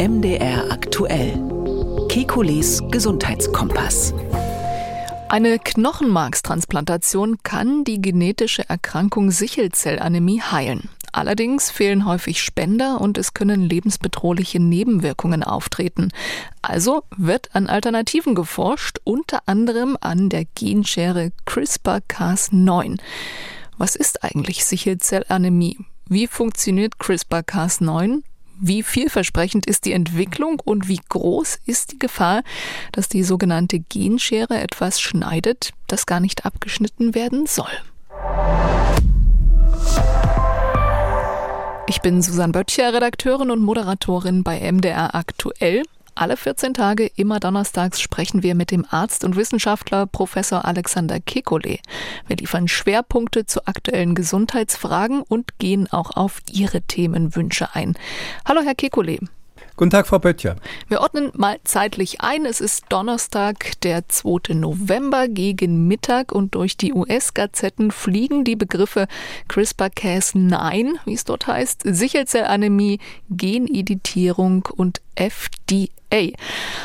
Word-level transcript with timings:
MDR 0.00 0.72
aktuell. 0.72 1.34
Kekules 2.08 2.82
Gesundheitskompass. 2.90 4.14
Eine 5.28 5.58
Knochenmarkstransplantation 5.58 7.42
kann 7.42 7.84
die 7.84 8.00
genetische 8.00 8.66
Erkrankung 8.66 9.30
Sichelzellanämie 9.30 10.40
heilen. 10.40 10.88
Allerdings 11.12 11.70
fehlen 11.70 12.06
häufig 12.06 12.42
Spender 12.42 12.98
und 12.98 13.18
es 13.18 13.34
können 13.34 13.68
lebensbedrohliche 13.68 14.58
Nebenwirkungen 14.58 15.42
auftreten. 15.42 16.08
Also 16.62 17.02
wird 17.18 17.54
an 17.54 17.66
Alternativen 17.66 18.34
geforscht, 18.34 19.00
unter 19.04 19.40
anderem 19.44 19.98
an 20.00 20.30
der 20.30 20.46
Genschere 20.54 21.32
CRISPR-Cas9. 21.44 22.98
Was 23.76 23.96
ist 23.96 24.24
eigentlich 24.24 24.64
Sichelzellanämie? 24.64 25.76
Wie 26.08 26.26
funktioniert 26.26 26.94
CRISPR-Cas9? 26.98 28.22
Wie 28.62 28.82
vielversprechend 28.82 29.64
ist 29.64 29.86
die 29.86 29.92
Entwicklung 29.92 30.60
und 30.62 30.86
wie 30.86 31.00
groß 31.08 31.60
ist 31.64 31.92
die 31.92 31.98
Gefahr, 31.98 32.42
dass 32.92 33.08
die 33.08 33.22
sogenannte 33.22 33.80
Genschere 33.80 34.60
etwas 34.60 35.00
schneidet, 35.00 35.72
das 35.86 36.04
gar 36.04 36.20
nicht 36.20 36.44
abgeschnitten 36.44 37.14
werden 37.14 37.46
soll? 37.46 37.70
Ich 41.88 42.02
bin 42.02 42.20
Susanne 42.20 42.52
Böttcher, 42.52 42.92
Redakteurin 42.92 43.50
und 43.50 43.62
Moderatorin 43.62 44.44
bei 44.44 44.70
MDR 44.70 45.14
Aktuell. 45.14 45.82
Alle 46.14 46.36
14 46.36 46.74
Tage, 46.74 47.06
immer 47.16 47.40
donnerstags, 47.40 48.00
sprechen 48.00 48.42
wir 48.42 48.54
mit 48.54 48.70
dem 48.70 48.84
Arzt 48.88 49.24
und 49.24 49.36
Wissenschaftler 49.36 50.06
Professor 50.06 50.64
Alexander 50.64 51.16
Kekulé. 51.16 51.80
Wir 52.26 52.36
liefern 52.36 52.68
Schwerpunkte 52.68 53.46
zu 53.46 53.66
aktuellen 53.66 54.14
Gesundheitsfragen 54.14 55.22
und 55.22 55.58
gehen 55.58 55.90
auch 55.90 56.16
auf 56.16 56.40
Ihre 56.50 56.82
Themenwünsche 56.82 57.74
ein. 57.74 57.96
Hallo, 58.46 58.60
Herr 58.62 58.74
Kekulé. 58.74 59.26
Guten 59.80 59.92
Tag, 59.92 60.08
Frau 60.08 60.18
Böttcher. 60.18 60.56
Wir 60.88 61.00
ordnen 61.00 61.32
mal 61.34 61.58
zeitlich 61.64 62.20
ein. 62.20 62.44
Es 62.44 62.60
ist 62.60 62.84
Donnerstag, 62.90 63.80
der 63.80 64.06
2. 64.06 64.52
November 64.52 65.26
gegen 65.26 65.88
Mittag 65.88 66.32
und 66.32 66.54
durch 66.54 66.76
die 66.76 66.92
US-Gazetten 66.92 67.90
fliegen 67.90 68.44
die 68.44 68.56
Begriffe 68.56 69.06
CRISPR-Cas9, 69.48 70.96
wie 71.06 71.14
es 71.14 71.24
dort 71.24 71.46
heißt, 71.46 71.80
Sichelzellanämie, 71.86 72.98
Geneditierung 73.30 74.68
und 74.76 75.00
FDA. 75.14 75.88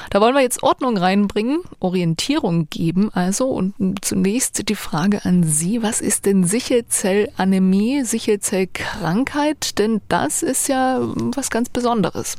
Da 0.10 0.22
wollen 0.22 0.34
wir 0.34 0.42
jetzt 0.42 0.64
Ordnung 0.64 0.96
reinbringen, 0.96 1.64
Orientierung 1.82 2.70
geben 2.70 3.10
also 3.14 3.50
und 3.50 3.74
zunächst 4.06 4.70
die 4.70 4.76
Frage 4.76 5.26
an 5.26 5.44
Sie, 5.44 5.84
was 5.84 6.00
ist 6.00 6.26
denn 6.26 6.46
Sichelzellanämie, 6.46 8.06
Sichelzellkrankheit? 8.06 9.80
Denn 9.80 10.00
das 10.08 10.44
ist 10.44 10.70
ja 10.70 11.02
was 11.36 11.50
ganz 11.50 11.68
Besonderes. 11.68 12.38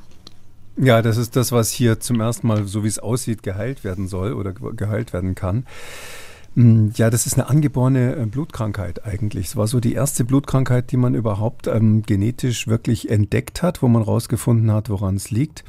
Ja, 0.78 1.00
das 1.00 1.16
ist 1.16 1.36
das, 1.36 1.52
was 1.52 1.70
hier 1.70 2.00
zum 2.00 2.20
ersten 2.20 2.46
Mal, 2.46 2.66
so 2.66 2.84
wie 2.84 2.88
es 2.88 2.98
aussieht, 2.98 3.42
geheilt 3.42 3.82
werden 3.82 4.08
soll 4.08 4.34
oder 4.34 4.52
geheilt 4.52 5.12
werden 5.14 5.34
kann. 5.34 5.64
Mm, 6.54 6.88
ja, 6.94 7.10
das 7.10 7.26
ist 7.26 7.34
eine 7.34 7.48
angeborene 7.48 8.16
äh, 8.16 8.26
Blutkrankheit 8.26 9.04
eigentlich. 9.04 9.46
Es 9.48 9.56
war 9.56 9.66
so 9.68 9.78
die 9.80 9.94
erste 9.94 10.24
Blutkrankheit, 10.24 10.90
die 10.90 10.96
man 10.96 11.14
überhaupt 11.14 11.66
ähm, 11.66 12.02
genetisch 12.02 12.66
wirklich 12.66 13.10
entdeckt 13.10 13.62
hat, 13.62 13.82
wo 13.82 13.88
man 13.88 14.02
rausgefunden 14.02 14.70
hat, 14.72 14.90
woran 14.90 15.16
es 15.16 15.30
liegt. 15.30 15.64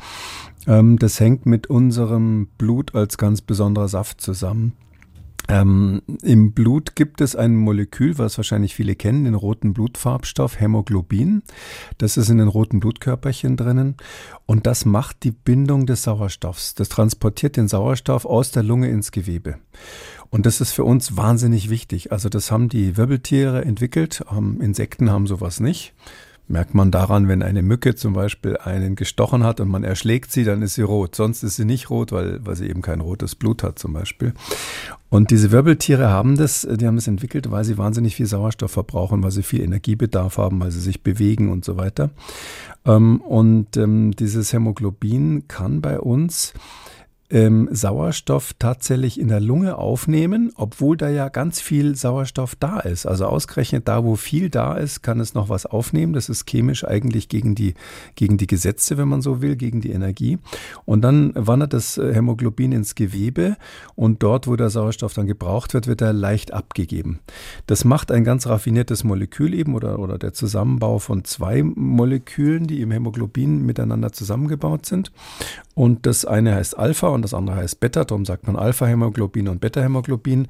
Ähm, 0.66 0.98
das 0.98 1.20
hängt 1.20 1.46
mit 1.46 1.68
unserem 1.68 2.48
Blut 2.58 2.96
als 2.96 3.18
ganz 3.18 3.42
besonderer 3.42 3.90
Saft 3.90 4.22
zusammen. 4.22 4.74
Ähm, 5.50 6.02
Im 6.24 6.52
Blut 6.52 6.96
gibt 6.96 7.22
es 7.22 7.36
ein 7.36 7.56
Molekül, 7.56 8.18
was 8.18 8.38
wahrscheinlich 8.38 8.76
viele 8.76 8.96
kennen, 8.96 9.24
den 9.24 9.34
roten 9.34 9.74
Blutfarbstoff 9.74 10.60
Hämoglobin. 10.60 11.44
Das 11.98 12.18
ist 12.18 12.30
in 12.30 12.38
den 12.38 12.50
roten 12.50 12.80
Blutkörperchen 12.80 13.56
drinnen 13.56 13.96
und 14.46 14.68
das 14.68 14.86
macht 14.86 15.24
die 15.24 15.32
Bindung 15.32 15.86
des 15.86 16.04
Sauerstoffs. 16.04 16.76
Das 16.76 16.90
transportiert 16.90 17.56
den 17.56 17.68
Sauerstoff 17.68 18.26
aus 18.26 18.52
der 18.52 18.64
Lunge 18.64 18.90
ins 18.90 19.12
Gewebe. 19.12 19.58
Und 20.30 20.46
das 20.46 20.60
ist 20.60 20.74
für 20.74 20.84
uns 20.84 21.16
wahnsinnig 21.16 21.70
wichtig. 21.70 22.12
Also 22.12 22.28
das 22.28 22.52
haben 22.52 22.68
die 22.68 22.98
Wirbeltiere 22.98 23.64
entwickelt. 23.64 24.26
Ähm, 24.30 24.60
Insekten 24.60 25.10
haben 25.10 25.28
sowas 25.28 25.62
nicht. 25.62 25.94
Merkt 26.50 26.74
man 26.74 26.92
daran, 26.92 27.28
wenn 27.28 27.44
eine 27.44 27.62
Mücke 27.62 27.96
zum 27.96 28.14
Beispiel 28.14 28.56
einen 28.58 28.96
gestochen 28.96 29.44
hat 29.44 29.60
und 29.60 29.68
man 29.68 29.84
erschlägt 29.84 30.32
sie, 30.32 30.46
dann 30.46 30.62
ist 30.62 30.76
sie 30.76 30.82
rot. 30.82 31.14
Sonst 31.16 31.44
ist 31.44 31.58
sie 31.58 31.66
nicht 31.66 31.90
rot, 31.90 32.14
weil, 32.14 32.46
weil 32.46 32.56
sie 32.56 32.70
eben 32.70 32.82
kein 32.82 33.02
rotes 33.02 33.36
Blut 33.36 33.64
hat 33.64 33.78
zum 33.80 33.92
Beispiel. 33.92 34.34
Und 35.10 35.32
diese 35.32 35.52
Wirbeltiere 35.52 36.10
haben 36.10 36.38
das, 36.38 36.66
die 36.70 36.88
haben 36.88 36.96
das 36.96 37.08
entwickelt, 37.08 37.52
weil 37.52 37.66
sie 37.66 37.78
wahnsinnig 37.78 38.16
viel 38.16 38.28
Sauerstoff 38.28 38.72
verbrauchen, 38.72 39.24
weil 39.24 39.32
sie 39.32 39.44
viel 39.44 39.62
Energiebedarf 39.62 40.38
haben, 40.38 40.60
weil 40.62 40.72
sie 40.72 40.80
sich 40.80 41.04
bewegen 41.04 41.52
und 41.52 41.66
so 41.66 41.76
weiter. 41.76 42.12
Ähm, 42.86 43.20
und 43.22 43.76
ähm, 43.76 44.12
dieses 44.12 44.54
Hämoglobin 44.54 45.48
kann 45.50 45.82
bei 45.82 46.00
uns 46.00 46.54
ähm, 47.30 47.68
Sauerstoff 47.72 48.54
tatsächlich 48.58 49.20
in 49.20 49.28
der 49.28 49.42
Lunge 49.42 49.78
aufnehmen, 49.78 50.52
obwohl 50.56 50.96
da 50.96 51.10
ja 51.10 51.28
ganz 51.28 51.60
viel 51.60 51.96
Sauerstoff 51.96 52.56
da 52.56 52.80
ist. 52.80 53.06
Also 53.06 53.26
ausgerechnet 53.26 53.88
da, 53.88 54.06
wo 54.06 54.16
viel 54.16 54.50
da 54.50 54.76
ist, 54.76 55.02
kann 55.02 55.20
es 55.20 55.34
noch 55.34 55.50
was 55.50 55.66
aufnehmen. 55.66 56.14
Das 56.14 56.30
ist 56.30 56.48
chemisch 56.48 56.86
eigentlich 56.86 57.28
gegen 57.28 57.54
die, 57.54 57.74
gegen 58.16 58.38
die 58.38 58.48
Gesetze, 58.48 58.98
wenn 58.98 59.10
man 59.10 59.22
so 59.22 59.42
will, 59.42 59.58
gegen 59.58 59.82
die 59.82 59.92
Energie. 59.92 60.38
Und 60.86 61.02
dann 61.02 61.34
wandert 61.36 61.74
das 61.74 61.98
äh, 61.98 62.14
Hämoglobin 62.14 62.72
ins 62.72 62.96
Gewebe 62.96 63.58
und 63.96 64.24
dort, 64.24 64.48
wo 64.48 64.56
der 64.56 64.70
Sauerstoff 64.70 65.14
dann 65.14 65.28
gebraucht 65.28 65.74
wird, 65.74 65.88
wird 65.88 66.02
er 66.02 66.14
leicht 66.14 66.54
abgegeben. 66.54 67.20
Das 67.66 67.84
macht 67.84 68.12
ein 68.12 68.24
ganz 68.24 68.48
raffiniertes 68.48 69.04
Molekül 69.04 69.54
eben 69.54 69.76
oder, 69.76 70.00
oder 70.00 70.18
der 70.18 70.32
Zusammenbau 70.32 71.00
von 71.00 71.26
zwei 71.26 71.62
Molekülen, 71.62 72.68
die 72.68 72.82
im 72.82 72.92
Hämoglobin 72.92 73.66
miteinander 73.66 74.14
zusammengebaut 74.14 74.86
sind. 74.86 75.12
Und 75.76 76.06
das 76.06 76.26
eine 76.26 76.56
heißt 76.56 76.80
Alpha 76.80 77.17
und 77.18 77.24
das 77.24 77.34
andere 77.34 77.58
heißt 77.58 77.80
Beta, 77.80 78.06
darum 78.06 78.26
sagt 78.26 78.48
man 78.48 78.56
Alpha-Hämoglobin 78.56 79.48
und 79.50 79.60
Beta-Hämoglobin. 79.60 80.48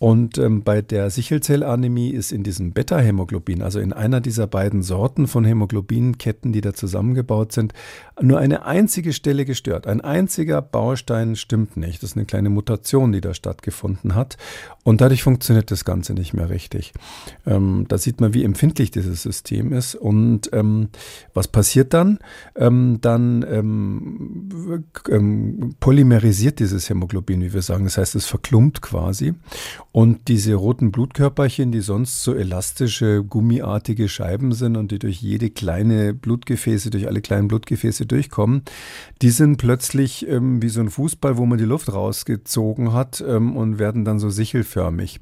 Und 0.00 0.38
ähm, 0.38 0.62
bei 0.62 0.80
der 0.80 1.10
Sichelzellanämie 1.10 2.08
ist 2.08 2.32
in 2.32 2.42
diesem 2.42 2.72
Beta-Hämoglobin, 2.72 3.60
also 3.60 3.80
in 3.80 3.92
einer 3.92 4.22
dieser 4.22 4.46
beiden 4.46 4.82
Sorten 4.82 5.26
von 5.26 5.44
Hämoglobinketten, 5.44 6.54
die 6.54 6.62
da 6.62 6.72
zusammengebaut 6.72 7.52
sind, 7.52 7.74
nur 8.18 8.38
eine 8.38 8.64
einzige 8.64 9.12
Stelle 9.12 9.44
gestört. 9.44 9.86
Ein 9.86 10.00
einziger 10.00 10.62
Baustein 10.62 11.36
stimmt 11.36 11.76
nicht. 11.76 12.02
Das 12.02 12.12
ist 12.12 12.16
eine 12.16 12.24
kleine 12.24 12.48
Mutation, 12.48 13.12
die 13.12 13.20
da 13.20 13.34
stattgefunden 13.34 14.14
hat. 14.14 14.38
Und 14.84 15.02
dadurch 15.02 15.22
funktioniert 15.22 15.70
das 15.70 15.84
Ganze 15.84 16.14
nicht 16.14 16.32
mehr 16.32 16.48
richtig. 16.48 16.94
Ähm, 17.46 17.84
da 17.88 17.98
sieht 17.98 18.22
man, 18.22 18.32
wie 18.32 18.42
empfindlich 18.42 18.90
dieses 18.90 19.22
System 19.22 19.70
ist. 19.74 19.96
Und 19.96 20.48
ähm, 20.54 20.88
was 21.34 21.46
passiert 21.46 21.92
dann? 21.92 22.20
Ähm, 22.56 22.98
dann 23.02 23.44
ähm, 23.46 24.84
ähm, 25.10 25.74
polymerisiert 25.78 26.58
dieses 26.58 26.88
Hämoglobin, 26.88 27.42
wie 27.42 27.52
wir 27.52 27.60
sagen. 27.60 27.84
Das 27.84 27.98
heißt, 27.98 28.14
es 28.14 28.24
verklumpt 28.24 28.80
quasi. 28.80 29.34
Und 29.92 30.28
diese 30.28 30.54
roten 30.54 30.92
Blutkörperchen, 30.92 31.72
die 31.72 31.80
sonst 31.80 32.22
so 32.22 32.34
elastische, 32.34 33.24
gummiartige 33.24 34.08
Scheiben 34.08 34.52
sind 34.52 34.76
und 34.76 34.92
die 34.92 35.00
durch 35.00 35.20
jede 35.20 35.50
kleine 35.50 36.14
Blutgefäße, 36.14 36.90
durch 36.90 37.08
alle 37.08 37.20
kleinen 37.20 37.48
Blutgefäße 37.48 38.06
durchkommen, 38.06 38.62
die 39.20 39.30
sind 39.30 39.56
plötzlich 39.56 40.28
ähm, 40.28 40.62
wie 40.62 40.68
so 40.68 40.80
ein 40.80 40.90
Fußball, 40.90 41.38
wo 41.38 41.46
man 41.46 41.58
die 41.58 41.64
Luft 41.64 41.92
rausgezogen 41.92 42.92
hat 42.92 43.24
ähm, 43.26 43.56
und 43.56 43.80
werden 43.80 44.04
dann 44.04 44.20
so 44.20 44.30
sichelförmig 44.30 45.20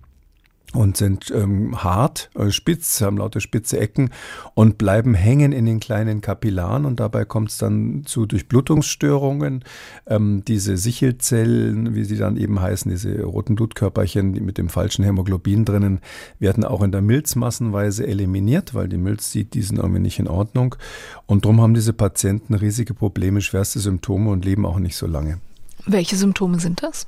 und 0.75 0.97
sind 0.97 1.31
ähm, 1.35 1.83
hart, 1.83 2.31
äh, 2.35 2.51
spitz, 2.51 3.01
haben 3.01 3.17
lauter 3.17 3.41
spitze 3.41 3.81
Ecken 3.81 4.11
und 4.55 4.77
bleiben 4.77 5.15
hängen 5.15 5.53
in 5.53 5.65
den 5.65 5.81
kleinen 5.81 6.21
Kapillaren 6.21 6.85
und 6.85 7.01
dabei 7.01 7.25
kommt 7.25 7.51
es 7.51 7.59
dann 7.59 8.03
zu 8.05 8.27
Durchblutungsstörungen. 8.27 9.65
Ähm, 10.07 10.43
diese 10.47 10.77
Sichelzellen, 10.77 11.95
wie 11.95 12.05
sie 12.05 12.17
dann 12.17 12.37
eben 12.37 12.61
heißen, 12.61 12.91
diese 12.91 13.23
roten 13.23 13.55
Blutkörperchen 13.55 14.35
die 14.35 14.41
mit 14.41 14.59
dem 14.59 14.69
falschen 14.69 15.05
Hämoglobin 15.05 15.65
drinnen, 15.65 16.01
werden 16.39 16.65
auch 16.65 16.83
in 16.83 16.93
der 16.93 17.03
Milz 17.03 17.35
massenweise 17.35 18.07
eliminiert, 18.07 18.75
weil 18.75 18.89
die 18.89 18.99
Milz 18.99 19.33
sieht, 19.33 19.55
die 19.55 19.63
sind 19.63 19.79
irgendwie 19.79 20.01
nicht 20.01 20.19
in 20.19 20.29
Ordnung. 20.29 20.75
Und 21.27 21.45
darum 21.45 21.61
haben 21.61 21.75
diese 21.75 21.93
Patienten 21.93 22.55
riesige 22.55 22.95
Probleme, 22.95 23.41
schwerste 23.41 23.81
Symptome 23.81 24.31
und 24.31 24.45
leben 24.45 24.67
auch 24.67 24.79
nicht 24.79 24.97
so 24.97 25.07
lange. 25.07 25.39
Welche 25.87 26.17
Symptome 26.17 26.61
sind 26.61 26.83
das? 26.83 27.07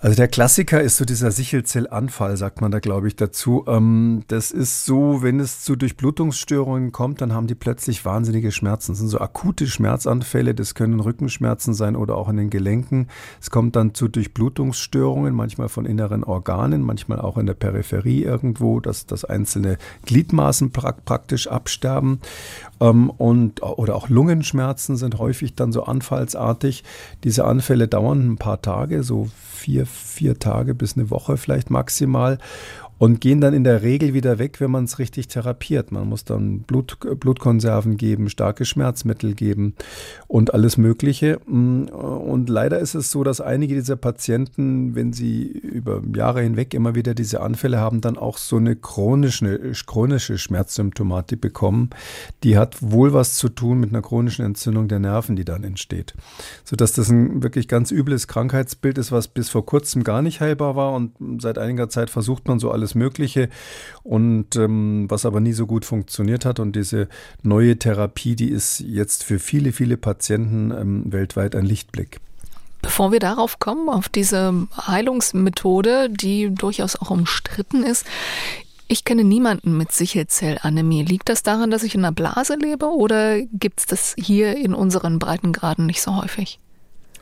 Also 0.00 0.14
der 0.14 0.28
Klassiker 0.28 0.80
ist 0.80 0.96
so 0.96 1.04
dieser 1.04 1.32
Sichelzellanfall, 1.32 2.36
sagt 2.36 2.60
man 2.60 2.70
da, 2.70 2.78
glaube 2.78 3.08
ich, 3.08 3.16
dazu. 3.16 3.64
Ähm, 3.66 4.22
das 4.28 4.52
ist 4.52 4.84
so, 4.84 5.22
wenn 5.24 5.40
es 5.40 5.64
zu 5.64 5.74
Durchblutungsstörungen 5.74 6.92
kommt, 6.92 7.20
dann 7.20 7.32
haben 7.32 7.48
die 7.48 7.56
plötzlich 7.56 8.04
wahnsinnige 8.04 8.52
Schmerzen. 8.52 8.92
Das 8.92 9.00
sind 9.00 9.08
so 9.08 9.18
akute 9.18 9.66
Schmerzanfälle, 9.66 10.54
das 10.54 10.76
können 10.76 11.00
Rückenschmerzen 11.00 11.74
sein 11.74 11.96
oder 11.96 12.16
auch 12.16 12.28
in 12.28 12.36
den 12.36 12.48
Gelenken. 12.48 13.08
Es 13.40 13.50
kommt 13.50 13.74
dann 13.74 13.92
zu 13.92 14.06
Durchblutungsstörungen, 14.06 15.34
manchmal 15.34 15.68
von 15.68 15.84
inneren 15.84 16.22
Organen, 16.22 16.82
manchmal 16.82 17.20
auch 17.20 17.36
in 17.36 17.46
der 17.46 17.54
Peripherie 17.54 18.22
irgendwo, 18.22 18.78
dass, 18.78 19.06
dass 19.06 19.24
einzelne 19.24 19.78
Gliedmaßen 20.06 20.70
praktisch 20.70 21.48
absterben. 21.48 22.20
Ähm, 22.78 23.10
und, 23.10 23.64
oder 23.64 23.96
auch 23.96 24.08
Lungenschmerzen 24.08 24.96
sind 24.96 25.18
häufig 25.18 25.56
dann 25.56 25.72
so 25.72 25.82
anfallsartig. 25.82 26.84
Diese 27.24 27.46
Anfälle 27.46 27.88
dauern 27.88 28.30
ein 28.30 28.38
paar 28.38 28.62
Tage, 28.62 29.02
so 29.02 29.28
vier, 29.58 29.86
vier 29.86 30.38
Tage 30.38 30.74
bis 30.74 30.96
eine 30.96 31.10
Woche 31.10 31.36
vielleicht 31.36 31.70
maximal. 31.70 32.38
Und 32.98 33.20
gehen 33.20 33.40
dann 33.40 33.54
in 33.54 33.64
der 33.64 33.82
Regel 33.82 34.12
wieder 34.12 34.38
weg, 34.38 34.60
wenn 34.60 34.70
man 34.70 34.84
es 34.84 34.98
richtig 34.98 35.28
therapiert. 35.28 35.92
Man 35.92 36.08
muss 36.08 36.24
dann 36.24 36.60
Blut, 36.60 36.98
Blutkonserven 37.20 37.96
geben, 37.96 38.28
starke 38.28 38.64
Schmerzmittel 38.64 39.34
geben 39.34 39.74
und 40.26 40.52
alles 40.52 40.76
Mögliche. 40.76 41.38
Und 41.38 42.48
leider 42.48 42.78
ist 42.80 42.94
es 42.94 43.10
so, 43.10 43.22
dass 43.22 43.40
einige 43.40 43.74
dieser 43.74 43.96
Patienten, 43.96 44.94
wenn 44.94 45.12
sie 45.12 45.44
über 45.44 46.02
Jahre 46.14 46.42
hinweg 46.42 46.74
immer 46.74 46.94
wieder 46.94 47.14
diese 47.14 47.40
Anfälle 47.40 47.78
haben, 47.78 48.00
dann 48.00 48.18
auch 48.18 48.36
so 48.38 48.56
eine 48.56 48.74
chronische, 48.74 49.72
chronische 49.86 50.38
Schmerzsymptomatik 50.38 51.40
bekommen. 51.40 51.90
Die 52.42 52.58
hat 52.58 52.76
wohl 52.80 53.12
was 53.12 53.36
zu 53.36 53.48
tun 53.48 53.78
mit 53.78 53.90
einer 53.90 54.02
chronischen 54.02 54.44
Entzündung 54.44 54.88
der 54.88 54.98
Nerven, 54.98 55.36
die 55.36 55.44
dann 55.44 55.62
entsteht. 55.62 56.14
Sodass 56.64 56.92
das 56.92 57.10
ein 57.10 57.42
wirklich 57.42 57.68
ganz 57.68 57.92
übles 57.92 58.26
Krankheitsbild 58.26 58.98
ist, 58.98 59.12
was 59.12 59.28
bis 59.28 59.48
vor 59.50 59.64
kurzem 59.64 60.02
gar 60.02 60.22
nicht 60.22 60.40
heilbar 60.40 60.74
war 60.74 60.92
und 60.94 61.12
seit 61.40 61.58
einiger 61.58 61.88
Zeit 61.88 62.10
versucht 62.10 62.48
man 62.48 62.58
so 62.58 62.70
alles 62.72 62.87
Mögliche 62.94 63.48
und 64.02 64.56
ähm, 64.56 65.06
was 65.08 65.26
aber 65.26 65.40
nie 65.40 65.52
so 65.52 65.66
gut 65.66 65.84
funktioniert 65.84 66.44
hat. 66.44 66.60
Und 66.60 66.76
diese 66.76 67.08
neue 67.42 67.78
Therapie, 67.78 68.36
die 68.36 68.50
ist 68.50 68.80
jetzt 68.80 69.24
für 69.24 69.38
viele, 69.38 69.72
viele 69.72 69.96
Patienten 69.96 70.70
ähm, 70.70 71.12
weltweit 71.12 71.54
ein 71.54 71.64
Lichtblick. 71.64 72.20
Bevor 72.80 73.10
wir 73.10 73.18
darauf 73.18 73.58
kommen, 73.58 73.88
auf 73.88 74.08
diese 74.08 74.68
Heilungsmethode, 74.76 76.08
die 76.10 76.54
durchaus 76.54 76.96
auch 76.96 77.10
umstritten 77.10 77.82
ist, 77.82 78.06
ich 78.86 79.04
kenne 79.04 79.24
niemanden 79.24 79.76
mit 79.76 79.92
Sichelzellanämie. 79.92 81.04
Liegt 81.04 81.28
das 81.28 81.42
daran, 81.42 81.70
dass 81.70 81.82
ich 81.82 81.94
in 81.94 82.04
einer 82.04 82.12
Blase 82.12 82.54
lebe 82.54 82.86
oder 82.86 83.40
gibt 83.42 83.80
es 83.80 83.86
das 83.86 84.14
hier 84.18 84.56
in 84.56 84.74
unseren 84.74 85.18
Breitengraden 85.18 85.84
nicht 85.86 86.00
so 86.00 86.16
häufig? 86.16 86.58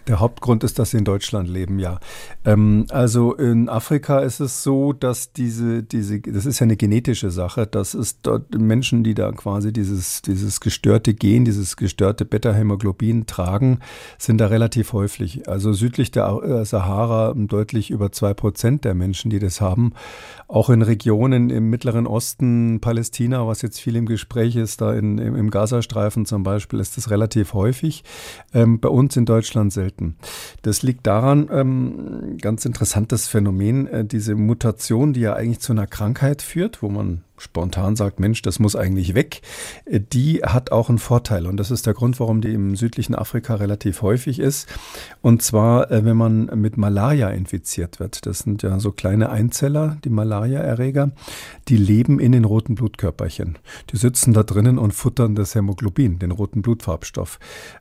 Der 0.06 0.20
Hauptgrund 0.20 0.62
ist, 0.62 0.78
dass 0.78 0.90
sie 0.92 0.98
in 0.98 1.04
Deutschland 1.04 1.48
leben, 1.48 1.78
ja. 1.78 1.98
Ähm, 2.44 2.86
also 2.90 3.34
in 3.34 3.68
Afrika 3.68 4.20
ist 4.20 4.40
es 4.40 4.62
so, 4.62 4.92
dass 4.92 5.32
diese, 5.32 5.82
diese, 5.82 6.20
das 6.20 6.46
ist 6.46 6.60
ja 6.60 6.64
eine 6.64 6.76
genetische 6.76 7.30
Sache, 7.30 7.66
dass 7.66 7.94
es 7.94 8.20
dort 8.20 8.56
Menschen, 8.56 9.02
die 9.02 9.14
da 9.14 9.32
quasi 9.32 9.72
dieses, 9.72 10.22
dieses 10.22 10.60
gestörte 10.60 11.14
Gen, 11.14 11.44
dieses 11.44 11.76
gestörte 11.76 12.24
Beta-Hämoglobin 12.24 13.26
tragen, 13.26 13.80
sind 14.18 14.38
da 14.38 14.46
relativ 14.46 14.92
häufig. 14.92 15.48
Also 15.48 15.72
südlich 15.72 16.10
der 16.10 16.26
äh, 16.42 16.64
Sahara 16.64 17.34
deutlich 17.36 17.90
über 17.90 18.12
zwei 18.12 18.34
Prozent 18.34 18.84
der 18.84 18.94
Menschen, 18.94 19.30
die 19.30 19.38
das 19.38 19.60
haben. 19.60 19.92
Auch 20.48 20.70
in 20.70 20.82
Regionen 20.82 21.50
im 21.50 21.70
Mittleren 21.70 22.06
Osten, 22.06 22.80
Palästina, 22.80 23.46
was 23.48 23.62
jetzt 23.62 23.80
viel 23.80 23.96
im 23.96 24.06
Gespräch 24.06 24.54
ist, 24.54 24.80
da 24.80 24.94
in, 24.94 25.18
im, 25.18 25.34
im 25.34 25.50
Gazastreifen 25.50 26.24
zum 26.24 26.44
Beispiel, 26.44 26.78
ist 26.78 26.96
das 26.96 27.10
relativ 27.10 27.52
häufig. 27.52 28.04
Ähm, 28.54 28.78
bei 28.78 28.88
uns 28.88 29.16
in 29.16 29.24
Deutschland 29.24 29.72
selten. 29.72 30.16
Das 30.62 30.82
liegt 30.82 31.06
daran, 31.06 31.48
ähm, 31.50 32.36
ganz 32.40 32.64
interessantes 32.64 33.26
Phänomen, 33.26 33.88
äh, 33.88 34.04
diese 34.04 34.36
Mutation, 34.36 35.12
die 35.12 35.20
ja 35.20 35.34
eigentlich 35.34 35.60
zu 35.60 35.72
einer 35.72 35.88
Krankheit 35.88 36.42
führt, 36.42 36.80
wo 36.80 36.88
man 36.88 37.22
spontan 37.38 37.96
sagt, 37.96 38.20
Mensch, 38.20 38.42
das 38.42 38.58
muss 38.58 38.76
eigentlich 38.76 39.14
weg, 39.14 39.42
äh, 39.84 40.00
die 40.00 40.42
hat 40.42 40.72
auch 40.72 40.88
einen 40.88 40.98
Vorteil. 40.98 41.46
Und 41.46 41.56
das 41.58 41.70
ist 41.70 41.86
der 41.86 41.94
Grund, 41.94 42.18
warum 42.20 42.40
die 42.40 42.52
im 42.52 42.76
südlichen 42.76 43.14
Afrika 43.14 43.56
relativ 43.56 44.02
häufig 44.02 44.38
ist. 44.38 44.68
Und 45.22 45.42
zwar, 45.42 45.90
äh, 45.90 46.04
wenn 46.04 46.16
man 46.16 46.46
mit 46.54 46.76
Malaria 46.76 47.30
infiziert 47.30 48.00
wird. 48.00 48.26
Das 48.26 48.40
sind 48.40 48.62
ja 48.62 48.78
so 48.78 48.92
kleine 48.92 49.30
Einzeller, 49.30 49.98
die 50.04 50.10
Malaria-Erreger. 50.10 51.10
Die 51.68 51.76
leben 51.76 52.20
in 52.20 52.32
den 52.32 52.44
roten 52.44 52.74
Blutkörperchen. 52.74 53.58
Die 53.90 53.96
sitzen 53.96 54.32
da 54.32 54.42
drinnen 54.42 54.78
und 54.78 54.92
futtern 54.92 55.34
das 55.34 55.54
Hämoglobin, 55.54 56.18
den 56.18 56.30
roten 56.30 56.62
Blutfarbstoff. 56.62 57.38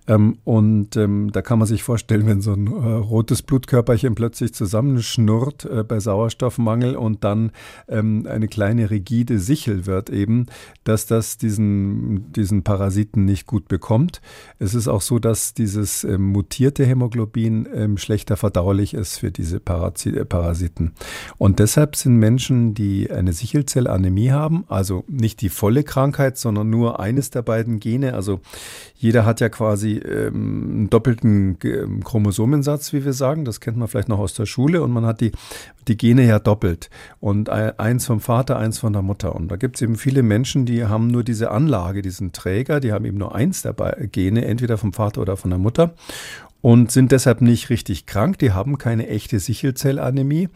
Ähm, 0.08 0.40
und 0.44 0.98
ähm, 0.98 1.32
da 1.32 1.42
kann 1.42 1.60
man 1.60 1.68
sich 1.68 1.84
vorstellen, 1.84 2.28
wenn 2.28 2.42
so 2.42 2.54
ein 2.54 2.68
äh, 2.68 2.94
rotes 2.94 3.42
Blutkörperchen 3.42 4.16
plötzlich 4.16 4.54
zusammenschnurrt 4.54 5.68
bei 5.88 6.00
Sauerstoffmangel 6.00 6.96
und 6.96 7.24
dann 7.24 7.52
ähm, 7.88 8.28
eine 8.30 8.48
kleine 8.48 8.90
rigide 8.90 9.40
Sichel 9.46 9.86
wird 9.86 10.10
eben, 10.10 10.48
dass 10.84 11.06
das 11.06 11.38
diesen, 11.38 12.34
diesen 12.34 12.64
Parasiten 12.64 13.24
nicht 13.24 13.46
gut 13.46 13.70
bekommt. 13.70 14.22
Es 14.60 14.76
ist 14.76 14.90
auch 14.90 15.02
so, 15.02 15.20
dass 15.20 15.54
dieses 15.54 16.04
ähm, 16.04 16.28
mutierte 16.28 16.86
Hämoglobin 16.86 17.68
ähm, 17.74 17.98
schlechter 17.98 18.36
verdaulich 18.36 18.94
ist 18.94 19.20
für 19.20 19.32
diese 19.32 19.60
Parazit 19.62 20.18
äh, 20.18 20.26
Parasiten. 20.26 20.94
Und 21.38 21.60
deshalb 21.60 21.96
sind 21.96 22.18
Menschen, 22.18 22.74
die 22.74 23.10
eine 23.10 23.32
Sichelzellanämie 23.32 24.32
haben, 24.32 24.66
also 24.68 25.06
nicht 25.08 25.40
die 25.42 25.50
volle 25.50 25.84
Krankheit, 25.84 26.38
sondern 26.38 26.70
nur 26.70 27.00
eines 27.00 27.30
der 27.30 27.44
beiden 27.44 27.80
Gene, 27.80 28.14
also 28.14 28.42
jeder 28.98 29.26
hat 29.26 29.40
ja 29.40 29.50
quasi 29.50 29.98
ähm, 29.98 30.72
einen 30.72 30.90
doppelten 30.90 31.58
ähm, 31.64 32.04
Chromosomensatz, 32.04 32.94
wie 32.94 33.06
wir 33.06 33.14
sagen. 33.14 33.46
Das 33.46 33.60
kennt 33.60 33.78
man 33.78 33.88
vielleicht 33.88 34.10
noch 34.10 34.20
aus 34.20 34.34
der 34.34 34.46
Schule. 34.46 34.82
Und 34.82 34.92
man 34.92 35.06
hat 35.06 35.22
die, 35.22 35.32
die 35.88 35.98
Gene 35.98 36.26
ja 36.26 36.40
doppelt. 36.40 36.90
Und 37.20 37.50
eins 37.50 38.06
vom 38.06 38.20
Vater, 38.20 38.58
eins 38.58 38.80
von 38.80 38.94
der 38.94 39.02
Mutter. 39.02 39.35
Und 39.36 39.50
da 39.50 39.56
gibt 39.56 39.76
es 39.76 39.82
eben 39.82 39.96
viele 39.96 40.24
Menschen, 40.24 40.66
die 40.66 40.86
haben 40.86 41.08
nur 41.08 41.24
diese 41.24 41.52
Anlage, 41.52 42.02
diesen 42.02 42.32
Träger. 42.32 42.80
Die 42.80 42.92
haben 42.92 43.06
eben 43.06 43.18
nur 43.18 43.36
eins 43.36 43.62
der 43.62 43.74
Gene, 44.12 44.46
entweder 44.46 44.78
vom 44.78 44.94
Vater 44.94 45.22
oder 45.22 45.38
von 45.38 45.52
der 45.52 45.60
Mutter 45.60 45.94
und 46.66 46.92
sind 46.92 47.12
deshalb 47.12 47.42
nicht 47.42 47.70
richtig 47.70 48.08
krank. 48.08 48.40
Die 48.40 48.52
haben 48.52 48.80
keine 48.80 49.08
echte 49.08 49.40
Sichelzellanämie, 49.40 50.50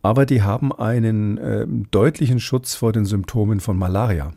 aber 0.00 0.24
die 0.24 0.42
haben 0.42 0.72
einen 0.72 1.38
äh, 1.38 1.66
deutlichen 1.90 2.38
Schutz 2.38 2.76
vor 2.76 2.92
den 2.92 3.04
Symptomen 3.04 3.58
von 3.58 3.76
Malaria. 3.76 4.32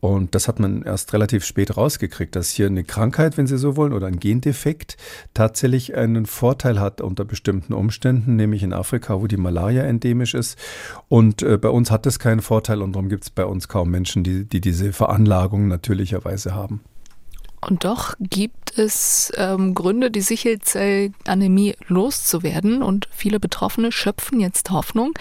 Und 0.00 0.34
das 0.34 0.48
hat 0.48 0.58
man 0.58 0.82
erst 0.82 1.12
relativ 1.12 1.44
spät 1.44 1.76
rausgekriegt, 1.76 2.34
dass 2.34 2.50
hier 2.50 2.66
eine 2.66 2.84
Krankheit, 2.84 3.36
wenn 3.36 3.46
Sie 3.46 3.58
so 3.58 3.76
wollen, 3.76 3.92
oder 3.92 4.06
ein 4.06 4.18
Gendefekt 4.18 4.96
tatsächlich 5.34 5.94
einen 5.94 6.26
Vorteil 6.26 6.80
hat 6.80 7.00
unter 7.00 7.24
bestimmten 7.24 7.74
Umständen, 7.74 8.36
nämlich 8.36 8.62
in 8.62 8.72
Afrika, 8.72 9.20
wo 9.20 9.26
die 9.26 9.36
Malaria 9.36 9.82
endemisch 9.82 10.34
ist. 10.34 10.58
Und 11.08 11.42
äh, 11.42 11.58
bei 11.58 11.68
uns 11.68 11.90
hat 11.90 12.06
es 12.06 12.18
keinen 12.18 12.40
Vorteil 12.40 12.80
und 12.80 12.92
darum 12.92 13.08
gibt 13.10 13.24
es 13.24 13.30
bei 13.30 13.44
uns 13.44 13.68
kaum 13.68 13.90
Menschen, 13.90 14.24
die, 14.24 14.46
die 14.46 14.60
diese 14.60 14.92
Veranlagung 14.92 15.68
natürlicherweise 15.68 16.54
haben. 16.54 16.80
Und 17.60 17.84
doch 17.84 18.14
gibt 18.20 18.78
es 18.78 19.32
ähm, 19.36 19.74
Gründe, 19.74 20.10
die 20.10 20.22
Sichelzellanämie 20.22 21.74
loszuwerden. 21.88 22.82
Und 22.82 23.08
viele 23.10 23.38
Betroffene 23.38 23.92
schöpfen 23.92 24.40
jetzt 24.40 24.70
Hoffnung, 24.70 25.12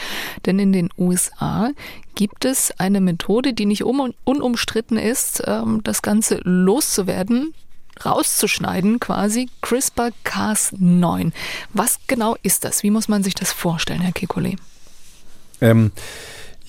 denn 0.46 0.58
in 0.58 0.72
den 0.72 0.90
USA 0.98 1.72
gibt 2.16 2.46
es 2.46 2.72
eine 2.80 3.02
Methode, 3.02 3.54
die 3.54 3.66
nicht 3.66 3.84
um 3.84 4.14
unumstritten 4.24 4.98
ist, 4.98 5.44
ähm, 5.46 5.82
das 5.84 6.02
Ganze 6.02 6.40
loszuwerden, 6.44 7.54
rauszuschneiden 8.06 9.00
quasi, 9.00 9.50
CRISPR-Cas9. 9.62 11.32
Was 11.74 12.00
genau 12.08 12.38
ist 12.42 12.64
das? 12.64 12.84
Wie 12.84 12.92
muss 12.92 13.10
man 13.10 13.24
sich 13.24 13.36
das 13.36 13.52
vorstellen, 13.52 14.02
Herr 14.02 14.14
Kekulé? 14.14 14.58
Ähm, 15.62 15.92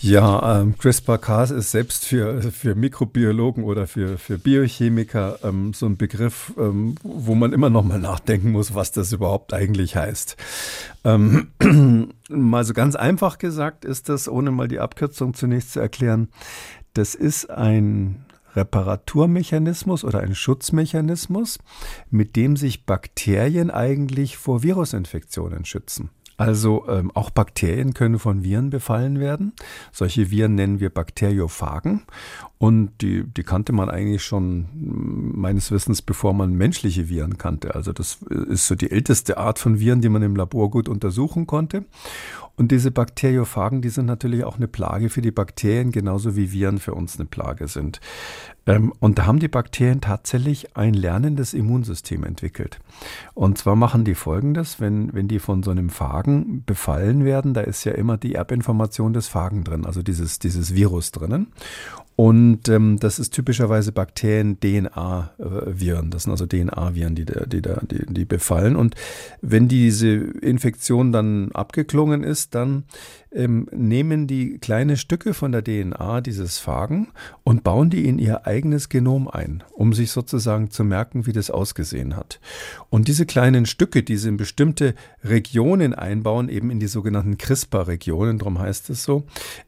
ja, 0.02 0.60
ähm, 0.60 0.78
CRISPR-Cas 0.78 1.50
ist 1.50 1.72
selbst 1.72 2.06
für, 2.06 2.40
für 2.42 2.74
Mikrobiologen 2.74 3.64
oder 3.64 3.86
für, 3.86 4.16
für 4.16 4.38
Biochemiker 4.38 5.38
ähm, 5.42 5.74
so 5.74 5.84
ein 5.86 5.98
Begriff, 5.98 6.54
ähm, 6.58 6.94
wo 7.02 7.34
man 7.34 7.52
immer 7.52 7.68
noch 7.68 7.84
mal 7.84 7.98
nachdenken 7.98 8.50
muss, 8.50 8.74
was 8.74 8.92
das 8.92 9.12
überhaupt 9.12 9.52
eigentlich 9.52 9.96
heißt. 9.96 10.36
Ähm, 11.04 11.48
mal 12.30 12.64
so 12.64 12.72
ganz 12.72 12.96
einfach 12.96 13.36
gesagt 13.36 13.84
ist 13.84 14.08
das, 14.08 14.26
ohne 14.26 14.50
mal 14.50 14.68
die 14.68 14.80
Abkürzung 14.80 15.34
zunächst 15.34 15.72
zu 15.72 15.80
erklären, 15.80 16.28
das 16.94 17.14
ist 17.14 17.50
ein 17.50 18.24
Reparaturmechanismus 18.56 20.04
oder 20.04 20.20
ein 20.20 20.34
Schutzmechanismus, 20.34 21.58
mit 22.10 22.36
dem 22.36 22.56
sich 22.56 22.86
Bakterien 22.86 23.70
eigentlich 23.70 24.36
vor 24.38 24.62
Virusinfektionen 24.62 25.64
schützen. 25.64 26.10
Also 26.40 26.86
ähm, 26.88 27.10
auch 27.12 27.28
Bakterien 27.28 27.92
können 27.92 28.18
von 28.18 28.42
Viren 28.42 28.70
befallen 28.70 29.20
werden. 29.20 29.52
Solche 29.92 30.30
Viren 30.30 30.54
nennen 30.54 30.80
wir 30.80 30.88
Bakteriophagen. 30.88 32.04
Und 32.56 32.92
die, 33.02 33.24
die 33.24 33.42
kannte 33.42 33.74
man 33.74 33.90
eigentlich 33.90 34.24
schon 34.24 34.60
mm, 34.72 35.38
meines 35.38 35.70
Wissens, 35.70 36.00
bevor 36.00 36.32
man 36.32 36.54
menschliche 36.54 37.10
Viren 37.10 37.36
kannte. 37.36 37.74
Also 37.74 37.92
das 37.92 38.20
ist 38.48 38.68
so 38.68 38.74
die 38.74 38.90
älteste 38.90 39.36
Art 39.36 39.58
von 39.58 39.80
Viren, 39.80 40.00
die 40.00 40.08
man 40.08 40.22
im 40.22 40.34
Labor 40.34 40.70
gut 40.70 40.88
untersuchen 40.88 41.46
konnte. 41.46 41.84
Und 42.56 42.72
diese 42.72 42.90
Bakteriophagen, 42.90 43.82
die 43.82 43.90
sind 43.90 44.06
natürlich 44.06 44.44
auch 44.44 44.56
eine 44.56 44.68
Plage 44.68 45.10
für 45.10 45.20
die 45.20 45.30
Bakterien, 45.30 45.92
genauso 45.92 46.36
wie 46.36 46.52
Viren 46.52 46.78
für 46.78 46.94
uns 46.94 47.18
eine 47.18 47.26
Plage 47.26 47.68
sind. 47.68 48.00
Ähm, 48.66 48.92
und 49.00 49.18
da 49.18 49.26
haben 49.26 49.38
die 49.38 49.48
Bakterien 49.48 50.00
tatsächlich 50.00 50.76
ein 50.76 50.94
lernendes 50.94 51.54
Immunsystem 51.54 52.24
entwickelt. 52.24 52.78
Und 53.34 53.58
zwar 53.58 53.76
machen 53.76 54.04
die 54.04 54.14
folgendes, 54.14 54.80
wenn, 54.80 55.12
wenn 55.14 55.28
die 55.28 55.38
von 55.38 55.62
so 55.62 55.70
einem 55.70 55.90
Phagen 55.90 56.64
befallen 56.64 57.24
werden, 57.24 57.54
da 57.54 57.62
ist 57.62 57.84
ja 57.84 57.92
immer 57.92 58.16
die 58.16 58.34
Erbinformation 58.34 59.12
des 59.12 59.28
Phagen 59.28 59.64
drin, 59.64 59.86
also 59.86 60.02
dieses, 60.02 60.38
dieses 60.38 60.74
Virus 60.74 61.12
drinnen. 61.12 61.48
Und 62.20 62.68
ähm, 62.68 62.98
das 63.00 63.18
ist 63.18 63.32
typischerweise 63.32 63.92
Bakterien-DNA-Viren. 63.92 66.10
Das 66.10 66.24
sind 66.24 66.32
also 66.32 66.44
DNA-Viren, 66.44 67.14
die, 67.14 67.24
die, 67.24 67.62
die, 67.62 68.12
die 68.12 68.24
befallen. 68.26 68.76
Und 68.76 68.94
wenn 69.40 69.68
diese 69.68 70.16
Infektion 70.16 71.12
dann 71.12 71.50
abgeklungen 71.52 72.22
ist, 72.22 72.54
dann 72.54 72.84
ähm, 73.32 73.68
nehmen 73.72 74.26
die 74.26 74.58
kleine 74.58 74.96
Stücke 74.96 75.34
von 75.34 75.52
der 75.52 75.62
DNA 75.62 76.20
dieses 76.20 76.58
Phagen 76.58 77.08
und 77.44 77.62
bauen 77.62 77.90
die 77.90 78.08
in 78.08 78.18
ihr 78.18 78.46
eigenes 78.46 78.88
Genom 78.88 79.28
ein, 79.28 79.62
um 79.72 79.92
sich 79.92 80.10
sozusagen 80.10 80.70
zu 80.70 80.82
merken, 80.84 81.26
wie 81.26 81.32
das 81.32 81.50
ausgesehen 81.50 82.16
hat. 82.16 82.40
Und 82.88 83.06
diese 83.08 83.26
kleinen 83.26 83.66
Stücke, 83.66 84.02
die 84.02 84.16
sie 84.16 84.28
in 84.28 84.36
bestimmte 84.36 84.94
Regionen 85.22 85.94
einbauen, 85.94 86.48
eben 86.48 86.70
in 86.70 86.80
die 86.80 86.88
sogenannten 86.88 87.38
CRISPR-Regionen, 87.38 88.38
darum 88.38 88.58
heißt 88.58 88.90
es 88.90 89.04
so, 89.04 89.24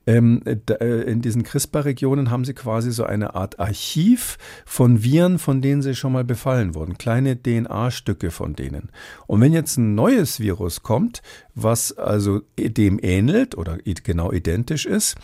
ähm, 0.06 0.42
äh, 0.44 1.02
in 1.02 1.22
diesen 1.22 1.44
CRISPR-Regionen 1.44 2.30
haben 2.30 2.44
sie 2.44 2.54
quasi 2.54 2.90
so 2.90 3.04
eine 3.04 3.34
Art 3.34 3.60
Archiv 3.60 4.38
von 4.64 5.04
Viren, 5.04 5.38
von 5.38 5.62
denen 5.62 5.82
sie 5.82 5.94
schon 5.94 6.12
mal 6.12 6.24
befallen 6.24 6.74
wurden, 6.74 6.98
kleine 6.98 7.40
DNA-Stücke 7.40 8.30
von 8.30 8.54
denen. 8.54 8.90
Und 9.26 9.40
wenn 9.40 9.52
jetzt 9.52 9.76
ein 9.76 9.94
neues 9.94 10.40
Virus 10.40 10.82
kommt, 10.82 11.22
was 11.54 11.96
also 11.96 12.40
dem 12.58 12.98
ähnelt 13.02 13.51
oder 13.56 13.78
genau 13.82 14.32
identisch 14.32 14.86
ist, 14.86 15.16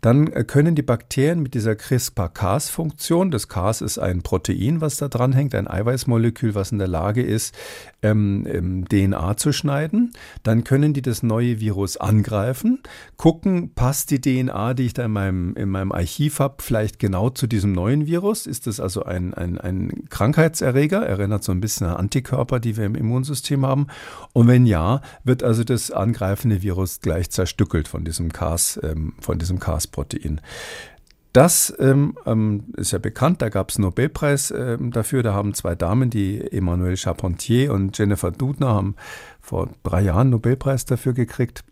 dann 0.00 0.28
äh, 0.28 0.44
können 0.44 0.74
die 0.74 0.82
Bakterien 0.82 1.40
mit 1.42 1.54
dieser 1.54 1.76
CRISPR-Cas-Funktion, 1.76 3.30
das 3.30 3.48
Cas 3.48 3.80
ist 3.80 3.98
ein 3.98 4.22
Protein, 4.22 4.80
was 4.80 4.96
da 4.96 5.08
dran 5.08 5.32
hängt, 5.32 5.54
ein 5.54 5.68
Eiweißmolekül, 5.68 6.54
was 6.54 6.72
in 6.72 6.78
der 6.78 6.88
Lage 6.88 7.22
ist, 7.22 7.54
ähm, 8.02 8.46
ähm 8.50 8.84
DNA 8.88 9.36
zu 9.36 9.52
schneiden, 9.52 10.12
dann 10.42 10.64
können 10.64 10.92
die 10.92 11.02
das 11.02 11.22
neue 11.22 11.60
Virus 11.60 11.96
angreifen, 11.96 12.82
gucken, 13.16 13.72
passt 13.74 14.10
die 14.10 14.20
DNA, 14.20 14.74
die 14.74 14.86
ich 14.86 14.94
da 14.94 15.04
in 15.04 15.12
meinem, 15.12 15.54
in 15.56 15.68
meinem 15.68 15.92
Archiv 15.92 16.38
habe, 16.38 16.56
vielleicht 16.62 16.98
genau 16.98 17.30
zu 17.30 17.46
diesem 17.46 17.72
neuen 17.72 18.06
Virus? 18.06 18.46
Ist 18.46 18.66
das 18.66 18.80
also 18.80 19.04
ein, 19.04 19.34
ein, 19.34 19.58
ein 19.58 20.04
Krankheitserreger? 20.08 21.04
Erinnert 21.04 21.44
so 21.44 21.52
ein 21.52 21.60
bisschen 21.60 21.86
an 21.86 21.96
Antikörper, 21.96 22.60
die 22.60 22.76
wir 22.76 22.84
im 22.84 22.94
Immunsystem 22.94 23.66
haben. 23.66 23.86
Und 24.32 24.48
wenn 24.48 24.66
ja, 24.66 25.00
wird 25.24 25.42
also 25.42 25.64
das 25.64 25.90
angreifende 25.90 26.62
Virus 26.62 27.00
gleich 27.00 27.30
zerstückelt 27.30 27.73
von 27.82 28.04
diesem 28.04 28.32
Cas, 28.32 28.78
ähm, 28.82 29.14
von 29.20 29.38
diesem 29.38 29.58
Cas-Protein. 29.58 30.40
Das 31.34 31.74
ähm, 31.80 32.16
ähm, 32.26 32.72
ist 32.76 32.92
ja 32.92 32.98
bekannt, 33.00 33.42
da 33.42 33.48
gab 33.48 33.70
es 33.70 33.76
einen 33.76 33.86
Nobelpreis 33.86 34.52
ähm, 34.52 34.92
dafür. 34.92 35.24
Da 35.24 35.34
haben 35.34 35.52
zwei 35.52 35.74
Damen, 35.74 36.08
die 36.08 36.40
Emmanuelle 36.40 36.96
Charpentier 36.96 37.72
und 37.72 37.98
Jennifer 37.98 38.30
Doudna, 38.30 38.68
haben 38.68 38.94
vor 39.40 39.68
drei 39.82 40.02
Jahren 40.02 40.20
einen 40.20 40.30
Nobelpreis 40.30 40.84
dafür 40.84 41.12
gekriegt. 41.12 41.64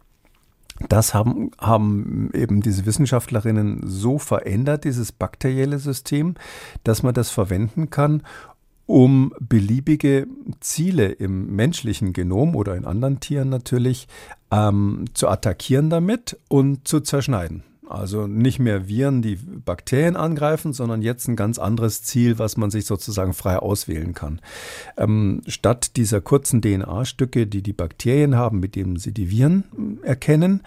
Das 0.89 1.15
haben, 1.15 1.53
haben 1.61 2.31
eben 2.35 2.61
diese 2.61 2.87
Wissenschaftlerinnen 2.87 3.83
so 3.85 4.19
verändert, 4.19 4.83
dieses 4.83 5.13
bakterielle 5.13 5.79
System, 5.79 6.35
dass 6.83 7.05
man 7.05 7.15
das 7.15 7.31
verwenden 7.31 7.89
kann, 7.89 8.25
um 8.87 9.33
beliebige 9.41 10.27
Ziele 10.61 11.09
im 11.09 11.55
menschlichen 11.55 12.12
Genom 12.12 12.57
oder 12.57 12.77
in 12.77 12.85
anderen 12.85 13.21
Tieren 13.21 13.49
natürlich 13.49 14.09
ähm, 14.51 15.05
zu 15.15 15.29
attackieren 15.29 15.91
damit 15.91 16.39
und 16.49 16.87
zu 16.87 17.01
zerschneiden. 17.01 17.65
Also 17.93 18.27
nicht 18.27 18.59
mehr 18.59 18.89
Viren, 18.89 19.21
die 19.21 19.37
Bakterien 19.37 20.17
angreifen, 20.17 20.73
sondern 20.73 21.03
jetzt 21.03 21.29
ein 21.29 21.37
ganz 21.37 21.59
anderes 21.59 22.03
Ziel, 22.03 22.39
was 22.39 22.57
man 22.57 22.71
sich 22.71 22.87
sozusagen 22.87 23.35
frei 23.35 23.59
auswählen 23.59 24.15
kann. 24.15 24.41
Ähm, 24.97 25.43
statt 25.47 25.97
dieser 25.97 26.21
kurzen 26.21 26.63
DNA-Stücke, 26.63 27.47
die 27.47 27.63
die 27.63 27.75
Bakterien 27.75 28.37
haben, 28.37 28.61
mit 28.61 28.77
denen 28.77 28.97
sie 28.97 29.13
die 29.13 29.31
Viren 29.31 30.01
erkennen, 30.03 30.63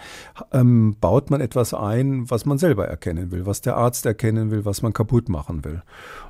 ähm, 0.52 0.96
baut 1.00 1.30
man 1.30 1.40
etwas 1.40 1.74
ein, 1.74 2.30
was 2.30 2.46
man 2.46 2.58
selber 2.58 2.86
erkennen 2.86 3.32
will, 3.32 3.44
was 3.44 3.60
der 3.60 3.76
Arzt 3.76 4.06
erkennen 4.06 4.50
will, 4.50 4.64
was 4.64 4.82
man 4.82 4.92
kaputt 4.92 5.28
machen 5.28 5.64
will. 5.64 5.82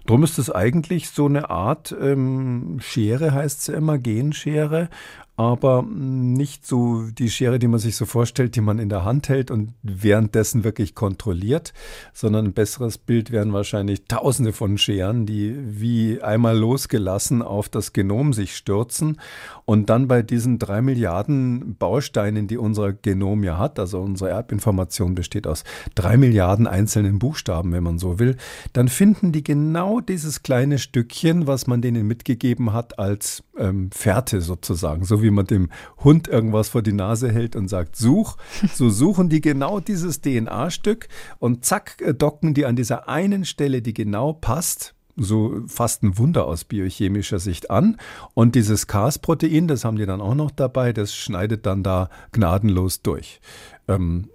Darum 0.06 0.24
ist 0.24 0.38
es 0.38 0.50
eigentlich 0.50 1.10
so 1.10 1.26
eine 1.26 1.50
Art 1.50 1.94
ähm, 2.00 2.78
Schere, 2.80 3.32
heißt 3.32 3.64
sie 3.64 3.72
immer, 3.72 3.98
Genschere, 3.98 4.88
aber 5.36 5.82
nicht 5.82 6.66
so 6.66 7.02
die 7.10 7.28
Schere, 7.28 7.58
die 7.58 7.68
man 7.68 7.78
sich 7.78 7.96
so 7.96 8.06
vorstellt, 8.06 8.56
die 8.56 8.62
man 8.62 8.78
in 8.78 8.88
der 8.88 9.04
Hand 9.04 9.28
hält 9.28 9.50
und 9.50 9.74
währenddessen 9.82 10.64
wirklich 10.64 10.94
kontrolliert, 10.94 11.74
sondern 12.14 12.46
ein 12.46 12.52
besseres 12.54 12.96
Bild 12.96 13.30
wären 13.30 13.52
wahrscheinlich 13.52 14.06
tausende 14.06 14.54
von 14.54 14.78
Scheren, 14.78 15.26
die 15.26 15.54
wie 15.58 16.22
einmal 16.22 16.56
losgelassen 16.56 17.42
auf 17.42 17.68
das 17.68 17.92
Genom 17.92 18.32
sich 18.32 18.56
stürzen 18.56 19.20
und 19.66 19.90
dann 19.90 20.08
bei 20.08 20.22
diesen 20.22 20.58
drei 20.58 20.80
Milliarden 20.80 21.76
Bausteinen, 21.76 22.46
die 22.48 22.56
unser 22.56 22.94
Genom 22.94 23.44
ja 23.44 23.58
hat, 23.58 23.78
also 23.78 24.00
unsere 24.00 24.30
Erbinformation 24.30 25.14
besteht 25.14 25.46
aus 25.46 25.64
drei 25.94 26.16
Milliarden 26.16 26.66
einzelnen 26.66 27.18
Buchstaben, 27.18 27.72
wenn 27.72 27.82
man 27.82 27.98
so 27.98 28.18
will, 28.18 28.36
dann 28.72 28.88
finden 28.88 29.32
die 29.32 29.44
genau 29.44 30.00
dieses 30.00 30.42
kleine 30.42 30.78
Stückchen, 30.78 31.46
was 31.46 31.66
man 31.66 31.82
denen 31.82 32.06
mitgegeben 32.06 32.72
hat, 32.72 32.98
als 32.98 33.42
ähm, 33.58 33.90
Fährte 33.90 34.40
sozusagen, 34.40 35.04
so 35.04 35.22
wie 35.22 35.30
man 35.30 35.46
dem 35.46 35.70
Hund 36.02 36.28
irgendwas 36.28 36.68
vor 36.68 36.82
die 36.82 36.92
Nase 36.92 37.30
hält 37.30 37.56
und 37.56 37.68
sagt, 37.68 37.96
such, 37.96 38.36
so 38.72 38.90
suchen 38.90 39.28
die 39.28 39.40
genau 39.40 39.80
dieses 39.80 40.20
DNA-Stück 40.20 41.08
und 41.38 41.64
zack, 41.64 42.00
äh, 42.00 42.14
docken 42.14 42.54
die 42.54 42.66
an 42.66 42.76
dieser 42.76 43.08
einen 43.08 43.44
Stelle, 43.44 43.82
die 43.82 43.94
genau 43.94 44.32
passt, 44.32 44.94
so 45.16 45.62
fast 45.66 46.02
ein 46.02 46.18
Wunder 46.18 46.46
aus 46.46 46.64
biochemischer 46.64 47.38
Sicht 47.38 47.70
an. 47.70 47.96
Und 48.34 48.54
dieses 48.54 48.86
Cas-Protein, 48.86 49.66
das 49.66 49.84
haben 49.84 49.96
die 49.96 50.06
dann 50.06 50.20
auch 50.20 50.34
noch 50.34 50.50
dabei, 50.50 50.92
das 50.92 51.14
schneidet 51.14 51.66
dann 51.66 51.82
da 51.82 52.10
gnadenlos 52.32 53.02
durch. 53.02 53.40
Ähm, 53.88 54.28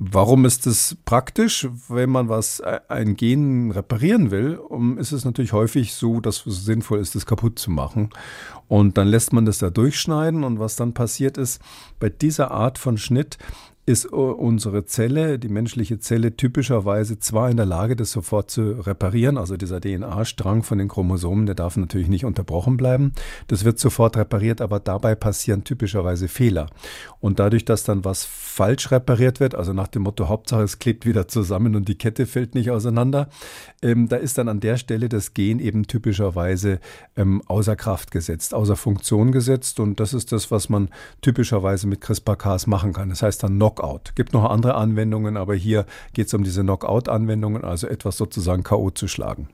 Warum 0.00 0.44
ist 0.44 0.64
es 0.68 0.96
praktisch? 1.04 1.68
Wenn 1.88 2.10
man 2.10 2.28
was, 2.28 2.60
äh, 2.60 2.78
ein 2.88 3.16
Gen 3.16 3.72
reparieren 3.72 4.30
will, 4.30 4.60
ist 4.96 5.10
es 5.10 5.24
natürlich 5.24 5.52
häufig 5.52 5.94
so, 5.94 6.20
dass 6.20 6.46
es 6.46 6.64
sinnvoll 6.64 7.00
ist, 7.00 7.16
es 7.16 7.26
kaputt 7.26 7.58
zu 7.58 7.72
machen. 7.72 8.10
Und 8.68 8.96
dann 8.96 9.08
lässt 9.08 9.32
man 9.32 9.44
das 9.44 9.58
da 9.58 9.70
durchschneiden 9.70 10.44
und 10.44 10.60
was 10.60 10.76
dann 10.76 10.94
passiert 10.94 11.36
ist, 11.36 11.60
bei 11.98 12.10
dieser 12.10 12.52
Art 12.52 12.78
von 12.78 12.96
Schnitt 12.96 13.38
ist 13.88 14.04
unsere 14.04 14.84
Zelle, 14.84 15.38
die 15.38 15.48
menschliche 15.48 15.98
Zelle, 15.98 16.36
typischerweise 16.36 17.18
zwar 17.20 17.48
in 17.48 17.56
der 17.56 17.64
Lage, 17.64 17.96
das 17.96 18.12
sofort 18.12 18.50
zu 18.50 18.72
reparieren, 18.72 19.38
also 19.38 19.56
dieser 19.56 19.80
DNA-Strang 19.80 20.62
von 20.62 20.76
den 20.76 20.88
Chromosomen, 20.88 21.46
der 21.46 21.54
darf 21.54 21.78
natürlich 21.78 22.08
nicht 22.08 22.26
unterbrochen 22.26 22.76
bleiben. 22.76 23.12
Das 23.46 23.64
wird 23.64 23.78
sofort 23.78 24.18
repariert, 24.18 24.60
aber 24.60 24.78
dabei 24.78 25.14
passieren 25.14 25.64
typischerweise 25.64 26.28
Fehler. 26.28 26.66
Und 27.20 27.38
dadurch, 27.38 27.64
dass 27.64 27.82
dann 27.82 28.04
was 28.04 28.26
falsch 28.26 28.90
repariert 28.90 29.40
wird, 29.40 29.54
also 29.54 29.72
nach 29.72 29.88
dem 29.88 30.02
Motto, 30.02 30.28
Hauptsache 30.28 30.64
es 30.64 30.78
klebt 30.78 31.06
wieder 31.06 31.26
zusammen 31.26 31.74
und 31.74 31.88
die 31.88 31.96
Kette 31.96 32.26
fällt 32.26 32.54
nicht 32.54 32.70
auseinander, 32.70 33.30
ähm, 33.80 34.06
da 34.08 34.16
ist 34.16 34.36
dann 34.36 34.48
an 34.48 34.60
der 34.60 34.76
Stelle 34.76 35.08
das 35.08 35.32
Gen 35.32 35.60
eben 35.60 35.86
typischerweise 35.86 36.80
ähm, 37.16 37.40
außer 37.46 37.74
Kraft 37.74 38.10
gesetzt, 38.10 38.52
außer 38.52 38.76
Funktion 38.76 39.32
gesetzt. 39.32 39.80
Und 39.80 39.98
das 39.98 40.12
ist 40.12 40.30
das, 40.32 40.50
was 40.50 40.68
man 40.68 40.90
typischerweise 41.22 41.86
mit 41.86 42.02
CRISPR-Cas 42.02 42.66
machen 42.66 42.92
kann. 42.92 43.08
Das 43.08 43.22
heißt 43.22 43.42
dann 43.42 43.54
Knock 43.54 43.77
Knockout. 43.78 44.14
Gibt 44.14 44.32
noch 44.32 44.44
andere 44.44 44.74
Anwendungen, 44.74 45.36
aber 45.36 45.54
hier 45.54 45.86
geht 46.12 46.26
es 46.26 46.34
um 46.34 46.44
diese 46.44 46.62
Knockout-Anwendungen, 46.62 47.64
also 47.64 47.86
etwas 47.86 48.16
sozusagen 48.16 48.62
K.O. 48.62 48.90
zu 48.90 49.08
schlagen. 49.08 49.48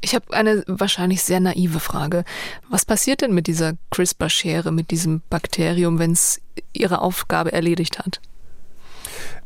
Ich 0.00 0.14
habe 0.16 0.32
eine 0.32 0.64
wahrscheinlich 0.66 1.22
sehr 1.22 1.38
naive 1.38 1.78
Frage. 1.78 2.24
Was 2.68 2.84
passiert 2.84 3.20
denn 3.20 3.34
mit 3.34 3.46
dieser 3.46 3.74
CRISPR-Schere, 3.90 4.72
mit 4.72 4.90
diesem 4.90 5.22
Bakterium, 5.30 5.98
wenn 6.00 6.12
es 6.12 6.40
ihre 6.72 7.00
Aufgabe 7.00 7.52
erledigt 7.52 8.00
hat? 8.00 8.20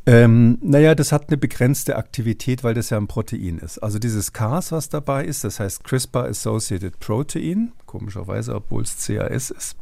Ähm, 0.08 0.58
naja, 0.62 0.94
das 0.94 1.10
hat 1.10 1.28
eine 1.28 1.36
begrenzte 1.36 1.96
Aktivität, 1.96 2.62
weil 2.62 2.74
das 2.74 2.90
ja 2.90 2.96
ein 2.96 3.08
Protein 3.08 3.58
ist. 3.58 3.78
Also 3.78 3.98
dieses 3.98 4.32
Cas, 4.32 4.70
was 4.70 4.88
dabei 4.88 5.24
ist, 5.24 5.42
das 5.42 5.58
heißt 5.58 5.82
CRISPR-Associated 5.82 7.00
Protein, 7.00 7.72
komischerweise, 7.86 8.54
obwohl 8.54 8.84
es 8.84 9.04
CAS 9.04 9.50
ist. 9.50 9.76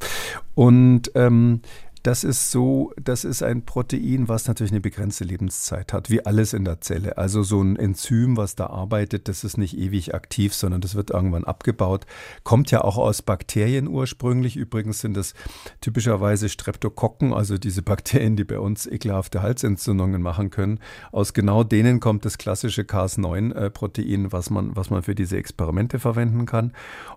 Und 0.54 1.12
ähm, 1.14 1.60
das 2.04 2.22
ist 2.22 2.50
so, 2.50 2.92
das 3.02 3.24
ist 3.24 3.42
ein 3.42 3.64
Protein, 3.64 4.28
was 4.28 4.46
natürlich 4.46 4.72
eine 4.72 4.82
begrenzte 4.82 5.24
Lebenszeit 5.24 5.94
hat, 5.94 6.10
wie 6.10 6.24
alles 6.24 6.52
in 6.52 6.66
der 6.66 6.82
Zelle. 6.82 7.16
Also 7.16 7.42
so 7.42 7.62
ein 7.62 7.76
Enzym, 7.76 8.36
was 8.36 8.56
da 8.56 8.66
arbeitet, 8.66 9.26
das 9.26 9.42
ist 9.42 9.56
nicht 9.56 9.74
ewig 9.78 10.14
aktiv, 10.14 10.54
sondern 10.54 10.82
das 10.82 10.96
wird 10.96 11.10
irgendwann 11.10 11.44
abgebaut. 11.44 12.04
Kommt 12.42 12.70
ja 12.70 12.82
auch 12.82 12.98
aus 12.98 13.22
Bakterien 13.22 13.88
ursprünglich. 13.88 14.56
Übrigens 14.56 15.00
sind 15.00 15.16
das 15.16 15.32
typischerweise 15.80 16.50
Streptokokken, 16.50 17.32
also 17.32 17.56
diese 17.56 17.80
Bakterien, 17.80 18.36
die 18.36 18.44
bei 18.44 18.58
uns 18.58 18.86
ekelhafte 18.86 19.40
Halsentzündungen 19.40 20.20
machen 20.20 20.50
können. 20.50 20.80
Aus 21.10 21.32
genau 21.32 21.64
denen 21.64 22.00
kommt 22.00 22.26
das 22.26 22.36
klassische 22.36 22.82
Cas9-Protein, 22.82 24.30
was 24.30 24.50
man, 24.50 24.76
was 24.76 24.90
man 24.90 25.02
für 25.02 25.14
diese 25.14 25.38
Experimente 25.38 25.98
verwenden 25.98 26.44
kann. 26.44 26.74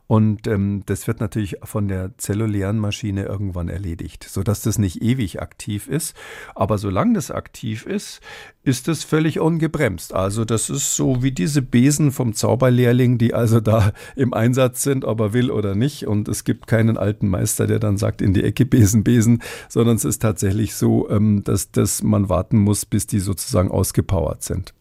Und 0.08 0.48
ähm, 0.48 0.84
das 0.86 1.08
wird 1.08 1.20
natürlich 1.20 1.58
von 1.64 1.90
der 1.90 2.18
zellulären 2.18 2.80
Maschine 2.80 3.26
irgendwann 3.26 3.68
erledigt, 3.68 4.24
sodass 4.24 4.62
das 4.62 4.77
nicht 4.78 5.02
ewig 5.02 5.42
aktiv 5.42 5.88
ist. 5.88 6.16
Aber 6.56 6.78
solange 6.78 7.14
das 7.14 7.32
aktiv 7.32 7.86
ist, 7.86 8.22
ist 8.64 8.88
es 8.88 9.04
völlig 9.04 9.40
ungebremst. 9.40 10.14
Also 10.14 10.44
das 10.44 10.70
ist 10.70 10.96
so 10.96 11.24
wie 11.24 11.32
diese 11.32 11.62
Besen 11.62 12.12
vom 12.12 12.34
Zauberlehrling, 12.34 13.18
die 13.18 13.34
also 13.34 13.60
da 13.60 13.94
im 14.16 14.34
Einsatz 14.34 14.84
sind, 14.84 15.06
ob 15.06 15.20
er 15.22 15.34
will 15.34 15.52
oder 15.52 15.74
nicht. 15.74 16.06
Und 16.06 16.28
es 16.28 16.44
gibt 16.44 16.68
keinen 16.68 16.98
alten 16.98 17.30
Meister, 17.30 17.66
der 17.66 17.80
dann 17.80 17.98
sagt, 17.98 18.22
in 18.22 18.34
die 18.34 18.44
Ecke 18.44 18.66
Besen, 18.66 19.04
Besen, 19.04 19.42
sondern 19.70 19.96
es 19.96 20.06
ist 20.06 20.22
tatsächlich 20.22 20.76
so, 20.76 21.10
ähm, 21.10 21.44
dass, 21.44 21.72
dass 21.72 22.04
man 22.04 22.30
warten 22.30 22.58
muss, 22.58 22.86
bis 22.86 23.08
die 23.08 23.20
sozusagen 23.20 23.72
ausgepowert 23.72 24.44
sind. 24.44 24.74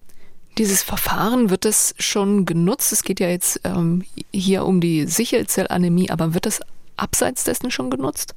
Dieses 0.58 0.82
Verfahren, 0.82 1.50
wird 1.50 1.66
das 1.66 1.94
schon 1.98 2.46
genutzt? 2.46 2.90
Es 2.90 3.02
geht 3.02 3.20
ja 3.20 3.28
jetzt 3.28 3.60
ähm, 3.64 4.04
hier 4.32 4.64
um 4.64 4.80
die 4.80 5.06
Sichelzellanämie, 5.06 6.10
aber 6.10 6.32
wird 6.32 6.46
das 6.46 6.60
abseits 6.96 7.44
dessen 7.44 7.70
schon 7.70 7.90
genutzt? 7.90 8.34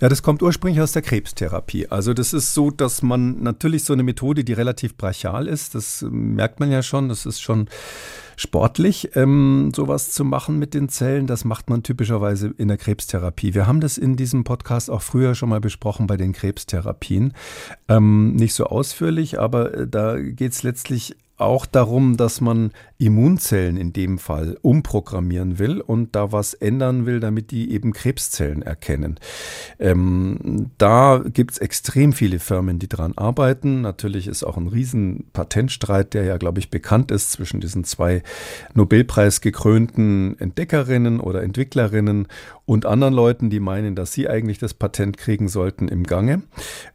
Ja, 0.00 0.08
das 0.08 0.22
kommt 0.22 0.42
ursprünglich 0.42 0.80
aus 0.80 0.92
der 0.92 1.02
Krebstherapie. 1.02 1.88
Also 1.88 2.14
das 2.14 2.32
ist 2.32 2.54
so, 2.54 2.70
dass 2.70 3.02
man 3.02 3.42
natürlich 3.42 3.84
so 3.84 3.92
eine 3.92 4.02
Methode, 4.02 4.44
die 4.44 4.52
relativ 4.52 4.96
brachial 4.96 5.46
ist, 5.46 5.74
das 5.74 6.04
merkt 6.10 6.60
man 6.60 6.70
ja 6.70 6.82
schon, 6.82 7.08
das 7.08 7.26
ist 7.26 7.40
schon 7.40 7.68
sportlich, 8.36 9.14
ähm, 9.16 9.70
sowas 9.74 10.12
zu 10.12 10.24
machen 10.24 10.58
mit 10.58 10.72
den 10.72 10.88
Zellen. 10.88 11.26
Das 11.26 11.44
macht 11.44 11.68
man 11.68 11.82
typischerweise 11.82 12.54
in 12.56 12.68
der 12.68 12.78
Krebstherapie. 12.78 13.52
Wir 13.52 13.66
haben 13.66 13.80
das 13.80 13.98
in 13.98 14.16
diesem 14.16 14.44
Podcast 14.44 14.88
auch 14.90 15.02
früher 15.02 15.34
schon 15.34 15.50
mal 15.50 15.60
besprochen 15.60 16.06
bei 16.06 16.16
den 16.16 16.32
Krebstherapien. 16.32 17.34
Ähm, 17.88 18.34
nicht 18.36 18.54
so 18.54 18.64
ausführlich, 18.64 19.38
aber 19.38 19.74
äh, 19.74 19.86
da 19.86 20.18
geht 20.18 20.52
es 20.52 20.62
letztlich 20.62 21.16
auch 21.36 21.66
darum, 21.66 22.16
dass 22.16 22.40
man 22.40 22.72
Immunzellen 23.00 23.78
in 23.78 23.92
dem 23.94 24.18
Fall 24.18 24.58
umprogrammieren 24.60 25.58
will 25.58 25.80
und 25.80 26.14
da 26.14 26.32
was 26.32 26.52
ändern 26.52 27.06
will, 27.06 27.18
damit 27.18 27.50
die 27.50 27.72
eben 27.72 27.92
Krebszellen 27.92 28.60
erkennen. 28.60 29.18
Ähm, 29.78 30.70
da 30.76 31.22
gibt 31.24 31.52
es 31.52 31.58
extrem 31.58 32.12
viele 32.12 32.38
Firmen, 32.38 32.78
die 32.78 32.88
dran 32.88 33.14
arbeiten. 33.16 33.80
Natürlich 33.80 34.26
ist 34.26 34.44
auch 34.44 34.58
ein 34.58 34.68
riesen 34.68 35.24
Patentstreit, 35.32 36.12
der 36.12 36.24
ja, 36.24 36.36
glaube 36.36 36.58
ich, 36.58 36.70
bekannt 36.70 37.10
ist 37.10 37.32
zwischen 37.32 37.60
diesen 37.60 37.84
zwei 37.84 38.22
Nobelpreis 38.74 39.40
gekrönten 39.40 40.38
Entdeckerinnen 40.38 41.20
oder 41.20 41.42
Entwicklerinnen 41.42 42.28
und 42.66 42.86
anderen 42.86 43.14
Leuten, 43.14 43.50
die 43.50 43.60
meinen, 43.60 43.96
dass 43.96 44.12
sie 44.12 44.28
eigentlich 44.28 44.58
das 44.58 44.74
Patent 44.74 45.16
kriegen 45.16 45.48
sollten, 45.48 45.88
im 45.88 46.04
Gange, 46.04 46.42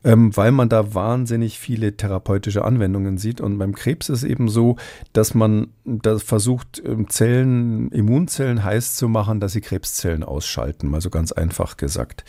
ähm, 0.04 0.36
weil 0.38 0.52
man 0.52 0.70
da 0.70 0.94
wahnsinnig 0.94 1.60
viele 1.60 1.98
therapeutische 1.98 2.64
Anwendungen 2.64 3.18
sieht. 3.18 3.42
Und 3.42 3.58
beim 3.58 3.74
Krebs 3.74 4.08
ist 4.08 4.24
eben 4.24 4.48
so, 4.48 4.78
dass 5.12 5.34
man 5.34 5.68
da 6.02 6.20
versucht, 6.20 6.82
ähm, 6.86 7.10
Zellen, 7.10 7.90
Immunzellen 7.90 8.64
heiß 8.64 8.96
zu 8.96 9.10
machen, 9.10 9.40
dass 9.40 9.54
sie 9.54 9.62
Krebszellen 9.62 10.24
ausschalten, 10.24 10.88
mal 10.88 11.02
so 11.02 11.10
ganz 11.10 11.32
einfach 11.32 11.78
gesagt. 11.78 12.24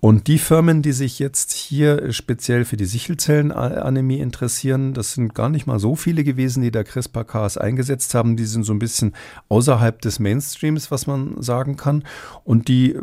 Und 0.00 0.26
die 0.26 0.38
Firmen, 0.38 0.82
die 0.82 0.92
sich 0.92 1.18
jetzt 1.20 1.52
hier 1.52 2.12
speziell 2.12 2.64
für 2.64 2.76
die 2.76 2.84
Sichelzellenanämie 2.84 4.18
interessieren, 4.18 4.94
das 4.94 5.12
sind 5.14 5.34
gar 5.34 5.48
nicht 5.48 5.66
mal 5.66 5.78
so 5.78 5.94
viele 5.94 6.24
gewesen, 6.24 6.62
die 6.62 6.72
da 6.72 6.82
CRISPR-Cas 6.82 7.56
eingesetzt 7.56 8.14
haben. 8.14 8.36
Die 8.36 8.44
sind 8.44 8.64
so 8.64 8.72
ein 8.72 8.80
bisschen 8.80 9.14
außerhalb 9.48 10.00
des 10.00 10.18
Mainstreams, 10.18 10.90
was 10.90 11.06
man 11.06 11.40
sagen 11.40 11.76
kann. 11.76 12.02
Und 12.42 12.66
die 12.68 12.82
die 12.82 12.98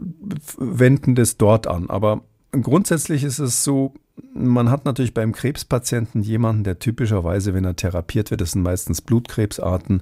wenden 0.58 1.16
das 1.16 1.38
dort 1.38 1.68
an. 1.68 1.90
Aber 1.90 2.22
grundsätzlich 2.52 3.24
ist 3.24 3.40
es 3.40 3.64
so, 3.64 3.94
man 4.34 4.70
hat 4.70 4.86
natürlich 4.86 5.14
beim 5.14 5.32
Krebspatienten 5.34 6.22
jemanden, 6.22 6.64
der 6.64 6.80
typischerweise, 6.80 7.54
wenn 7.54 7.66
er 7.66 7.76
therapiert 7.76 8.32
wird, 8.32 8.42
das 8.42 8.52
sind 8.52 8.62
meistens 8.62 9.02
Blutkrebsarten, 9.02 10.02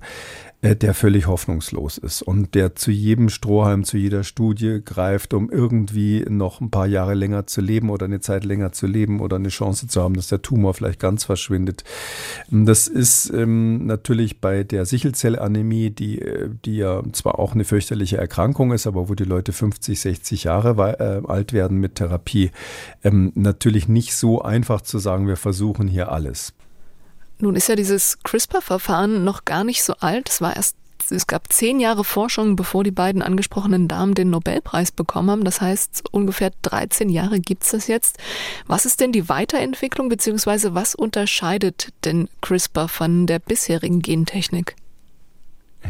der 0.63 0.95
völlig 0.95 1.27
hoffnungslos 1.27 1.99
ist 1.99 2.23
und 2.23 2.55
der 2.55 2.75
zu 2.75 2.89
jedem 2.89 3.29
Strohhalm, 3.29 3.83
zu 3.83 3.95
jeder 3.95 4.23
Studie 4.23 4.81
greift, 4.83 5.35
um 5.35 5.51
irgendwie 5.51 6.25
noch 6.27 6.61
ein 6.61 6.71
paar 6.71 6.87
Jahre 6.87 7.13
länger 7.13 7.45
zu 7.45 7.61
leben 7.61 7.91
oder 7.91 8.05
eine 8.05 8.21
Zeit 8.21 8.43
länger 8.43 8.71
zu 8.71 8.87
leben 8.87 9.19
oder 9.19 9.35
eine 9.35 9.49
Chance 9.49 9.87
zu 9.87 10.01
haben, 10.01 10.15
dass 10.15 10.29
der 10.29 10.41
Tumor 10.41 10.73
vielleicht 10.73 10.99
ganz 10.99 11.25
verschwindet. 11.25 11.83
Das 12.49 12.87
ist 12.87 13.29
ähm, 13.29 13.85
natürlich 13.85 14.41
bei 14.41 14.63
der 14.63 14.85
Sichelzellanämie, 14.85 15.91
die, 15.91 16.21
äh, 16.21 16.49
die 16.65 16.77
ja 16.77 17.03
zwar 17.11 17.37
auch 17.37 17.53
eine 17.53 17.63
fürchterliche 17.63 18.17
Erkrankung 18.17 18.71
ist, 18.71 18.87
aber 18.87 19.09
wo 19.09 19.13
die 19.13 19.25
Leute 19.25 19.53
50, 19.53 19.99
60 19.99 20.45
Jahre 20.45 20.97
äh, 20.99 21.27
alt 21.27 21.53
werden 21.53 21.77
mit 21.77 21.95
Therapie, 21.95 22.49
ähm, 23.03 23.31
natürlich 23.35 23.87
nicht 23.87 24.15
so 24.15 24.41
einfach 24.41 24.81
zu 24.81 24.97
sagen, 24.97 25.27
wir 25.27 25.37
versuchen 25.37 25.87
hier 25.87 26.11
alles. 26.11 26.53
Nun 27.39 27.55
ist 27.55 27.69
ja 27.69 27.75
dieses 27.75 28.19
CRISPR-Verfahren 28.23 29.23
noch 29.23 29.45
gar 29.45 29.63
nicht 29.63 29.83
so 29.83 29.93
alt. 29.99 30.29
Es 30.29 30.41
war 30.41 30.55
erst 30.55 30.75
es 31.09 31.27
gab 31.27 31.53
zehn 31.53 31.79
Jahre 31.79 32.03
Forschung, 32.03 32.55
bevor 32.55 32.83
die 32.83 32.91
beiden 32.91 33.21
angesprochenen 33.21 33.87
Damen 33.87 34.13
den 34.13 34.29
Nobelpreis 34.29 34.91
bekommen 34.91 35.31
haben. 35.31 35.43
Das 35.45 35.61
heißt, 35.61 36.03
ungefähr 36.11 36.51
13 36.63 37.07
Jahre 37.09 37.39
gibt 37.39 37.63
es 37.63 37.71
das 37.71 37.87
jetzt. 37.87 38.17
Was 38.65 38.85
ist 38.85 38.99
denn 38.99 39.11
die 39.11 39.29
Weiterentwicklung, 39.29 40.09
beziehungsweise 40.09 40.75
was 40.75 40.95
unterscheidet 40.95 41.93
denn 42.03 42.27
CRISPR 42.41 42.89
von 42.89 43.25
der 43.25 43.39
bisherigen 43.39 44.01
Gentechnik? 44.01 44.75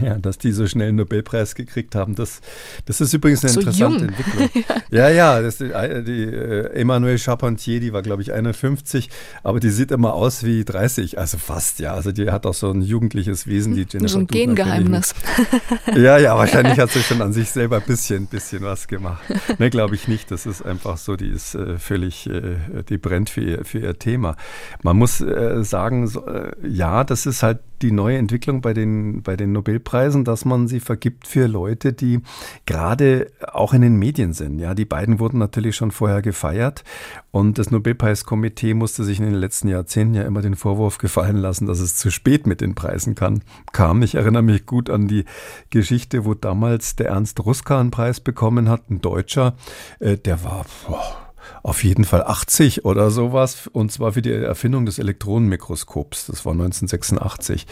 Ja, 0.01 0.18
dass 0.18 0.38
die 0.38 0.51
so 0.51 0.68
schnell 0.68 0.89
einen 0.89 0.98
Nobelpreis 0.98 1.56
gekriegt 1.56 1.96
haben, 1.96 2.16
das, 2.16 2.42
das 2.86 3.01
ist 3.01 3.13
übrigens 3.13 3.44
eine 3.44 3.54
so 3.54 3.60
interessante 3.60 4.06
jung. 4.06 4.10
Entwicklung. 4.10 4.63
ja, 4.92 5.10
ja, 5.10 5.42
das, 5.42 5.58
die, 5.58 5.68
die 5.68 6.24
äh, 6.24 6.74
Emmanuelle 6.74 7.18
Charpentier, 7.18 7.80
die 7.80 7.94
war, 7.94 8.01
glaube 8.01 8.22
ich, 8.22 8.34
51, 8.34 9.10
aber 9.44 9.60
die 9.60 9.70
sieht 9.70 9.92
immer 9.92 10.13
aus 10.13 10.44
wie 10.44 10.63
30, 10.63 11.18
also 11.18 11.38
fast, 11.38 11.80
ja. 11.80 11.94
Also 11.94 12.12
die 12.12 12.30
hat 12.30 12.46
auch 12.46 12.54
so 12.54 12.72
ein 12.72 12.82
jugendliches 12.82 13.48
Wesen, 13.48 13.75
die 13.75 13.86
Jennifer 13.89 14.10
So 14.10 14.20
ein 14.20 14.27
Gengeheimnis. 14.27 15.16
ja, 15.96 16.18
ja, 16.18 16.38
wahrscheinlich 16.38 16.80
hat 16.80 16.92
sie 16.92 17.01
schon 17.01 17.22
an 17.22 17.34
sich 17.34 17.50
selber 17.50 17.77
ein 17.77 17.86
bisschen, 17.86 18.27
bisschen 18.27 18.63
was 18.63 18.88
gemacht. 18.88 19.24
Ne, 19.60 19.70
glaube 19.70 19.96
ich 19.96 20.08
nicht. 20.08 20.30
Das 20.30 20.46
ist 20.46 20.62
einfach 20.62 20.98
so, 20.98 21.16
die 21.16 21.29
ist 21.29 21.55
äh, 21.55 21.77
völlig, 21.79 22.29
äh, 22.29 22.57
die 22.90 22.98
brennt 22.98 23.29
für 23.29 23.42
ihr, 23.42 23.66
für 23.66 23.79
ihr 23.79 23.98
Thema. 23.98 24.36
Man 24.83 24.98
muss 24.98 25.22
äh, 25.22 25.64
sagen, 25.64 26.07
so, 26.07 26.25
äh, 26.27 26.51
ja, 26.68 27.03
das 27.03 27.25
ist 27.25 27.44
halt 27.44 27.60
die 27.81 27.92
neue 27.92 28.18
Entwicklung 28.18 28.61
bei 28.61 28.74
den, 28.74 29.22
bei 29.22 29.35
den 29.35 29.51
Nobelpreisen, 29.51 30.24
dass 30.24 30.46
man 30.46 30.68
sie 30.68 30.79
vergibt 30.79 31.27
für 31.27 31.48
Leute, 31.48 31.94
die 31.94 32.20
gerade 32.66 33.31
auch 33.51 33.74
in 33.74 33.81
den 33.81 33.98
Medien 33.98 34.33
sind. 34.33 34.59
Ja, 34.59 34.74
die 34.74 34.85
beiden 34.85 35.20
wurden 35.20 35.37
natürlich 35.37 35.75
schon 35.75 35.92
vorher 35.92 36.22
gefeiert 36.22 36.83
und 37.31 37.57
das 37.57 37.72
Nobelpreiskomitee 37.72 38.74
musste 38.74 39.03
sich 39.03 39.20
in 39.20 39.25
den 39.25 39.35
letzten 39.35 39.68
Jahrzehnten 39.68 40.16
ja 40.16 40.24
immer 40.24 40.42
den 40.42 40.55
Vorwurf 40.55 40.98
gefallen 40.98 41.37
lassen, 41.37 41.68
dass 41.68 41.79
es 41.79 41.96
zu 41.96 42.09
spät 42.11 42.48
mit 42.48 42.61
den 42.61 42.75
Preisen 42.75 43.16
kann, 43.16 43.42
kam. 43.72 44.01
Ich 44.01 44.16
erinnere 44.16 44.44
mich 44.44 44.66
gut 44.66 44.90
an 44.90 45.07
die 45.07 45.25
Geschichte, 45.70 46.25
wo 46.25 46.33
damals 46.33 46.96
der 46.96 47.09
Ernst 47.09 47.46
Ruska 47.46 47.79
einen 47.79 47.92
Preis 47.92 48.20
bekommen 48.20 48.70
hat, 48.70 48.90
ein 48.90 49.01
Deutscher, 49.01 49.55
äh, 50.00 50.18
der 50.18 50.44
war, 50.44 50.66
boah, 50.87 51.26
auf 51.64 51.83
jeden 51.83 52.05
Fall 52.05 52.24
80 52.24 52.86
oder 52.86 53.12
sowas, 53.12 53.68
und 53.72 53.92
zwar 53.92 54.14
für 54.14 54.22
die 54.22 54.31
Erfindung 54.31 54.86
des 54.86 55.00
Elektronenmikroskops. 55.00 56.27
Das 56.27 56.46
war 56.46 56.53
1986. 56.53 57.68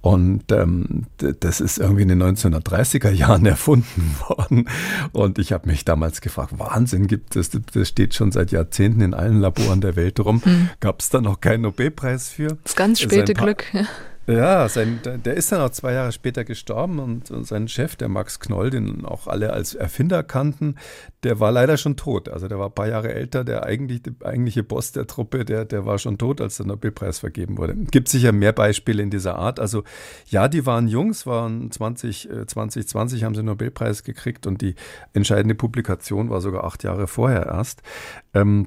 Und 0.00 0.52
ähm, 0.52 1.06
das 1.18 1.60
ist 1.60 1.78
irgendwie 1.78 2.02
in 2.02 2.08
den 2.08 2.22
1930er 2.22 3.10
Jahren 3.10 3.46
erfunden 3.46 4.16
worden. 4.28 4.68
Und 5.12 5.38
ich 5.38 5.52
habe 5.52 5.68
mich 5.68 5.84
damals 5.84 6.20
gefragt, 6.20 6.58
Wahnsinn, 6.58 7.06
gibt 7.06 7.36
es, 7.36 7.50
das 7.50 7.88
steht 7.88 8.14
schon 8.14 8.32
seit 8.32 8.52
Jahrzehnten 8.52 9.00
in 9.00 9.14
allen 9.14 9.40
Laboren 9.40 9.80
der 9.80 9.96
Welt 9.96 10.20
rum. 10.20 10.42
Hm. 10.44 10.70
Gab 10.80 11.00
es 11.00 11.10
da 11.10 11.20
noch 11.20 11.40
keinen 11.40 11.62
Nobelpreis 11.62 12.28
für? 12.28 12.58
Das 12.62 12.76
ganz 12.76 13.00
späte 13.00 13.34
Glück. 13.34 13.64
Ja. 13.72 13.86
Ja, 14.26 14.68
sein, 14.68 14.98
der 15.04 15.34
ist 15.34 15.52
dann 15.52 15.60
auch 15.60 15.70
zwei 15.70 15.92
Jahre 15.92 16.10
später 16.10 16.44
gestorben 16.44 16.98
und, 16.98 17.46
sein 17.46 17.68
Chef, 17.68 17.94
der 17.94 18.08
Max 18.08 18.40
Knoll, 18.40 18.70
den 18.70 19.04
auch 19.04 19.28
alle 19.28 19.52
als 19.52 19.74
Erfinder 19.74 20.24
kannten, 20.24 20.74
der 21.22 21.38
war 21.38 21.52
leider 21.52 21.76
schon 21.76 21.96
tot. 21.96 22.28
Also 22.28 22.48
der 22.48 22.58
war 22.58 22.66
ein 22.66 22.74
paar 22.74 22.88
Jahre 22.88 23.14
älter, 23.14 23.44
der 23.44 23.64
eigentlich, 23.64 24.02
der 24.02 24.14
eigentliche 24.24 24.64
Boss 24.64 24.90
der 24.90 25.06
Truppe, 25.06 25.44
der, 25.44 25.64
der 25.64 25.86
war 25.86 25.98
schon 25.98 26.18
tot, 26.18 26.40
als 26.40 26.56
der 26.56 26.66
Nobelpreis 26.66 27.20
vergeben 27.20 27.56
wurde. 27.56 27.76
Gibt 27.76 28.08
sicher 28.08 28.32
mehr 28.32 28.52
Beispiele 28.52 29.00
in 29.00 29.10
dieser 29.10 29.36
Art. 29.36 29.60
Also 29.60 29.84
ja, 30.26 30.48
die 30.48 30.66
waren 30.66 30.88
Jungs, 30.88 31.26
waren 31.26 31.70
20, 31.70 32.28
2020 32.46 33.22
haben 33.22 33.34
sie 33.34 33.42
den 33.42 33.46
Nobelpreis 33.46 34.02
gekriegt 34.02 34.48
und 34.48 34.60
die 34.60 34.74
entscheidende 35.12 35.54
Publikation 35.54 36.30
war 36.30 36.40
sogar 36.40 36.64
acht 36.64 36.82
Jahre 36.82 37.06
vorher 37.06 37.46
erst. 37.46 37.82
Ähm, 38.34 38.66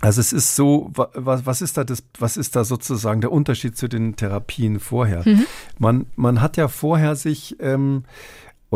also 0.00 0.20
es 0.20 0.32
ist 0.32 0.56
so, 0.56 0.90
was, 0.92 1.46
was, 1.46 1.62
ist 1.62 1.78
da 1.78 1.84
das, 1.84 2.02
was 2.18 2.36
ist 2.36 2.54
da 2.54 2.64
sozusagen 2.64 3.22
der 3.22 3.32
Unterschied 3.32 3.76
zu 3.76 3.88
den 3.88 4.14
Therapien 4.16 4.78
vorher? 4.78 5.22
Mhm. 5.26 5.46
Man, 5.78 6.06
man 6.16 6.40
hat 6.42 6.56
ja 6.56 6.68
vorher 6.68 7.16
sich 7.16 7.56
ähm, 7.60 8.04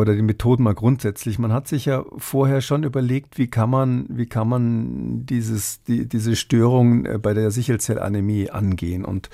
oder 0.01 0.15
die 0.15 0.23
Methoden 0.23 0.65
mal 0.65 0.75
grundsätzlich. 0.75 1.39
Man 1.39 1.53
hat 1.53 1.69
sich 1.69 1.85
ja 1.85 2.05
vorher 2.17 2.61
schon 2.61 2.83
überlegt, 2.83 3.39
wie 3.39 3.49
kann 3.49 3.71
man, 3.71 4.07
wie 4.09 4.27
kann 4.27 4.49
man 4.49 5.27
dieses, 5.27 5.83
die, 5.85 6.09
diese 6.09 6.37
Störung 6.37 7.07
äh, 7.07 7.19
bei 7.19 7.35
der 7.35 7.51
Sichelzellanämie 7.51 8.51
angehen. 8.51 9.05
Und 9.05 9.31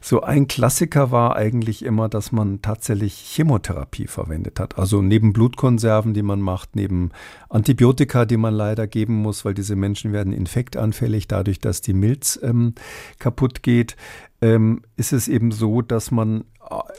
so 0.00 0.22
ein 0.22 0.48
Klassiker 0.48 1.10
war 1.10 1.36
eigentlich 1.36 1.84
immer, 1.84 2.08
dass 2.08 2.32
man 2.32 2.62
tatsächlich 2.62 3.14
Chemotherapie 3.14 4.06
verwendet 4.06 4.58
hat. 4.60 4.78
Also 4.78 5.02
neben 5.02 5.32
Blutkonserven, 5.32 6.14
die 6.14 6.22
man 6.22 6.40
macht, 6.40 6.76
neben 6.76 7.10
Antibiotika, 7.48 8.24
die 8.24 8.36
man 8.36 8.54
leider 8.54 8.86
geben 8.86 9.14
muss, 9.14 9.44
weil 9.44 9.54
diese 9.54 9.76
Menschen 9.76 10.12
werden 10.12 10.32
infektanfällig 10.32 11.28
dadurch, 11.28 11.60
dass 11.60 11.80
die 11.80 11.94
Milz 11.94 12.38
ähm, 12.42 12.74
kaputt 13.18 13.62
geht, 13.62 13.96
ähm, 14.42 14.82
ist 14.96 15.12
es 15.12 15.28
eben 15.28 15.50
so, 15.52 15.82
dass 15.82 16.10
man 16.10 16.44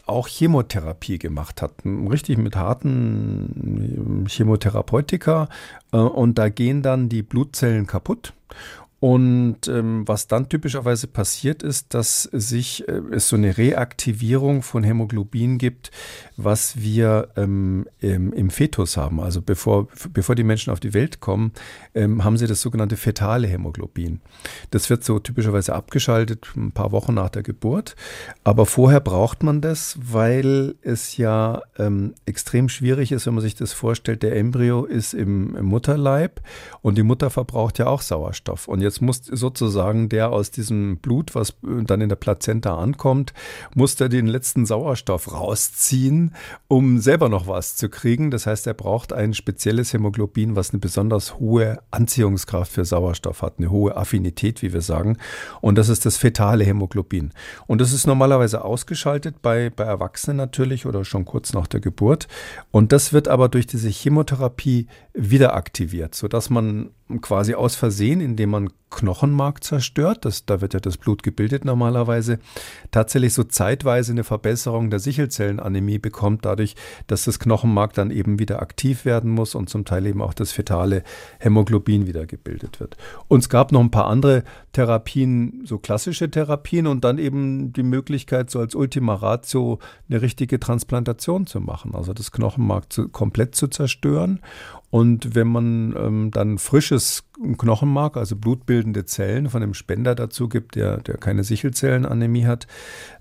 auch 0.06 0.28
Chemotherapie 0.28 1.20
gemacht 1.20 1.62
hat, 1.62 1.74
richtig 1.86 2.38
mit 2.38 2.56
harten 2.56 4.26
Chemotherapeutika. 4.28 5.50
Äh, 5.92 5.98
und 5.98 6.38
da 6.38 6.50
gehen 6.50 6.82
dann 6.82 7.10
die 7.10 7.24
Blutzellen 7.24 7.86
kaputt. 7.86 8.34
Und 9.00 9.68
ähm, 9.68 10.08
was 10.08 10.26
dann 10.28 10.50
typischerweise 10.50 11.06
passiert 11.06 11.62
ist, 11.62 11.94
dass 11.94 12.24
sich 12.24 12.88
äh, 12.88 13.02
es 13.12 13.30
so 13.30 13.36
eine 13.36 13.56
Reaktivierung 13.56 14.64
von 14.64 14.84
Hämoglobin 14.84 15.60
gibt, 15.60 15.92
was 16.36 16.82
wir 16.82 17.30
ähm, 17.36 17.86
im, 18.00 18.34
im, 18.34 18.50
Fetus 18.50 18.98
haben. 18.98 19.20
Also 19.20 19.44
bevor, 19.44 19.88
bevor 20.14 20.34
die 20.34 20.44
Menschen 20.44 20.74
auf 20.74 20.80
die 20.80 20.96
Welt 20.96 21.20
kommen, 21.20 21.52
ähm, 21.94 22.24
haben 22.24 22.38
sie 22.38 22.48
das 22.48 22.62
sogenannte 22.62 22.98
fetale 22.98 23.48
Hämoglobin. 23.48 24.20
Das 24.72 24.90
wird 24.90 25.04
so 25.04 25.20
typischerweise 25.20 25.76
abgeschaltet 25.76 26.48
ein 26.56 26.72
paar 26.72 26.92
Wochen 26.92 27.14
nach 27.14 27.30
der 27.30 27.44
Geburt. 27.44 27.96
Aber 28.44 28.66
vorher 28.66 29.00
braucht 29.00 29.44
man 29.44 29.62
das, 29.62 30.00
weil 30.02 30.74
es 30.82 31.18
ja 31.18 31.62
ähm, 31.78 32.16
extrem 32.26 32.68
schwierig 32.68 33.12
ist, 33.12 33.28
wenn 33.28 33.36
man 33.36 33.44
sich 33.44 33.54
das 33.54 33.74
vorstellt. 33.74 34.24
Der 34.24 34.36
Embryo 34.36 34.86
ist 34.86 35.14
im, 35.14 35.56
im 35.56 35.66
Mutterleib 35.66 36.42
und 36.82 36.98
die 36.98 37.04
Mutter 37.04 37.30
verbraucht 37.30 37.78
ja 37.78 37.86
auch 37.86 38.02
Sauerstoff. 38.02 38.68
Und 38.68 38.87
Jetzt 38.88 39.02
muss 39.02 39.22
sozusagen 39.26 40.08
der 40.08 40.32
aus 40.32 40.50
diesem 40.50 40.98
Blut, 40.98 41.36
was 41.36 41.56
dann 41.62 42.00
in 42.00 42.08
der 42.08 42.16
Plazenta 42.16 42.78
ankommt, 42.78 43.34
muss 43.76 43.98
der 43.98 44.08
den 44.08 44.28
letzten 44.28 44.66
Sauerstoff 44.66 45.34
rausziehen, 45.34 46.34
um 46.70 47.00
selber 47.00 47.28
noch 47.28 47.48
was 47.48 47.76
zu 47.76 47.90
kriegen. 47.90 48.32
Das 48.32 48.48
heißt, 48.48 48.66
er 48.66 48.74
braucht 48.74 49.12
ein 49.12 49.34
spezielles 49.34 49.92
Hämoglobin, 49.92 50.56
was 50.56 50.72
eine 50.72 50.80
besonders 50.80 51.38
hohe 51.38 51.80
Anziehungskraft 51.92 52.72
für 52.72 52.86
Sauerstoff 52.86 53.42
hat, 53.42 53.56
eine 53.58 53.70
hohe 53.70 53.98
Affinität, 53.98 54.62
wie 54.62 54.72
wir 54.72 54.82
sagen. 54.82 55.18
Und 55.60 55.78
das 55.78 55.90
ist 55.90 56.06
das 56.06 56.16
fetale 56.16 56.64
Hämoglobin. 56.64 57.32
Und 57.68 57.82
das 57.82 57.92
ist 57.92 58.08
normalerweise 58.08 58.64
ausgeschaltet 58.64 59.42
bei, 59.42 59.70
bei 59.70 59.84
Erwachsenen 59.84 60.38
natürlich 60.38 60.86
oder 60.86 61.04
schon 61.04 61.26
kurz 61.26 61.52
nach 61.52 61.68
der 61.68 61.82
Geburt. 61.82 62.30
Und 62.72 62.94
das 62.94 63.12
wird 63.12 63.28
aber 63.28 63.50
durch 63.50 63.68
diese 63.68 63.90
Chemotherapie 63.90 64.88
wieder 65.14 65.56
aktiviert, 65.56 66.16
sodass 66.16 66.50
man 66.50 66.92
quasi 67.22 67.54
aus 67.54 67.76
Versehen, 67.76 68.22
indem 68.22 68.50
man 68.52 68.70
Knochenmark 68.90 69.64
zerstört, 69.64 70.24
das, 70.24 70.46
da 70.46 70.62
wird 70.62 70.74
ja 70.74 70.80
das 70.80 70.98
Blut 70.98 71.22
gebildet 71.22 71.66
normalerweise, 71.66 72.40
tatsächlich 72.92 73.34
so 73.34 73.44
zeitweise 73.44 74.14
eine 74.14 74.24
Verbesserung 74.24 74.90
der 74.90 75.00
Sichelzellenanämie 75.00 76.00
bekommt, 76.00 76.46
dadurch, 76.46 76.76
dass 77.08 77.26
das 77.26 77.40
Knochenmark 77.40 77.94
dann 77.94 78.12
eben 78.12 78.40
wieder 78.40 78.62
aktiv 78.62 79.04
werden 79.04 79.32
muss 79.32 79.56
und 79.56 79.70
zum 79.70 79.84
Teil 79.84 80.06
eben 80.06 80.22
auch 80.22 80.34
das 80.34 80.54
fetale 80.54 81.04
Hämoglobin 81.40 82.08
wieder 82.08 82.26
gebildet 82.26 82.80
wird. 82.80 82.96
Und 83.28 83.40
es 83.40 83.50
gab 83.50 83.72
noch 83.72 83.82
ein 83.82 83.92
paar 83.92 84.08
andere 84.08 84.44
Therapien, 84.72 85.64
so 85.66 85.80
klassische 85.80 86.32
Therapien 86.32 86.88
und 86.88 87.04
dann 87.04 87.18
eben 87.18 87.74
die 87.74 87.84
Möglichkeit, 87.84 88.50
so 88.50 88.60
als 88.60 88.74
Ultima 88.74 89.16
Ratio 89.16 89.80
eine 90.10 90.22
richtige 90.22 90.60
Transplantation 90.60 91.46
zu 91.46 91.60
machen, 91.60 91.94
also 91.94 92.14
das 92.14 92.32
Knochenmark 92.32 92.92
zu, 92.92 93.10
komplett 93.10 93.54
zu 93.54 93.68
zerstören 93.68 94.40
und 94.90 95.36
wenn 95.36 95.48
man 95.48 95.96
ähm, 95.98 96.32
dann 96.32 96.58
frisches 96.58 97.24
Knochenmark, 97.58 98.16
also 98.16 98.36
blutbildende 98.36 99.06
Zellen 99.06 99.50
von 99.50 99.62
einem 99.62 99.74
Spender 99.74 100.16
dazu 100.16 100.48
gibt, 100.48 100.76
der, 100.76 100.98
der 100.98 101.18
keine 101.18 101.44
Sichelzellenanämie 101.44 102.46
hat, 102.46 102.68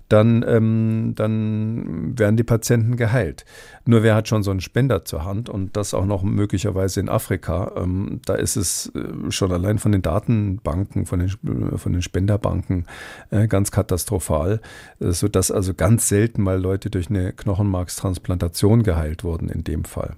dann, 0.07 0.45
ähm, 0.47 1.13
dann 1.15 2.17
werden 2.17 2.37
die 2.37 2.43
Patienten 2.43 2.95
geheilt. 2.95 3.43
Nur 3.85 4.03
wer 4.03 4.15
hat 4.15 4.29
schon 4.29 4.43
so 4.43 4.51
einen 4.51 4.61
Spender 4.61 5.03
zur 5.03 5.25
Hand 5.25 5.49
und 5.49 5.75
das 5.75 5.93
auch 5.93 6.05
noch 6.05 6.23
möglicherweise 6.23 7.01
in 7.01 7.09
Afrika, 7.09 7.73
ähm, 7.75 8.21
da 8.25 8.35
ist 8.35 8.55
es 8.55 8.89
äh, 8.95 9.29
schon 9.29 9.51
allein 9.51 9.77
von 9.77 9.91
den 9.91 10.01
Datenbanken, 10.01 11.05
von 11.05 11.19
den, 11.19 11.29
von 11.77 11.91
den 11.91 12.01
Spenderbanken 12.01 12.85
äh, 13.29 13.47
ganz 13.47 13.71
katastrophal, 13.71 14.61
äh, 15.01 15.11
sodass 15.11 15.51
also 15.51 15.73
ganz 15.73 16.07
selten 16.07 16.41
mal 16.41 16.59
Leute 16.59 16.89
durch 16.89 17.09
eine 17.09 17.33
Knochenmarkstransplantation 17.33 18.83
geheilt 18.83 19.25
wurden 19.25 19.49
in 19.49 19.65
dem 19.65 19.83
Fall. 19.83 20.15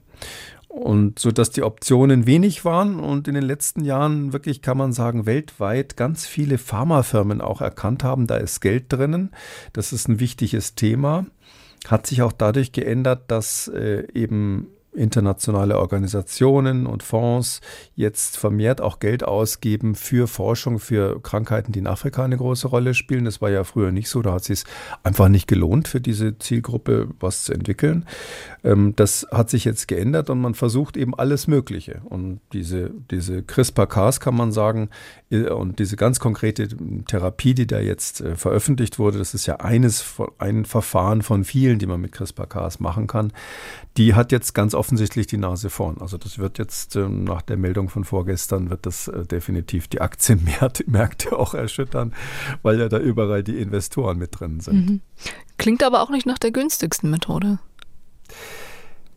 Und 0.79 1.19
so 1.19 1.31
dass 1.31 1.49
die 1.49 1.61
Optionen 1.61 2.25
wenig 2.25 2.63
waren 2.63 3.01
und 3.01 3.27
in 3.27 3.33
den 3.33 3.43
letzten 3.43 3.83
Jahren 3.83 4.31
wirklich 4.31 4.61
kann 4.61 4.77
man 4.77 4.93
sagen, 4.93 5.25
weltweit 5.25 5.97
ganz 5.97 6.25
viele 6.25 6.57
Pharmafirmen 6.57 7.41
auch 7.41 7.59
erkannt 7.59 8.05
haben, 8.05 8.27
da 8.27 8.37
ist 8.37 8.61
Geld 8.61 8.85
drinnen. 8.87 9.31
Das 9.73 9.91
ist 9.91 10.07
ein 10.07 10.21
wichtiges 10.21 10.75
Thema. 10.75 11.25
Hat 11.85 12.07
sich 12.07 12.21
auch 12.21 12.31
dadurch 12.31 12.71
geändert, 12.71 13.23
dass 13.27 13.67
äh, 13.67 14.07
eben 14.13 14.67
internationale 14.93 15.77
Organisationen 15.77 16.87
und 16.87 17.03
Fonds 17.03 17.61
jetzt 17.95 18.37
vermehrt 18.37 18.81
auch 18.81 18.99
Geld 18.99 19.23
ausgeben 19.23 19.95
für 19.95 20.27
Forschung, 20.27 20.79
für 20.79 21.21
Krankheiten, 21.21 21.71
die 21.71 21.79
in 21.79 21.87
Afrika 21.87 22.23
eine 22.23 22.37
große 22.37 22.67
Rolle 22.67 22.93
spielen. 22.93 23.25
Das 23.25 23.41
war 23.41 23.49
ja 23.49 23.63
früher 23.63 23.91
nicht 23.91 24.09
so. 24.09 24.21
Da 24.21 24.33
hat 24.33 24.41
es 24.41 24.47
sich 24.47 24.63
einfach 25.03 25.29
nicht 25.29 25.47
gelohnt, 25.47 25.87
für 25.87 26.01
diese 26.01 26.37
Zielgruppe 26.39 27.09
was 27.19 27.43
zu 27.43 27.53
entwickeln. 27.53 28.05
Ähm, 28.63 28.93
das 28.95 29.27
hat 29.31 29.49
sich 29.49 29.65
jetzt 29.65 29.87
geändert 29.87 30.29
und 30.29 30.41
man 30.41 30.55
versucht 30.55 30.97
eben 30.97 31.13
alles 31.13 31.47
Mögliche. 31.47 32.01
Und 32.05 32.41
diese, 32.53 32.91
diese 33.11 33.43
CRISPR-Cas 33.43 34.19
kann 34.19 34.35
man 34.35 34.51
sagen, 34.51 34.89
äh, 35.29 35.49
und 35.49 35.79
diese 35.79 35.95
ganz 35.95 36.19
konkrete 36.19 36.67
Therapie, 37.07 37.53
die 37.53 37.67
da 37.67 37.79
jetzt 37.79 38.21
äh, 38.21 38.35
veröffentlicht 38.35 38.99
wurde, 38.99 39.19
das 39.19 39.33
ist 39.33 39.45
ja 39.45 39.57
eines 39.57 40.03
ein 40.39 40.65
Verfahren 40.65 41.21
von 41.21 41.43
vielen, 41.43 41.79
die 41.79 41.85
man 41.85 42.01
mit 42.01 42.11
CRISPR-Cas 42.11 42.79
machen 42.79 43.07
kann, 43.07 43.31
die 43.97 44.15
hat 44.15 44.31
jetzt 44.31 44.53
ganz 44.53 44.73
offensichtlich 44.79 45.27
die 45.27 45.37
Nase 45.37 45.69
vorn. 45.69 45.97
Also 45.99 46.17
das 46.17 46.39
wird 46.39 46.57
jetzt 46.57 46.95
ähm, 46.95 47.25
nach 47.25 47.41
der 47.41 47.57
Meldung 47.57 47.89
von 47.89 48.05
vorgestern 48.05 48.69
wird 48.69 48.85
das 48.85 49.09
äh, 49.09 49.25
definitiv 49.25 49.89
die 49.89 49.99
Aktienmärkte 50.01 51.37
auch 51.37 51.53
erschüttern, 51.53 52.13
weil 52.63 52.79
ja 52.79 52.87
da 52.87 52.97
überall 52.97 53.43
die 53.43 53.59
Investoren 53.59 54.17
mit 54.17 54.39
drin 54.39 54.61
sind. 54.61 54.89
Mhm. 54.89 55.01
Klingt 55.57 55.83
aber 55.83 56.01
auch 56.01 56.09
nicht 56.09 56.25
nach 56.25 56.39
der 56.39 56.51
günstigsten 56.51 57.11
Methode. 57.11 57.59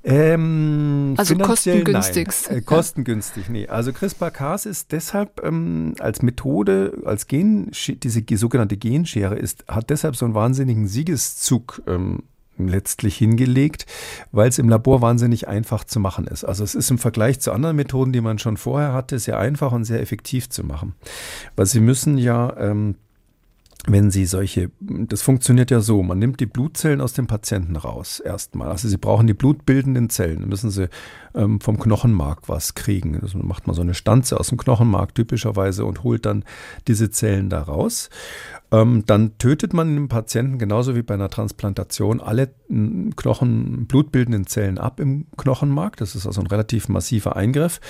Ähm, 0.05 1.15
also 1.17 1.37
kostengünstig. 1.37 2.29
Äh, 2.49 2.61
kostengünstig, 2.63 3.49
nee. 3.49 3.69
Also 3.69 3.93
CRISPR-Cas 3.93 4.67
ist 4.67 4.91
deshalb 4.91 5.45
ähm, 5.45 5.95
als 6.01 6.23
Methode, 6.23 7.03
als 7.05 7.29
Gen, 7.29 7.71
diese 7.71 8.25
sogenannte 8.37 8.77
Genschere 8.77 9.37
ist, 9.37 9.65
hat 9.69 9.91
deshalb 9.91 10.17
so 10.17 10.25
einen 10.25 10.35
wahnsinnigen 10.35 10.89
Siegeszug 10.89 11.83
ähm, 11.87 12.25
letztlich 12.59 13.17
hingelegt, 13.17 13.87
weil 14.31 14.49
es 14.49 14.59
im 14.59 14.69
Labor 14.69 15.01
wahnsinnig 15.01 15.49
einfach 15.49 15.85
zu 15.85 16.01
machen 16.01 16.27
ist. 16.27 16.45
Also 16.45 16.65
es 16.65 16.75
ist 16.75 16.91
im 16.91 16.99
Vergleich 16.99 17.41
zu 17.41 17.53
anderen 17.53 17.77
Methoden, 17.77 18.13
die 18.13 18.21
man 18.21 18.39
schon 18.39 18.57
vorher 18.57 18.93
hatte, 18.93 19.19
sehr 19.19 19.39
einfach 19.39 19.73
und 19.73 19.85
sehr 19.85 20.01
effektiv 20.01 20.49
zu 20.51 20.65
machen. 20.65 20.95
Weil 21.57 21.67
Sie 21.67 21.81
müssen 21.81 22.19
ja 22.19 22.55
ähm, 22.59 22.97
wenn 23.87 24.13
Sie 24.13 24.27
solche, 24.27 24.71
das 24.79 25.23
funktioniert 25.23 25.73
ja 25.73 25.81
so, 25.81 26.05
man 26.05 26.19
nimmt 26.19 26.39
die 26.39 26.47
Blutzellen 26.47 27.01
aus 27.01 27.15
dem 27.15 27.27
Patienten 27.27 27.75
raus 27.75 28.21
erstmal. 28.21 28.69
Also 28.69 28.89
Sie 28.89 28.97
brauchen 28.97 29.27
die 29.27 29.35
blutbildenden 29.35 30.09
Zellen, 30.09 30.49
müssen 30.49 30.71
Sie 30.71 30.89
ähm, 31.35 31.61
vom 31.61 31.81
Knochenmark 31.81 32.49
was 32.49 32.75
kriegen. 32.75 33.19
Also 33.21 33.39
macht 33.39 33.67
man 33.67 33.75
so 33.75 33.83
eine 33.83 33.95
Stanze 33.95 34.39
aus 34.39 34.49
dem 34.49 34.59
Knochenmark 34.59 35.17
typischerweise 35.17 35.85
und 35.85 36.05
holt 36.05 36.27
dann 36.27 36.45
diese 36.87 37.11
Zellen 37.11 37.51
da 37.51 37.61
raus. 37.63 38.09
Ähm, 38.73 39.05
dann 39.07 39.37
tötet 39.37 39.75
man 39.75 39.95
dem 39.95 40.09
Patienten 40.09 40.59
genauso 40.59 40.97
wie 40.97 41.03
bei 41.03 41.15
einer 41.15 41.29
Transplantation 41.29 42.21
alle 42.21 42.49
Knochen, 43.17 43.87
blutbildenden 43.87 44.47
Zellen 44.47 44.79
ab 44.79 44.99
im 44.99 45.27
Knochenmark. 45.37 45.99
Das 45.99 46.15
ist 46.15 46.27
also 46.27 46.41
ein 46.41 46.47
relativ 46.47 46.89
massiver 46.89 47.37
Eingriff. 47.37 47.81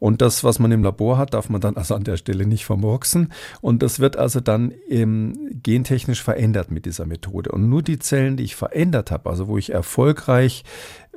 Und 0.00 0.20
das, 0.20 0.42
was 0.42 0.58
man 0.58 0.72
im 0.72 0.82
Labor 0.82 1.16
hat, 1.16 1.32
darf 1.32 1.48
man 1.48 1.60
dann 1.60 1.76
also 1.76 1.94
an 1.94 2.02
der 2.02 2.16
Stelle 2.16 2.44
nicht 2.44 2.64
vermurksen. 2.64 3.32
Und 3.60 3.84
das 3.84 4.00
wird 4.00 4.16
also 4.16 4.40
dann 4.40 4.72
ähm, 4.88 5.50
gentechnisch 5.62 6.22
verändert 6.22 6.72
mit 6.72 6.86
dieser 6.86 7.06
Methode. 7.06 7.52
Und 7.52 7.68
nur 7.68 7.82
die 7.82 8.00
Zellen, 8.00 8.36
die 8.36 8.42
ich 8.42 8.56
verändert 8.56 9.12
habe, 9.12 9.30
also 9.30 9.46
wo 9.46 9.58
ich 9.58 9.72
erfolgreich 9.72 10.64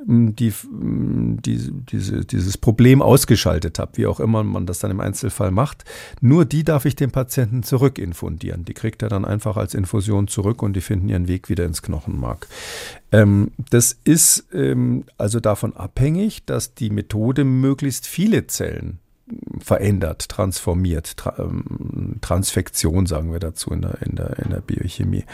die, 0.04 0.52
die, 0.62 1.70
diese, 1.72 2.24
dieses 2.24 2.58
Problem 2.58 3.00
ausgeschaltet 3.00 3.78
habe, 3.78 3.92
wie 3.96 4.06
auch 4.06 4.20
immer 4.20 4.44
man 4.44 4.66
das 4.66 4.78
dann 4.78 4.90
im 4.90 5.00
Einzelfall 5.00 5.50
macht, 5.50 5.84
nur 6.20 6.44
die 6.44 6.64
darf 6.64 6.84
ich 6.84 6.96
dem 6.96 7.10
Patienten 7.10 7.62
zurückinfundieren. 7.62 8.64
Die 8.64 8.74
kriegt 8.74 9.02
er 9.02 9.08
dann 9.08 9.24
einfach 9.24 9.56
als 9.56 9.74
Infusion 9.74 10.28
zurück 10.28 10.62
und 10.62 10.74
die 10.74 10.80
finden 10.80 11.08
ihren 11.08 11.28
Weg 11.28 11.48
wieder 11.48 11.64
ins 11.64 11.82
Knochenmark. 11.82 12.46
Ähm, 13.10 13.52
das 13.70 13.98
ist 14.04 14.46
ähm, 14.52 15.04
also 15.18 15.40
davon 15.40 15.74
abhängig, 15.74 16.44
dass 16.44 16.74
die 16.74 16.90
Methode 16.90 17.44
möglichst 17.44 18.06
viele 18.06 18.46
Zellen 18.46 18.98
verändert, 19.60 20.28
transformiert, 20.28 21.16
tra 21.16 21.34
ähm, 21.38 22.16
Transfektion 22.20 23.06
sagen 23.06 23.32
wir 23.32 23.38
dazu 23.38 23.70
in 23.70 23.82
der, 23.82 24.02
in 24.02 24.16
der, 24.16 24.38
in 24.38 24.50
der 24.50 24.60
Biochemie. 24.60 25.24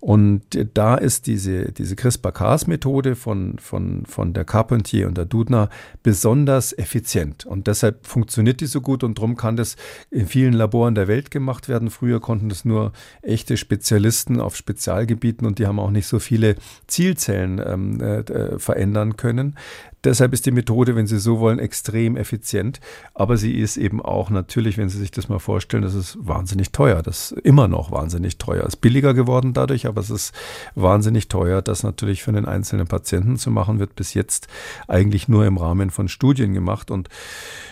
Und 0.00 0.42
da 0.74 0.94
ist 0.94 1.26
diese, 1.26 1.72
diese 1.72 1.96
CRISPR-Cas-Methode 1.96 3.16
von, 3.16 3.58
von, 3.58 4.06
von 4.06 4.32
der 4.32 4.44
Carpentier 4.44 5.06
und 5.06 5.18
der 5.18 5.26
Dudner 5.26 5.68
besonders 6.02 6.76
effizient. 6.76 7.44
Und 7.44 7.66
deshalb 7.66 8.06
funktioniert 8.06 8.60
die 8.60 8.66
so 8.66 8.80
gut 8.80 9.04
und 9.04 9.18
darum 9.18 9.36
kann 9.36 9.56
das 9.56 9.76
in 10.10 10.26
vielen 10.26 10.54
Laboren 10.54 10.94
der 10.94 11.08
Welt 11.08 11.30
gemacht 11.30 11.68
werden. 11.68 11.90
Früher 11.90 12.20
konnten 12.20 12.48
das 12.48 12.64
nur 12.64 12.92
echte 13.22 13.56
Spezialisten 13.56 14.40
auf 14.40 14.56
Spezialgebieten 14.56 15.46
und 15.46 15.58
die 15.58 15.66
haben 15.66 15.78
auch 15.78 15.90
nicht 15.90 16.06
so 16.06 16.18
viele 16.18 16.56
Zielzellen 16.86 17.60
ähm, 17.64 18.00
äh, 18.00 18.58
verändern 18.58 19.16
können. 19.16 19.56
Deshalb 20.02 20.32
ist 20.32 20.46
die 20.46 20.50
Methode, 20.50 20.96
wenn 20.96 21.06
Sie 21.06 21.18
so 21.18 21.40
wollen, 21.40 21.58
extrem 21.58 22.16
effizient. 22.16 22.80
Aber 23.12 23.36
sie 23.36 23.59
ist 23.60 23.76
eben 23.76 24.00
auch 24.02 24.30
natürlich, 24.30 24.78
wenn 24.78 24.88
Sie 24.88 24.98
sich 24.98 25.10
das 25.10 25.28
mal 25.28 25.38
vorstellen, 25.38 25.82
das 25.82 25.94
ist 25.94 26.18
wahnsinnig 26.20 26.72
teuer. 26.72 27.02
Das 27.02 27.32
ist 27.32 27.40
immer 27.40 27.68
noch 27.68 27.90
wahnsinnig 27.90 28.38
teuer. 28.38 28.64
Ist 28.64 28.80
billiger 28.80 29.14
geworden 29.14 29.52
dadurch, 29.52 29.86
aber 29.86 30.00
es 30.00 30.10
ist 30.10 30.34
wahnsinnig 30.74 31.28
teuer. 31.28 31.62
Das 31.62 31.82
natürlich 31.82 32.22
für 32.22 32.32
den 32.32 32.46
einzelnen 32.46 32.86
Patienten 32.86 33.36
zu 33.36 33.50
machen, 33.50 33.78
wird 33.78 33.96
bis 33.96 34.14
jetzt 34.14 34.48
eigentlich 34.88 35.28
nur 35.28 35.46
im 35.46 35.56
Rahmen 35.56 35.90
von 35.90 36.08
Studien 36.08 36.54
gemacht. 36.54 36.90
Und 36.90 37.08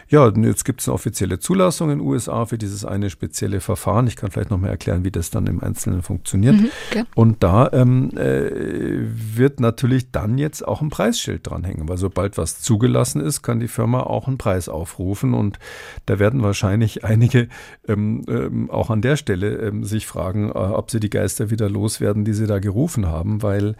ja, 0.08 0.26
jetzt 0.28 0.64
gibt 0.64 0.80
es 0.80 0.88
eine 0.88 0.94
offizielle 0.94 1.38
Zulassung 1.38 1.90
in 1.90 1.98
den 1.98 2.06
USA 2.06 2.46
für 2.46 2.56
dieses 2.56 2.84
eine 2.84 3.10
spezielle 3.10 3.60
Verfahren. 3.60 4.06
Ich 4.06 4.16
kann 4.16 4.30
vielleicht 4.30 4.50
noch 4.50 4.58
mal 4.58 4.68
erklären, 4.68 5.04
wie 5.04 5.10
das 5.10 5.30
dann 5.30 5.46
im 5.46 5.62
Einzelnen 5.62 6.02
funktioniert. 6.02 6.56
Mhm, 6.56 6.70
okay. 6.90 7.04
Und 7.14 7.42
da 7.42 7.70
ähm, 7.72 8.16
äh, 8.16 8.50
wird 9.36 9.60
natürlich 9.60 10.10
dann 10.10 10.38
jetzt 10.38 10.66
auch 10.66 10.80
ein 10.80 10.88
Preisschild 10.88 11.46
dranhängen, 11.46 11.88
weil 11.88 11.98
sobald 11.98 12.38
was 12.38 12.60
zugelassen 12.60 13.20
ist, 13.20 13.42
kann 13.42 13.60
die 13.60 13.68
Firma 13.68 14.00
auch 14.00 14.28
einen 14.28 14.38
Preis 14.38 14.70
aufrufen. 14.70 15.34
Und 15.34 15.58
da 16.06 16.18
werden 16.18 16.42
wahrscheinlich 16.42 17.04
einige 17.04 17.48
ähm, 17.86 18.24
ähm, 18.28 18.70
auch 18.70 18.90
an 18.90 19.02
der 19.02 19.16
Stelle 19.16 19.56
ähm, 19.56 19.84
sich 19.84 20.06
fragen, 20.06 20.50
äh, 20.50 20.52
ob 20.52 20.90
sie 20.90 21.00
die 21.00 21.10
Geister 21.10 21.50
wieder 21.50 21.68
loswerden, 21.68 22.24
die 22.24 22.32
sie 22.32 22.46
da 22.46 22.58
gerufen 22.58 23.06
haben, 23.06 23.42
weil 23.42 23.76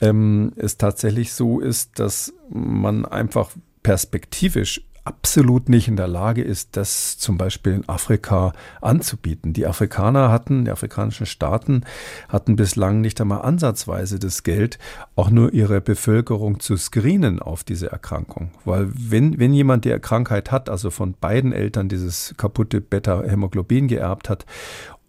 ähm, 0.00 0.52
es 0.56 0.76
tatsächlich 0.76 1.32
so 1.32 1.60
ist, 1.60 1.98
dass 1.98 2.32
man 2.48 3.04
einfach 3.04 3.50
perspektivisch 3.82 4.82
absolut 5.04 5.68
nicht 5.68 5.88
in 5.88 5.96
der 5.96 6.06
Lage 6.06 6.42
ist, 6.42 6.76
das 6.76 7.18
zum 7.18 7.36
Beispiel 7.36 7.72
in 7.72 7.88
Afrika 7.88 8.52
anzubieten. 8.80 9.52
Die 9.52 9.66
Afrikaner 9.66 10.30
hatten, 10.30 10.64
die 10.64 10.70
afrikanischen 10.70 11.26
Staaten 11.26 11.84
hatten 12.28 12.56
bislang 12.56 13.00
nicht 13.00 13.20
einmal 13.20 13.42
ansatzweise 13.42 14.18
das 14.18 14.42
Geld, 14.44 14.78
auch 15.16 15.30
nur 15.30 15.52
ihre 15.52 15.80
Bevölkerung 15.80 16.60
zu 16.60 16.76
screenen 16.76 17.40
auf 17.40 17.64
diese 17.64 17.90
Erkrankung. 17.90 18.52
Weil 18.64 18.90
wenn, 18.94 19.38
wenn 19.38 19.52
jemand 19.52 19.84
die 19.84 19.98
Krankheit 19.98 20.52
hat, 20.52 20.68
also 20.68 20.90
von 20.90 21.14
beiden 21.20 21.52
Eltern 21.52 21.88
dieses 21.88 22.34
kaputte 22.36 22.80
Beta-Hämoglobin 22.80 23.88
geerbt 23.88 24.28
hat 24.28 24.46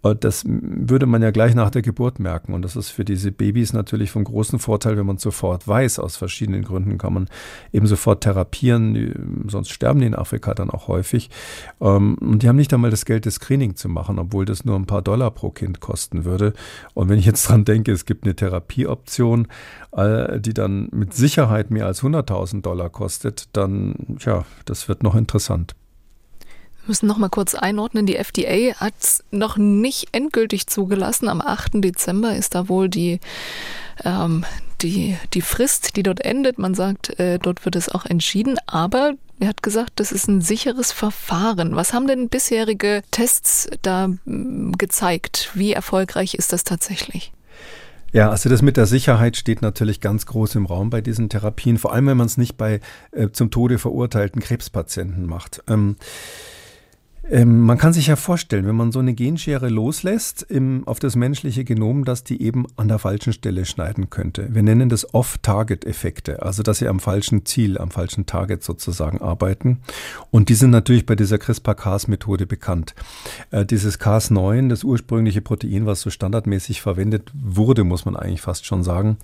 das 0.03 0.43
würde 0.45 1.05
man 1.05 1.21
ja 1.21 1.31
gleich 1.31 1.55
nach 1.55 1.69
der 1.69 1.81
Geburt 1.81 2.19
merken. 2.19 2.53
Und 2.53 2.63
das 2.63 2.75
ist 2.75 2.89
für 2.89 3.05
diese 3.05 3.31
Babys 3.31 3.71
natürlich 3.71 4.11
von 4.11 4.25
großem 4.25 4.59
Vorteil, 4.59 4.97
wenn 4.97 5.05
man 5.05 5.17
sofort 5.17 5.65
weiß, 5.65 5.99
aus 5.99 6.17
verschiedenen 6.17 6.63
Gründen 6.63 6.97
kann 6.97 7.13
man 7.13 7.29
eben 7.71 7.87
sofort 7.87 8.21
therapieren. 8.21 9.45
Sonst 9.47 9.69
sterben 9.69 10.01
die 10.01 10.07
in 10.07 10.15
Afrika 10.15 10.53
dann 10.53 10.69
auch 10.69 10.89
häufig. 10.89 11.29
Ähm, 11.79 12.15
und 12.15 12.43
die 12.43 12.49
haben 12.49 12.57
nicht 12.57 12.73
einmal 12.73 12.91
das 12.91 13.05
Geld, 13.05 13.25
das 13.25 13.35
Screening 13.35 13.77
zu 13.77 13.87
machen, 13.87 14.19
obwohl 14.19 14.43
das 14.43 14.65
nur 14.65 14.75
ein 14.75 14.87
paar 14.87 15.01
Dollar 15.01 15.31
pro 15.31 15.51
Kind 15.51 15.79
kosten 15.79 16.25
würde. 16.25 16.53
Und 16.93 17.07
wenn 17.07 17.17
ich 17.17 17.25
jetzt 17.25 17.43
dran 17.47 17.63
denke, 17.63 17.93
es 17.93 18.05
gibt 18.05 18.25
eine 18.25 18.35
Therapieoption, 18.35 19.47
äh, 19.93 20.41
die 20.41 20.53
dann 20.53 20.89
mit 20.91 21.13
Sicherheit 21.13 21.71
mehr 21.71 21.85
als 21.85 22.03
100.000 22.03 22.61
Dollar 22.61 22.89
kostet, 22.89 23.47
dann, 23.53 24.17
ja, 24.19 24.43
das 24.65 24.89
wird 24.89 25.01
noch 25.01 25.15
interessant. 25.15 25.75
Müssen 26.85 27.07
noch 27.07 27.17
mal 27.17 27.29
kurz 27.29 27.55
einordnen. 27.55 28.05
Die 28.05 28.17
FDA 28.17 28.75
hat 28.75 28.93
es 28.99 29.23
noch 29.31 29.57
nicht 29.57 30.09
endgültig 30.11 30.67
zugelassen. 30.67 31.29
Am 31.29 31.41
8. 31.41 31.75
Dezember 31.75 32.35
ist 32.35 32.55
da 32.55 32.67
wohl 32.67 32.89
die, 32.89 33.19
ähm, 34.03 34.43
die, 34.81 35.17
die 35.33 35.41
Frist, 35.41 35.95
die 35.95 36.03
dort 36.03 36.19
endet. 36.19 36.59
Man 36.59 36.75
sagt, 36.75 37.17
äh, 37.19 37.39
dort 37.39 37.63
wird 37.63 37.77
es 37.77 37.87
auch 37.87 38.05
entschieden. 38.05 38.57
Aber 38.67 39.13
er 39.39 39.47
hat 39.47 39.63
gesagt, 39.63 39.93
das 39.95 40.11
ist 40.11 40.27
ein 40.27 40.41
sicheres 40.41 40.91
Verfahren. 40.91 41.75
Was 41.75 41.93
haben 41.93 42.07
denn 42.07 42.29
bisherige 42.29 43.01
Tests 43.11 43.69
da 43.81 44.09
gezeigt? 44.25 45.51
Wie 45.53 45.73
erfolgreich 45.73 46.35
ist 46.35 46.51
das 46.51 46.63
tatsächlich? 46.63 47.31
Ja, 48.13 48.29
also 48.29 48.47
das 48.47 48.61
mit 48.61 48.77
der 48.77 48.85
Sicherheit 48.85 49.37
steht 49.37 49.63
natürlich 49.63 49.99
ganz 49.99 50.27
groß 50.27 50.55
im 50.55 50.67
Raum 50.67 50.91
bei 50.91 51.01
diesen 51.01 51.29
Therapien, 51.29 51.79
vor 51.79 51.93
allem 51.93 52.05
wenn 52.05 52.17
man 52.17 52.27
es 52.27 52.37
nicht 52.37 52.57
bei 52.57 52.79
äh, 53.11 53.29
zum 53.31 53.49
Tode 53.49 53.79
verurteilten 53.79 54.39
Krebspatienten 54.39 55.25
macht. 55.25 55.63
Ähm, 55.67 55.95
ähm, 57.29 57.61
man 57.61 57.77
kann 57.77 57.93
sich 57.93 58.07
ja 58.07 58.17
vorstellen, 58.17 58.67
wenn 58.67 58.75
man 58.75 58.91
so 58.91 58.99
eine 58.99 59.13
Genschere 59.13 59.69
loslässt 59.69 60.43
im, 60.43 60.85
auf 60.85 60.99
das 60.99 61.15
menschliche 61.15 61.63
Genom, 61.63 62.03
dass 62.03 62.25
die 62.25 62.41
eben 62.41 62.65
an 62.75 62.89
der 62.89 62.99
falschen 62.99 63.31
Stelle 63.31 63.63
schneiden 63.65 64.09
könnte. 64.09 64.53
Wir 64.53 64.61
nennen 64.61 64.89
das 64.89 65.13
Off-Target-Effekte, 65.13 66.41
also 66.43 66.63
dass 66.63 66.79
sie 66.79 66.87
am 66.89 66.99
falschen 66.99 67.45
Ziel, 67.45 67.77
am 67.77 67.91
falschen 67.91 68.25
Target 68.25 68.61
sozusagen 68.63 69.21
arbeiten. 69.21 69.79
Und 70.31 70.49
die 70.49 70.55
sind 70.55 70.71
natürlich 70.71 71.05
bei 71.05 71.15
dieser 71.15 71.37
CRISPR-Cas-Methode 71.37 72.45
bekannt. 72.45 72.93
Äh, 73.51 73.65
dieses 73.65 74.01
Cas9, 74.01 74.67
das 74.67 74.83
ursprüngliche 74.83 75.41
Protein, 75.41 75.85
was 75.85 76.01
so 76.01 76.09
standardmäßig 76.09 76.81
verwendet 76.81 77.31
wurde, 77.33 77.85
muss 77.85 78.03
man 78.03 78.17
eigentlich 78.17 78.41
fast 78.41 78.65
schon 78.65 78.83
sagen, 78.83 79.17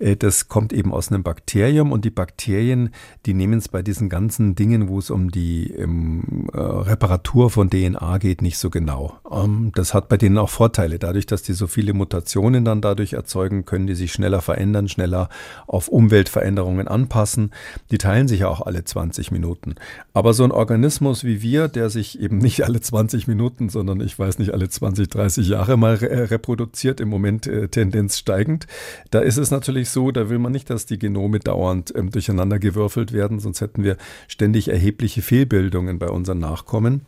äh, 0.00 0.16
das 0.16 0.48
kommt 0.48 0.72
eben 0.72 0.92
aus 0.92 1.12
einem 1.12 1.22
Bakterium 1.22 1.92
und 1.92 2.04
die 2.04 2.10
Bakterien, 2.10 2.90
die 3.24 3.34
nehmen 3.34 3.58
es 3.58 3.68
bei 3.68 3.82
diesen 3.82 4.08
ganzen 4.08 4.56
Dingen, 4.56 4.88
wo 4.88 4.98
es 4.98 5.10
um 5.10 5.30
die 5.30 5.70
ähm, 5.70 6.48
äh, 6.52 6.58
Reparatur 6.58 7.35
Struktur 7.36 7.50
von 7.50 7.68
DNA 7.68 8.16
geht 8.16 8.40
nicht 8.40 8.56
so 8.56 8.70
genau. 8.70 9.18
Ähm, 9.30 9.70
das 9.74 9.92
hat 9.92 10.08
bei 10.08 10.16
denen 10.16 10.38
auch 10.38 10.48
Vorteile. 10.48 10.98
Dadurch, 10.98 11.26
dass 11.26 11.42
die 11.42 11.52
so 11.52 11.66
viele 11.66 11.92
Mutationen 11.92 12.64
dann 12.64 12.80
dadurch 12.80 13.12
erzeugen, 13.12 13.66
können 13.66 13.86
die 13.86 13.94
sich 13.94 14.10
schneller 14.10 14.40
verändern, 14.40 14.88
schneller 14.88 15.28
auf 15.66 15.88
Umweltveränderungen 15.88 16.88
anpassen. 16.88 17.50
Die 17.90 17.98
teilen 17.98 18.26
sich 18.26 18.40
ja 18.40 18.48
auch 18.48 18.62
alle 18.62 18.84
20 18.84 19.32
Minuten. 19.32 19.74
Aber 20.14 20.32
so 20.32 20.44
ein 20.44 20.50
Organismus 20.50 21.24
wie 21.24 21.42
wir, 21.42 21.68
der 21.68 21.90
sich 21.90 22.18
eben 22.18 22.38
nicht 22.38 22.64
alle 22.64 22.80
20 22.80 23.28
Minuten, 23.28 23.68
sondern 23.68 24.00
ich 24.00 24.18
weiß 24.18 24.38
nicht, 24.38 24.54
alle 24.54 24.70
20, 24.70 25.10
30 25.10 25.46
Jahre 25.46 25.76
mal 25.76 25.96
re 25.96 26.30
reproduziert, 26.30 27.02
im 27.02 27.10
Moment 27.10 27.46
äh, 27.46 27.68
Tendenz 27.68 28.16
steigend, 28.16 28.66
da 29.10 29.18
ist 29.18 29.36
es 29.36 29.50
natürlich 29.50 29.90
so, 29.90 30.10
da 30.10 30.30
will 30.30 30.38
man 30.38 30.52
nicht, 30.52 30.70
dass 30.70 30.86
die 30.86 30.98
Genome 30.98 31.40
dauernd 31.40 31.92
ähm, 31.94 32.10
durcheinander 32.10 32.58
gewürfelt 32.58 33.12
werden, 33.12 33.40
sonst 33.40 33.60
hätten 33.60 33.84
wir 33.84 33.98
ständig 34.26 34.68
erhebliche 34.68 35.20
Fehlbildungen 35.20 35.98
bei 35.98 36.08
unseren 36.08 36.38
Nachkommen. 36.38 37.02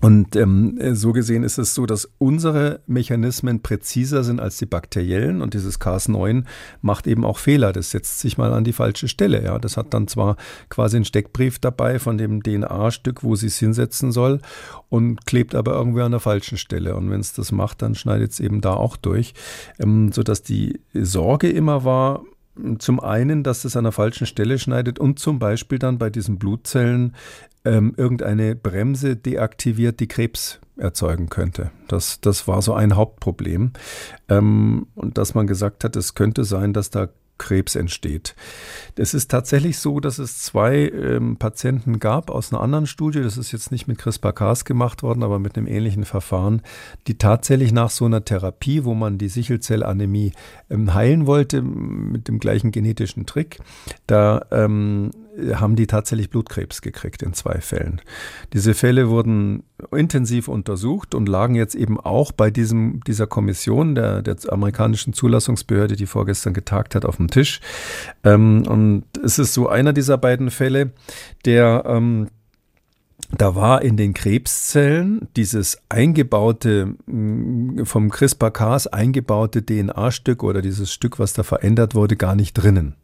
Und 0.00 0.36
ähm, 0.36 0.78
so 0.94 1.12
gesehen 1.12 1.44
ist 1.44 1.56
es 1.56 1.74
so, 1.74 1.86
dass 1.86 2.10
unsere 2.18 2.80
Mechanismen 2.86 3.62
präziser 3.62 4.24
sind 4.24 4.40
als 4.40 4.58
die 4.58 4.66
bakteriellen 4.66 5.40
und 5.40 5.54
dieses 5.54 5.80
Cas9 5.80 6.44
macht 6.82 7.06
eben 7.06 7.24
auch 7.24 7.38
Fehler. 7.38 7.72
Das 7.72 7.90
setzt 7.90 8.20
sich 8.20 8.36
mal 8.36 8.52
an 8.52 8.64
die 8.64 8.72
falsche 8.72 9.08
Stelle. 9.08 9.42
Ja, 9.42 9.58
das 9.58 9.76
hat 9.76 9.94
dann 9.94 10.08
zwar 10.08 10.36
quasi 10.68 10.96
einen 10.96 11.04
Steckbrief 11.04 11.58
dabei 11.58 11.98
von 11.98 12.18
dem 12.18 12.42
DNA-Stück, 12.42 13.22
wo 13.22 13.36
sie 13.36 13.46
es 13.46 13.58
hinsetzen 13.58 14.12
soll 14.12 14.40
und 14.88 15.26
klebt 15.26 15.54
aber 15.54 15.72
irgendwie 15.72 16.02
an 16.02 16.10
der 16.10 16.20
falschen 16.20 16.58
Stelle. 16.58 16.96
Und 16.96 17.10
wenn 17.10 17.20
es 17.20 17.32
das 17.32 17.52
macht, 17.52 17.80
dann 17.80 17.94
schneidet 17.94 18.32
es 18.32 18.40
eben 18.40 18.60
da 18.60 18.74
auch 18.74 18.96
durch, 18.96 19.32
ähm, 19.78 20.12
so 20.12 20.22
dass 20.22 20.42
die 20.42 20.80
Sorge 20.92 21.48
immer 21.48 21.84
war, 21.84 22.24
zum 22.78 23.00
einen, 23.00 23.42
dass 23.42 23.64
es 23.64 23.76
an 23.76 23.84
der 23.84 23.92
falschen 23.92 24.26
Stelle 24.26 24.58
schneidet 24.58 24.98
und 24.98 25.18
zum 25.18 25.38
Beispiel 25.38 25.78
dann 25.78 25.98
bei 25.98 26.08
diesen 26.08 26.38
Blutzellen 26.38 27.14
ähm, 27.64 27.94
irgendeine 27.96 28.54
Bremse 28.54 29.16
deaktiviert, 29.16 30.00
die 30.00 30.08
Krebs 30.08 30.60
erzeugen 30.76 31.28
könnte. 31.28 31.70
Das, 31.88 32.20
das 32.20 32.48
war 32.48 32.62
so 32.62 32.74
ein 32.74 32.96
Hauptproblem. 32.96 33.72
Ähm, 34.28 34.86
und 34.94 35.18
dass 35.18 35.34
man 35.34 35.46
gesagt 35.46 35.84
hat, 35.84 35.96
es 35.96 36.14
könnte 36.14 36.44
sein, 36.44 36.72
dass 36.72 36.90
da 36.90 37.08
Krebs 37.36 37.74
entsteht. 37.74 38.36
Es 38.96 39.12
ist 39.12 39.30
tatsächlich 39.30 39.78
so, 39.78 39.98
dass 39.98 40.18
es 40.18 40.40
zwei 40.40 40.88
ähm, 40.88 41.36
Patienten 41.36 41.98
gab 41.98 42.30
aus 42.30 42.52
einer 42.52 42.62
anderen 42.62 42.86
Studie, 42.86 43.22
das 43.22 43.36
ist 43.36 43.50
jetzt 43.50 43.72
nicht 43.72 43.88
mit 43.88 43.98
CRISPR-Cas 43.98 44.64
gemacht 44.64 45.02
worden, 45.02 45.24
aber 45.24 45.40
mit 45.40 45.56
einem 45.56 45.66
ähnlichen 45.66 46.04
Verfahren, 46.04 46.62
die 47.08 47.18
tatsächlich 47.18 47.72
nach 47.72 47.90
so 47.90 48.04
einer 48.04 48.24
Therapie, 48.24 48.84
wo 48.84 48.94
man 48.94 49.18
die 49.18 49.28
Sichelzellanämie 49.28 50.32
ähm, 50.70 50.94
heilen 50.94 51.26
wollte, 51.26 51.60
mit 51.62 52.28
dem 52.28 52.38
gleichen 52.38 52.70
genetischen 52.70 53.26
Trick, 53.26 53.58
da 54.06 54.46
ähm, 54.52 55.10
haben 55.54 55.76
die 55.76 55.86
tatsächlich 55.86 56.30
Blutkrebs 56.30 56.80
gekriegt 56.82 57.22
in 57.22 57.32
zwei 57.32 57.60
Fällen. 57.60 58.00
Diese 58.52 58.74
Fälle 58.74 59.08
wurden 59.08 59.64
intensiv 59.90 60.48
untersucht 60.48 61.14
und 61.14 61.28
lagen 61.28 61.54
jetzt 61.54 61.74
eben 61.74 61.98
auch 61.98 62.32
bei 62.32 62.50
diesem, 62.50 63.00
dieser 63.06 63.26
Kommission 63.26 63.94
der, 63.94 64.22
der 64.22 64.36
amerikanischen 64.48 65.12
Zulassungsbehörde, 65.12 65.96
die 65.96 66.06
vorgestern 66.06 66.54
getagt 66.54 66.94
hat, 66.94 67.04
auf 67.04 67.16
dem 67.16 67.28
Tisch. 67.28 67.60
Ähm, 68.22 68.64
und 68.66 69.04
es 69.22 69.38
ist 69.38 69.54
so 69.54 69.68
einer 69.68 69.92
dieser 69.92 70.18
beiden 70.18 70.50
Fälle, 70.50 70.92
der 71.44 71.84
ähm, 71.86 72.28
da 73.30 73.54
war 73.54 73.82
in 73.82 73.96
den 73.96 74.14
Krebszellen 74.14 75.28
dieses 75.36 75.78
eingebaute, 75.88 76.94
mm, 77.06 77.84
vom 77.84 78.10
CRISPR-Cas 78.10 78.86
eingebaute 78.88 79.64
DNA-Stück 79.64 80.42
oder 80.42 80.62
dieses 80.62 80.92
Stück, 80.92 81.18
was 81.18 81.32
da 81.32 81.42
verändert 81.42 81.94
wurde, 81.94 82.16
gar 82.16 82.34
nicht 82.34 82.54
drinnen 82.54 82.94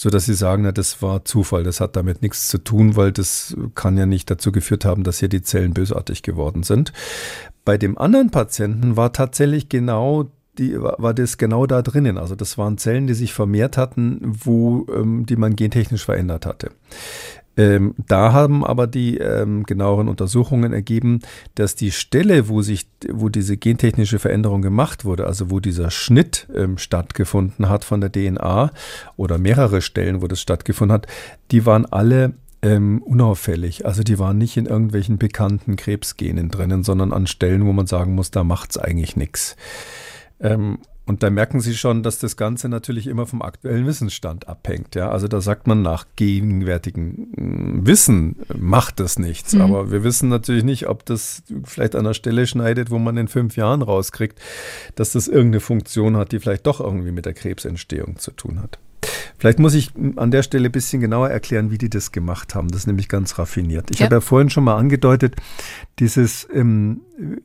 so 0.00 0.08
dass 0.08 0.24
sie 0.24 0.34
sagen, 0.34 0.62
na, 0.62 0.72
das 0.72 1.02
war 1.02 1.26
Zufall, 1.26 1.62
das 1.62 1.80
hat 1.80 1.94
damit 1.94 2.22
nichts 2.22 2.48
zu 2.48 2.56
tun, 2.56 2.96
weil 2.96 3.12
das 3.12 3.54
kann 3.74 3.98
ja 3.98 4.06
nicht 4.06 4.30
dazu 4.30 4.50
geführt 4.50 4.86
haben, 4.86 5.04
dass 5.04 5.18
hier 5.18 5.28
die 5.28 5.42
Zellen 5.42 5.74
bösartig 5.74 6.22
geworden 6.22 6.62
sind. 6.62 6.94
Bei 7.66 7.76
dem 7.76 7.98
anderen 7.98 8.30
Patienten 8.30 8.96
war 8.96 9.12
tatsächlich 9.12 9.68
genau 9.68 10.30
die, 10.58 10.80
war 10.80 11.12
das 11.12 11.38
genau 11.38 11.66
da 11.66 11.82
drinnen. 11.82 12.16
Also 12.16 12.34
das 12.34 12.56
waren 12.56 12.78
Zellen, 12.78 13.06
die 13.06 13.14
sich 13.14 13.34
vermehrt 13.34 13.76
hatten, 13.76 14.20
wo, 14.22 14.86
ähm, 14.90 15.26
die 15.26 15.36
man 15.36 15.54
gentechnisch 15.54 16.04
verändert 16.04 16.46
hatte. 16.46 16.70
Ähm, 17.60 17.94
da 18.08 18.32
haben 18.32 18.64
aber 18.64 18.86
die 18.86 19.18
ähm, 19.18 19.64
genaueren 19.64 20.08
Untersuchungen 20.08 20.72
ergeben, 20.72 21.20
dass 21.56 21.74
die 21.74 21.90
Stelle, 21.90 22.48
wo 22.48 22.62
sich, 22.62 22.88
wo 23.12 23.28
diese 23.28 23.58
gentechnische 23.58 24.18
Veränderung 24.18 24.62
gemacht 24.62 25.04
wurde, 25.04 25.26
also 25.26 25.50
wo 25.50 25.60
dieser 25.60 25.90
Schnitt 25.90 26.48
ähm, 26.54 26.78
stattgefunden 26.78 27.68
hat 27.68 27.84
von 27.84 28.00
der 28.00 28.10
DNA 28.10 28.70
oder 29.18 29.36
mehrere 29.36 29.82
Stellen, 29.82 30.22
wo 30.22 30.26
das 30.26 30.40
stattgefunden 30.40 30.94
hat, 30.94 31.06
die 31.50 31.66
waren 31.66 31.84
alle 31.84 32.32
ähm, 32.62 33.02
unauffällig. 33.02 33.84
Also 33.84 34.02
die 34.04 34.18
waren 34.18 34.38
nicht 34.38 34.56
in 34.56 34.64
irgendwelchen 34.64 35.18
bekannten 35.18 35.76
Krebsgenen 35.76 36.50
drinnen, 36.50 36.82
sondern 36.82 37.12
an 37.12 37.26
Stellen, 37.26 37.66
wo 37.66 37.74
man 37.74 37.86
sagen 37.86 38.14
muss, 38.14 38.30
da 38.30 38.42
macht 38.42 38.70
es 38.70 38.78
eigentlich 38.78 39.16
nichts. 39.16 39.56
Ähm, 40.40 40.78
und 41.06 41.22
da 41.22 41.30
merken 41.30 41.60
Sie 41.60 41.74
schon, 41.74 42.02
dass 42.02 42.18
das 42.18 42.36
Ganze 42.36 42.68
natürlich 42.68 43.06
immer 43.06 43.26
vom 43.26 43.42
aktuellen 43.42 43.86
Wissensstand 43.86 44.48
abhängt. 44.48 44.94
Ja? 44.94 45.10
Also 45.10 45.26
da 45.26 45.40
sagt 45.40 45.66
man 45.66 45.82
nach 45.82 46.06
gegenwärtigem 46.16 47.32
hm, 47.36 47.86
Wissen 47.86 48.36
macht 48.56 49.00
das 49.00 49.18
nichts. 49.18 49.54
Mhm. 49.54 49.60
Aber 49.62 49.90
wir 49.90 50.04
wissen 50.04 50.28
natürlich 50.28 50.64
nicht, 50.64 50.88
ob 50.88 51.04
das 51.06 51.42
vielleicht 51.64 51.94
an 51.96 52.06
einer 52.06 52.14
Stelle 52.14 52.46
schneidet, 52.46 52.90
wo 52.90 52.98
man 52.98 53.16
in 53.16 53.28
fünf 53.28 53.56
Jahren 53.56 53.82
rauskriegt, 53.82 54.38
dass 54.94 55.12
das 55.12 55.26
irgendeine 55.26 55.60
Funktion 55.60 56.16
hat, 56.16 56.32
die 56.32 56.38
vielleicht 56.38 56.66
doch 56.66 56.80
irgendwie 56.80 57.12
mit 57.12 57.26
der 57.26 57.34
Krebsentstehung 57.34 58.18
zu 58.18 58.30
tun 58.30 58.62
hat. 58.62 58.78
Vielleicht 59.40 59.58
muss 59.58 59.72
ich 59.72 59.90
an 60.16 60.30
der 60.30 60.42
Stelle 60.42 60.68
ein 60.68 60.72
bisschen 60.72 61.00
genauer 61.00 61.30
erklären, 61.30 61.70
wie 61.70 61.78
die 61.78 61.88
das 61.88 62.12
gemacht 62.12 62.54
haben. 62.54 62.68
Das 62.68 62.82
ist 62.82 62.86
nämlich 62.86 63.08
ganz 63.08 63.38
raffiniert. 63.38 63.90
Ich 63.90 64.00
ja. 64.00 64.04
habe 64.04 64.16
ja 64.16 64.20
vorhin 64.20 64.50
schon 64.50 64.64
mal 64.64 64.76
angedeutet, 64.76 65.34
dieses 65.98 66.46
ähm, 66.52 67.00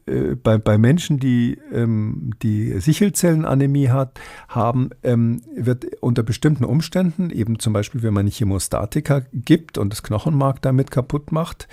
äh, 0.05 0.35
bei, 0.35 0.57
bei 0.57 0.77
Menschen, 0.77 1.19
die 1.19 1.57
ähm, 1.71 2.31
die 2.41 2.79
Sichelzellenanämie 2.79 3.89
hat, 3.89 4.19
haben, 4.49 4.89
ähm, 5.03 5.41
wird 5.55 5.85
unter 6.01 6.23
bestimmten 6.23 6.65
Umständen, 6.65 7.29
eben 7.29 7.59
zum 7.59 7.71
Beispiel, 7.71 8.03
wenn 8.03 8.13
man 8.13 8.27
Chemostatika 8.27 9.21
gibt 9.33 9.77
und 9.77 9.91
das 9.91 10.03
Knochenmark 10.03 10.61
damit 10.61 10.91
kaputt 10.91 11.31
macht, 11.31 11.69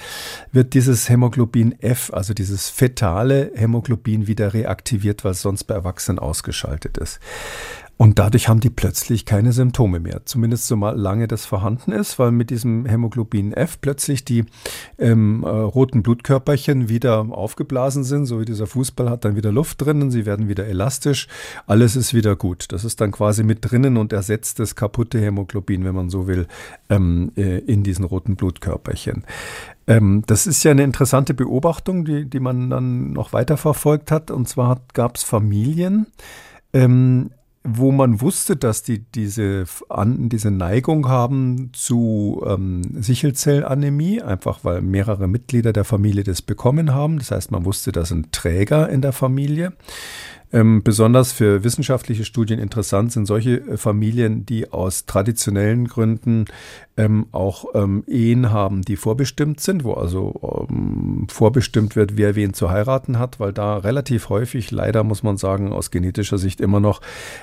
wird 0.52 0.74
dieses 0.74 1.08
Hämoglobin 1.08 1.80
F, 1.80 2.12
also 2.12 2.32
dieses 2.32 2.68
fetale 2.68 3.50
Hämoglobin, 3.54 4.26
wieder 4.28 4.54
reaktiviert, 4.54 5.24
weil 5.24 5.32
es 5.32 5.42
sonst 5.42 5.64
bei 5.64 5.74
Erwachsenen 5.74 6.20
ausgeschaltet 6.20 6.96
ist. 6.98 7.18
Und 8.02 8.18
dadurch 8.18 8.48
haben 8.48 8.58
die 8.58 8.68
plötzlich 8.68 9.26
keine 9.26 9.52
Symptome 9.52 10.00
mehr, 10.00 10.22
zumindest 10.24 10.66
so 10.66 10.74
lange 10.74 11.28
das 11.28 11.46
vorhanden 11.46 11.92
ist, 11.92 12.18
weil 12.18 12.32
mit 12.32 12.50
diesem 12.50 12.84
Hämoglobin 12.84 13.52
F 13.52 13.80
plötzlich 13.80 14.24
die 14.24 14.44
ähm, 14.98 15.44
äh, 15.44 15.48
roten 15.48 16.02
Blutkörperchen 16.02 16.88
wieder 16.88 17.20
aufgeblasen 17.30 18.02
sind, 18.02 18.26
so 18.26 18.40
wie 18.40 18.44
dieser 18.44 18.66
Fußball 18.66 19.08
hat 19.08 19.24
dann 19.24 19.36
wieder 19.36 19.52
Luft 19.52 19.80
drinnen, 19.82 20.10
sie 20.10 20.26
werden 20.26 20.48
wieder 20.48 20.66
elastisch, 20.66 21.28
alles 21.68 21.94
ist 21.94 22.12
wieder 22.12 22.34
gut. 22.34 22.72
Das 22.72 22.84
ist 22.84 23.00
dann 23.00 23.12
quasi 23.12 23.44
mit 23.44 23.58
drinnen 23.60 23.96
und 23.96 24.12
ersetzt 24.12 24.58
das 24.58 24.74
kaputte 24.74 25.20
Hämoglobin, 25.20 25.84
wenn 25.84 25.94
man 25.94 26.10
so 26.10 26.26
will, 26.26 26.48
ähm, 26.90 27.30
äh, 27.36 27.58
in 27.58 27.84
diesen 27.84 28.04
roten 28.04 28.34
Blutkörperchen. 28.34 29.22
Ähm, 29.86 30.24
das 30.26 30.48
ist 30.48 30.64
ja 30.64 30.72
eine 30.72 30.82
interessante 30.82 31.34
Beobachtung, 31.34 32.04
die, 32.04 32.28
die 32.28 32.40
man 32.40 32.68
dann 32.68 33.12
noch 33.12 33.32
weiter 33.32 33.56
verfolgt 33.56 34.10
hat. 34.10 34.32
Und 34.32 34.48
zwar 34.48 34.80
gab 34.92 35.18
es 35.18 35.22
Familien, 35.22 36.08
ähm, 36.72 37.30
wo 37.64 37.92
man 37.92 38.20
wusste, 38.20 38.56
dass 38.56 38.82
die 38.82 38.98
diese, 38.98 39.64
an, 39.88 40.28
diese 40.28 40.50
Neigung 40.50 41.08
haben 41.08 41.70
zu 41.72 42.42
ähm, 42.46 42.82
Sichelzellanämie, 43.00 44.20
einfach 44.20 44.64
weil 44.64 44.82
mehrere 44.82 45.28
Mitglieder 45.28 45.72
der 45.72 45.84
Familie 45.84 46.24
das 46.24 46.42
bekommen 46.42 46.92
haben. 46.92 47.18
Das 47.18 47.30
heißt, 47.30 47.52
man 47.52 47.64
wusste, 47.64 47.92
dass 47.92 48.10
ein 48.10 48.32
Träger 48.32 48.88
in 48.88 49.00
der 49.00 49.12
Familie. 49.12 49.74
Ähm, 50.54 50.82
besonders 50.82 51.32
für 51.32 51.64
wissenschaftliche 51.64 52.26
Studien 52.26 52.58
interessant 52.58 53.10
sind 53.10 53.24
solche 53.24 53.60
äh, 53.60 53.76
Familien, 53.78 54.44
die 54.44 54.70
aus 54.70 55.06
traditionellen 55.06 55.88
Gründen 55.88 56.44
ähm, 56.98 57.26
auch 57.32 57.64
ähm, 57.74 58.04
Ehen 58.06 58.50
haben, 58.50 58.82
die 58.82 58.96
vorbestimmt 58.96 59.60
sind, 59.60 59.82
wo 59.82 59.94
also 59.94 60.68
ähm, 60.68 61.26
vorbestimmt 61.30 61.96
wird, 61.96 62.18
wer 62.18 62.36
wen 62.36 62.52
zu 62.52 62.70
heiraten 62.70 63.18
hat, 63.18 63.40
weil 63.40 63.54
da 63.54 63.78
relativ 63.78 64.28
häufig, 64.28 64.70
leider 64.70 65.04
muss 65.04 65.22
man 65.22 65.38
sagen, 65.38 65.72
aus 65.72 65.90
genetischer 65.90 66.36
Sicht 66.36 66.60
immer 66.60 66.80
noch 66.80 67.00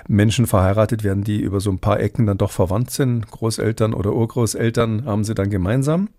Menschen 0.08 0.46
verheiratet 0.46 1.04
werden, 1.04 1.24
die 1.24 1.42
über 1.42 1.62
so 1.62 1.72
ein 1.72 1.80
paar 1.80 2.00
Ecken 2.00 2.28
dann 2.28 2.38
doch 2.38 2.52
verwandt 2.52 2.92
sind. 2.92 3.26
Großeltern 3.32 3.96
oder 3.96 4.14
Urgroßeltern 4.14 5.06
haben 5.06 5.24
sie 5.24 5.34
dann 5.34 5.50
gemeinsam. 5.50 6.10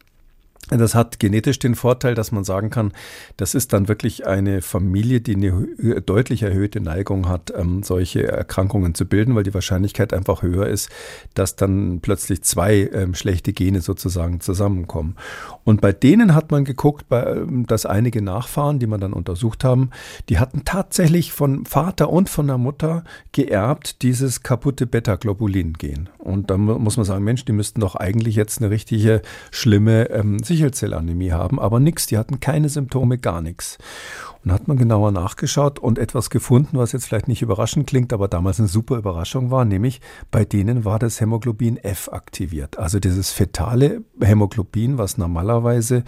Das 0.69 0.95
hat 0.95 1.19
genetisch 1.19 1.59
den 1.59 1.75
Vorteil, 1.75 2.15
dass 2.15 2.33
man 2.33 2.45
sagen 2.45 2.71
kann, 2.71 2.93
das 3.37 3.55
ist 3.55 3.73
dann 3.73 3.89
wirklich 3.89 4.27
eine 4.27 4.63
Familie, 4.63 5.21
die 5.21 5.35
eine 5.35 6.01
deutlich 6.03 6.43
erhöhte 6.43 6.81
Neigung 6.81 7.29
hat, 7.29 7.53
ähm, 7.57 7.83
solche 7.83 8.29
Erkrankungen 8.29 8.95
zu 8.95 9.07
bilden, 9.07 9.35
weil 9.35 9.43
die 9.43 9.55
Wahrscheinlichkeit 9.55 10.13
einfach 10.13 10.43
höher 10.43 10.67
ist, 10.67 10.91
dass 11.35 11.57
dann 11.57 12.01
plötzlich 12.01 12.43
zwei 12.43 12.89
ähm, 12.93 13.15
schlechte 13.15 13.53
Gene 13.53 13.81
sozusagen 13.81 14.41
zusammenkommen. 14.41 15.17
Und 15.65 15.81
bei 15.81 15.93
denen 15.93 16.35
hat 16.35 16.51
man 16.53 16.65
geguckt, 16.65 17.09
bei, 17.09 17.25
ähm, 17.25 17.67
dass 17.67 17.85
einige 17.87 18.23
Nachfahren, 18.23 18.79
die 18.79 18.87
man 18.87 19.01
dann 19.01 19.13
untersucht 19.13 19.65
haben, 19.65 19.91
die 20.29 20.39
hatten 20.39 20.63
tatsächlich 20.65 21.33
von 21.33 21.65
Vater 21.67 22.11
und 22.11 22.29
von 22.29 22.47
der 22.47 22.59
Mutter 22.59 23.03
geerbt 23.33 24.03
dieses 24.03 24.43
kaputte 24.43 24.87
Beta-Globulin-Gen. 24.87 26.11
Und 26.19 26.51
dann 26.51 26.61
muss 26.61 26.97
man 26.97 27.07
sagen, 27.07 27.25
Mensch, 27.25 27.45
die 27.45 27.53
müssten 27.53 27.81
doch 27.81 27.97
eigentlich 27.97 28.37
jetzt 28.37 28.61
eine 28.61 28.71
richtige 28.71 29.23
schlimme 29.51 30.11
ähm, 30.11 30.39
Sichelzellanämie 30.51 31.31
haben, 31.31 31.61
aber 31.61 31.79
nichts, 31.79 32.07
die 32.07 32.19
hatten 32.19 32.41
keine 32.41 32.69
Symptome, 32.69 33.19
gar 33.19 33.41
nichts. 33.41 33.79
Und 34.45 34.53
hat 34.53 34.69
man 34.69 34.79
genauer 34.79 35.13
nachgeschaut 35.13 35.79
und 35.79 35.99
etwas 35.99 36.31
gefunden, 36.31 36.79
was 36.79 36.93
jetzt 36.93 37.07
vielleicht 37.07 37.29
nicht 37.29 37.43
überraschend 37.43 37.87
klingt, 37.87 38.13
aber 38.13 38.27
damals 38.27 38.59
eine 38.59 38.69
super 38.69 38.97
Überraschung 38.97 39.51
war, 39.51 39.67
nämlich 39.67 40.01
bei 40.31 40.45
denen 40.47 40.85
war 40.85 40.99
das 40.99 41.21
Hämoglobin 41.21 41.77
F 41.77 42.09
aktiviert. 42.11 42.79
Also 42.79 43.01
dieses 43.01 43.33
fetale 43.33 44.03
Hämoglobin, 44.21 44.97
was 44.97 45.19
normalerweise 45.19 46.05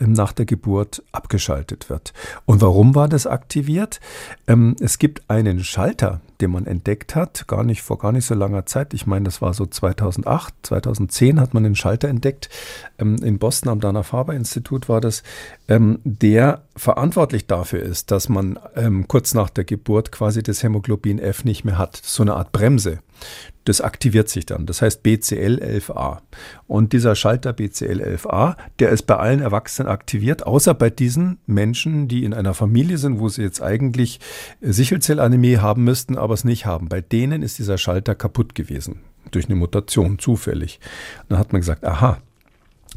ähm, 0.00 0.12
nach 0.12 0.32
der 0.32 0.46
Geburt 0.46 1.02
abgeschaltet 1.10 1.90
wird. 1.90 2.12
Und 2.46 2.60
warum 2.60 2.94
war 2.94 3.08
das 3.08 3.26
aktiviert? 3.26 4.00
Ähm, 4.46 4.76
es 4.80 4.98
gibt 4.98 5.28
einen 5.28 5.64
Schalter, 5.64 6.20
den 6.40 6.52
man 6.52 6.66
entdeckt 6.66 7.16
hat, 7.16 7.46
gar 7.48 7.64
nicht 7.64 7.82
vor 7.82 7.98
gar 7.98 8.12
nicht 8.12 8.26
so 8.26 8.34
langer 8.34 8.66
Zeit. 8.66 8.94
Ich 8.94 9.06
meine, 9.06 9.24
das 9.24 9.42
war 9.42 9.54
so 9.54 9.66
2008, 9.66 10.54
2010 10.62 11.40
hat 11.40 11.54
man 11.54 11.64
den 11.64 11.74
Schalter 11.74 12.08
entdeckt. 12.08 12.48
Ähm, 12.98 13.16
in 13.16 13.38
Boston 13.38 13.70
am 13.70 13.80
Dana-Farber-Institut 13.80 14.88
war 14.88 15.00
das, 15.00 15.22
der 15.68 16.62
verantwortlich 16.76 17.46
dafür 17.46 17.71
ist, 17.78 18.10
dass 18.10 18.28
man 18.28 18.58
ähm, 18.76 19.08
kurz 19.08 19.34
nach 19.34 19.50
der 19.50 19.64
Geburt 19.64 20.12
quasi 20.12 20.42
das 20.42 20.62
Hämoglobin 20.62 21.18
F 21.18 21.44
nicht 21.44 21.64
mehr 21.64 21.78
hat. 21.78 21.96
So 21.96 22.22
eine 22.22 22.34
Art 22.34 22.52
Bremse 22.52 22.98
das 23.64 23.80
aktiviert 23.80 24.28
sich 24.28 24.46
dann. 24.46 24.66
Das 24.66 24.82
heißt 24.82 25.04
BCL11A. 25.04 26.18
Und 26.66 26.92
dieser 26.92 27.14
Schalter 27.14 27.50
BCL11A, 27.50 28.56
der 28.78 28.90
ist 28.90 29.06
bei 29.06 29.16
allen 29.16 29.40
Erwachsenen 29.40 29.88
aktiviert, 29.88 30.46
außer 30.46 30.74
bei 30.74 30.90
diesen 30.90 31.38
Menschen, 31.46 32.08
die 32.08 32.24
in 32.24 32.34
einer 32.34 32.54
Familie 32.54 32.98
sind, 32.98 33.20
wo 33.20 33.28
sie 33.28 33.42
jetzt 33.42 33.62
eigentlich 33.62 34.20
Sichelzellanämie 34.60 35.58
haben 35.58 35.84
müssten, 35.84 36.18
aber 36.18 36.34
es 36.34 36.44
nicht 36.44 36.66
haben. 36.66 36.88
Bei 36.88 37.00
denen 37.00 37.42
ist 37.42 37.58
dieser 37.58 37.78
Schalter 37.78 38.14
kaputt 38.14 38.54
gewesen. 38.54 39.00
Durch 39.30 39.46
eine 39.46 39.54
Mutation, 39.54 40.18
zufällig. 40.18 40.80
dann 41.28 41.38
hat 41.38 41.52
man 41.52 41.60
gesagt, 41.60 41.84
aha, 41.84 42.18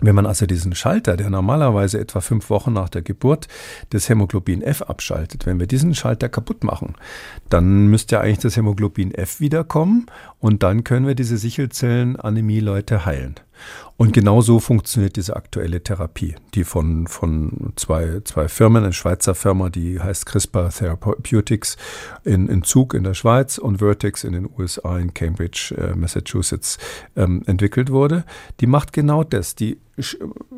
wenn 0.02 0.16
man 0.16 0.26
also 0.26 0.46
diesen 0.46 0.76
Schalter, 0.76 1.16
der 1.16 1.30
normalerweise 1.30 2.00
etwa 2.00 2.20
fünf 2.20 2.50
Wochen 2.50 2.74
nach 2.74 2.90
der 2.90 3.02
Geburt 3.02 3.48
des 3.94 4.10
Hämoglobin 4.10 4.62
F 4.62 4.82
abschaltet, 4.82 5.46
wenn 5.46 5.60
wir 5.60 5.68
diesen 5.68 5.96
Schalter 5.96 6.28
kaputt 6.28 6.64
machen, 6.64 6.96
dann 7.50 7.88
müsste 7.88 8.16
ja 8.16 8.22
eigentlich 8.22 8.40
das 8.40 8.58
Hämoglobin 8.58 9.14
F 9.14 9.40
wiederkommen 9.40 10.08
und 10.40 10.64
dann 10.64 10.84
können 10.84 11.08
wir 11.08 11.16
diese 11.16 11.38
Sichelzellenanämie-Leute 11.38 13.06
heilen. 13.06 13.36
Und 13.98 14.12
genau 14.12 14.42
so 14.42 14.60
funktioniert 14.60 15.16
diese 15.16 15.36
aktuelle 15.36 15.82
Therapie, 15.82 16.36
die 16.54 16.66
von, 16.66 17.08
von 17.08 17.74
zwei, 17.78 18.22
zwei 18.26 18.50
Firmen, 18.50 18.84
eine 18.84 18.94
Schweizer 18.94 19.36
Firma, 19.36 19.70
die 19.70 20.00
heißt 20.02 20.26
CRISPR 20.26 20.70
Therapeutics 20.70 21.78
in, 22.26 22.50
in 22.50 22.64
Zug 22.64 22.94
in 22.94 23.04
der 23.04 23.14
Schweiz 23.14 23.58
und 23.58 23.78
Vertex 23.78 24.26
in 24.26 24.34
den 24.34 24.50
USA 24.58 24.98
in 25.00 25.14
Cambridge, 25.14 25.76
äh, 25.78 25.96
Massachusetts 25.96 26.78
ähm, 27.16 27.44
entwickelt 27.46 27.90
wurde. 27.90 28.26
Die 28.60 28.68
macht 28.68 28.92
genau 28.92 29.24
das. 29.24 29.56
Die 29.56 29.78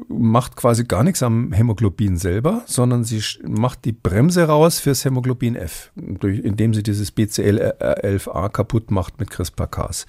macht 0.07 0.55
quasi 0.55 0.85
gar 0.85 1.03
nichts 1.03 1.21
am 1.21 1.51
Hämoglobin 1.51 2.17
selber, 2.17 2.63
sondern 2.65 3.03
sie 3.03 3.21
macht 3.47 3.85
die 3.85 3.91
Bremse 3.91 4.45
raus 4.45 4.79
fürs 4.79 5.05
Hämoglobin 5.05 5.55
F, 5.55 5.91
durch, 5.95 6.39
indem 6.39 6.73
sie 6.73 6.81
dieses 6.81 7.15
BCL11A 7.15 8.49
kaputt 8.49 8.89
macht 8.89 9.19
mit 9.19 9.29
CRISPR-Cas. 9.29 10.07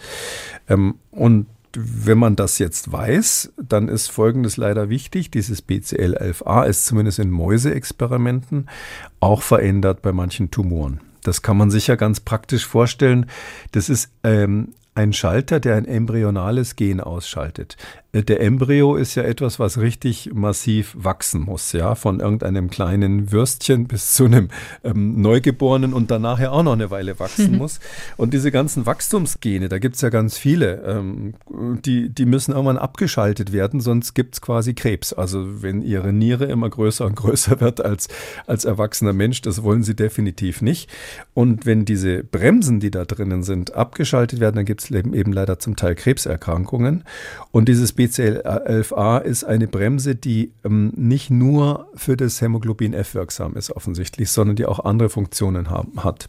Ähm, 0.69 0.95
und 1.11 1.47
wenn 1.77 2.19
man 2.19 2.37
das 2.37 2.59
jetzt 2.59 2.91
weiß, 2.91 3.53
dann 3.57 3.89
ist 3.89 4.09
Folgendes 4.09 4.57
leider 4.57 4.89
wichtig. 4.89 5.31
Dieses 5.31 5.67
BCL11A 5.67 6.65
ist 6.65 6.87
zumindest 6.87 7.19
in 7.19 7.31
Mäuseexperimenten 7.31 8.69
auch 9.21 9.43
verändert 9.43 10.03
bei 10.03 10.13
manchen 10.13 10.51
Tumoren. 10.51 11.01
Das 11.23 11.43
kann 11.43 11.57
man 11.57 11.71
sich 11.71 11.89
ja 11.89 11.97
ganz 11.97 12.21
praktisch 12.21 12.67
vorstellen. 12.67 13.27
Das 13.73 13.89
ist 13.89 14.11
ähm, 14.25 14.69
ein 14.95 15.13
Schalter, 15.13 15.61
der 15.61 15.77
ein 15.77 15.85
embryonales 15.85 16.75
Gen 16.77 17.01
ausschaltet. 17.01 17.77
Der 18.15 18.41
Embryo 18.41 18.97
ist 18.97 19.17
ja 19.17 19.23
etwas, 19.23 19.59
was 19.59 19.77
richtig 19.77 20.31
massiv 20.33 20.97
wachsen 20.99 21.43
muss, 21.43 21.73
ja, 21.73 21.95
von 21.95 22.21
irgendeinem 22.21 22.71
kleinen 22.71 23.33
Würstchen 23.33 23.87
bis 23.87 24.15
zu 24.15 24.25
einem 24.25 24.49
ähm, 24.83 25.21
Neugeborenen 25.21 25.93
und 25.93 26.11
danach 26.11 26.41
ja 26.41 26.51
auch 26.51 26.63
noch 26.63 26.73
eine 26.73 26.91
Weile 26.91 27.21
wachsen 27.21 27.53
mhm. 27.53 27.59
muss. 27.59 27.81
Und 28.17 28.33
diese 28.33 28.51
ganzen 28.51 28.87
Wachstumsgene, 28.87 29.69
da 29.69 29.79
gibt 29.79 29.97
es 29.97 30.01
ja 30.01 30.09
ganz 30.09 30.39
viele, 30.39 30.83
ähm, 30.87 31.35
die, 31.85 32.09
die 32.09 32.25
müssen 32.25 32.53
irgendwann 32.53 32.79
abgeschaltet 32.79 33.53
werden, 33.53 33.81
sonst 33.81 34.15
gibt 34.15 34.37
es 34.37 34.41
quasi 34.41 34.73
Krebs. 34.73 35.13
Also 35.13 35.63
wenn 35.63 35.83
ihre 35.83 36.15
Niere 36.15 36.47
immer 36.47 36.71
größer 36.71 37.05
und 37.05 37.15
größer 37.17 37.61
wird 37.61 37.83
als, 37.83 38.09
als 38.47 38.65
erwachsener 38.65 39.13
Mensch, 39.13 39.43
das 39.43 39.63
wollen 39.63 39.83
sie 39.83 39.95
definitiv 39.95 40.63
nicht. 40.63 40.89
Und 41.35 41.67
wenn 41.67 41.85
diese 41.85 42.25
Bremsen, 42.25 42.81
die 42.81 42.91
da 42.91 43.05
drinnen 43.05 43.43
sind, 43.43 43.75
abgeschaltet 43.75 44.41
werden, 44.41 44.57
dann 44.57 44.65
gibt 44.65 44.83
es 44.83 44.91
eben 44.91 45.33
leider 45.35 45.59
zum 45.59 45.77
Teil 45.77 45.95
Krebserkrankungen. 45.95 47.05
Und 47.51 47.69
dieses 47.69 47.98
BCL11A 47.99 49.21
ist 49.21 49.45
eine 49.45 49.67
Bremse, 49.67 50.15
die 50.15 50.53
ähm, 50.65 50.93
nicht 50.95 51.31
nur 51.31 51.89
für 51.95 52.17
das 52.17 52.41
Hämoglobin 52.41 52.95
F 52.95 53.15
wirksam 53.15 53.57
ist 53.57 53.73
offensichtlich, 53.73 54.31
sondern 54.31 54.57
die 54.57 54.67
auch 54.67 54.85
andere 54.85 55.09
Funktionen 55.09 55.69
haben, 55.69 56.05
hat. 56.05 56.29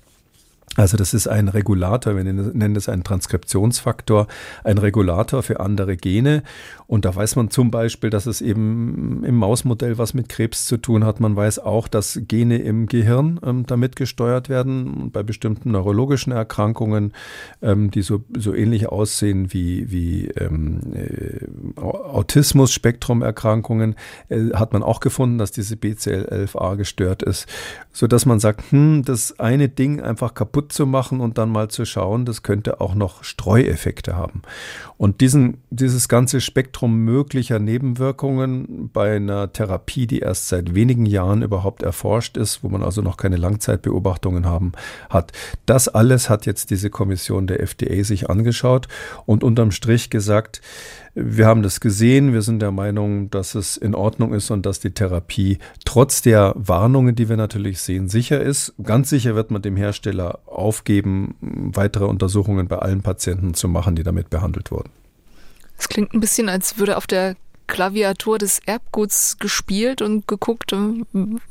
Also 0.80 0.96
das 0.96 1.14
ist 1.14 1.28
ein 1.28 1.50
Regulator, 1.50 2.16
wir 2.16 2.24
nennen 2.24 2.74
das 2.74 2.88
einen 2.88 3.04
Transkriptionsfaktor, 3.04 4.28
ein 4.64 4.78
Regulator 4.78 5.44
für 5.44 5.60
andere 5.60 5.98
Gene. 5.98 6.42
Und 6.88 7.04
da 7.04 7.14
weiß 7.14 7.36
man 7.36 7.52
zum 7.52 7.70
Beispiel, 7.70 8.10
dass 8.10 8.26
es 8.26 8.40
eben 8.40 9.26
im 9.26 9.36
Mausmodell 9.36 9.98
was 9.98 10.14
mit 10.14 10.30
Krebs 10.30 10.66
zu 10.66 10.78
tun 10.78 11.04
hat. 11.04 11.20
Man 11.20 11.36
weiß 11.36 11.60
auch, 11.60 11.90
dass 11.90 12.22
Gene 12.30 12.60
im 12.60 12.88
Gehirn 12.88 13.42
ähm, 13.44 13.66
damit 13.66 13.98
gesteuert 13.98 14.48
werden. 14.48 15.12
bei 15.12 15.22
bestimmten 15.22 15.72
neurologischen 15.72 16.32
Erkrankungen, 16.32 17.12
ähm, 17.62 17.92
die 17.92 18.02
so, 18.02 18.24
so 18.38 18.56
ähnlich 18.56 18.88
aussehen 18.88 19.52
wie, 19.52 19.92
wie 19.92 20.30
ähm, 20.30 20.80
äh, 20.94 21.46
Autismus-Spektrumerkrankungen, 21.80 23.96
äh, 24.30 24.52
hat 24.54 24.72
man 24.72 24.82
auch 24.82 25.02
gefunden, 25.02 25.40
dass 25.40 25.52
diese 25.52 25.76
BCL11A 25.76 26.78
gestört 26.78 27.22
ist. 27.22 27.48
Sodass 27.92 28.26
man 28.26 28.40
sagt, 28.40 28.72
hm, 28.72 29.04
das 29.04 29.38
eine 29.40 29.68
Ding 29.68 30.02
einfach 30.02 30.34
kaputt 30.34 30.69
zu 30.70 30.86
machen 30.86 31.20
und 31.20 31.38
dann 31.38 31.50
mal 31.50 31.70
zu 31.70 31.86
schauen, 31.86 32.26
das 32.26 32.44
könnte 32.44 32.82
auch 32.82 32.96
noch 32.96 33.24
Streueffekte 33.24 34.16
haben. 34.16 34.42
Und 34.98 35.22
diesen, 35.22 35.62
dieses 35.70 36.08
ganze 36.08 36.42
Spektrum 36.42 36.98
möglicher 37.06 37.60
Nebenwirkungen 37.60 38.90
bei 38.92 39.16
einer 39.16 39.52
Therapie, 39.54 40.08
die 40.08 40.20
erst 40.20 40.50
seit 40.50 40.76
wenigen 40.76 41.06
Jahren 41.06 41.42
überhaupt 41.42 41.84
erforscht 41.84 42.38
ist, 42.38 42.64
wo 42.64 42.70
man 42.70 42.84
also 42.84 43.02
noch 43.02 43.18
keine 43.18 43.38
Langzeitbeobachtungen 43.38 44.46
haben, 44.46 44.74
hat. 45.10 45.32
Das 45.66 45.88
alles 45.88 46.30
hat 46.30 46.46
jetzt 46.46 46.70
diese 46.70 46.90
Kommission 46.90 47.48
der 47.48 47.62
FDA 47.62 48.04
sich 48.04 48.30
angeschaut 48.30 48.88
und 49.26 49.44
unterm 49.44 49.72
Strich 49.72 50.10
gesagt, 50.10 50.62
wir 51.22 51.46
haben 51.48 51.62
das 51.62 51.80
gesehen. 51.80 52.34
Wir 52.34 52.42
sind 52.42 52.62
der 52.62 52.72
Meinung, 52.72 53.30
dass 53.30 53.56
es 53.56 53.78
in 53.78 53.96
Ordnung 53.96 54.34
ist 54.34 54.52
und 54.52 54.66
dass 54.66 54.80
die 54.80 54.92
Therapie 54.92 55.60
trotz 55.86 56.22
der 56.22 56.54
Warnungen, 56.56 57.16
die 57.16 57.30
wir 57.30 57.38
natürlich 57.38 57.82
sehen, 57.82 58.08
sicher 58.08 58.42
ist. 58.42 58.74
Ganz 58.82 59.10
sicher 59.10 59.36
wird 59.36 59.52
man 59.52 59.62
dem 59.62 59.76
Hersteller 59.76 60.40
aufgeben, 60.46 61.36
weitere 61.42 62.06
Untersuchungen 62.06 62.68
bei 62.68 62.78
allen 62.80 63.02
Patienten 63.02 63.54
zu 63.54 63.68
machen, 63.68 63.96
die 63.96 64.04
damit 64.04 64.30
behandelt 64.30 64.72
wurden. 64.72 64.90
Es 65.78 65.90
klingt 65.90 66.14
ein 66.14 66.20
bisschen, 66.20 66.50
als 66.50 66.78
würde 66.78 66.98
auf 66.98 67.08
der 67.08 67.36
Klaviatur 67.68 68.38
des 68.38 68.60
Erbguts 68.66 69.38
gespielt 69.38 70.02
und 70.02 70.28
geguckt, 70.28 70.76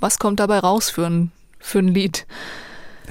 was 0.01 0.19
kommt 0.19 0.41
dabei 0.41 0.59
raus 0.59 0.91
für 0.91 1.07
ein, 1.07 1.33
für 1.59 1.79
ein 1.79 1.89
Lied. 1.89 2.27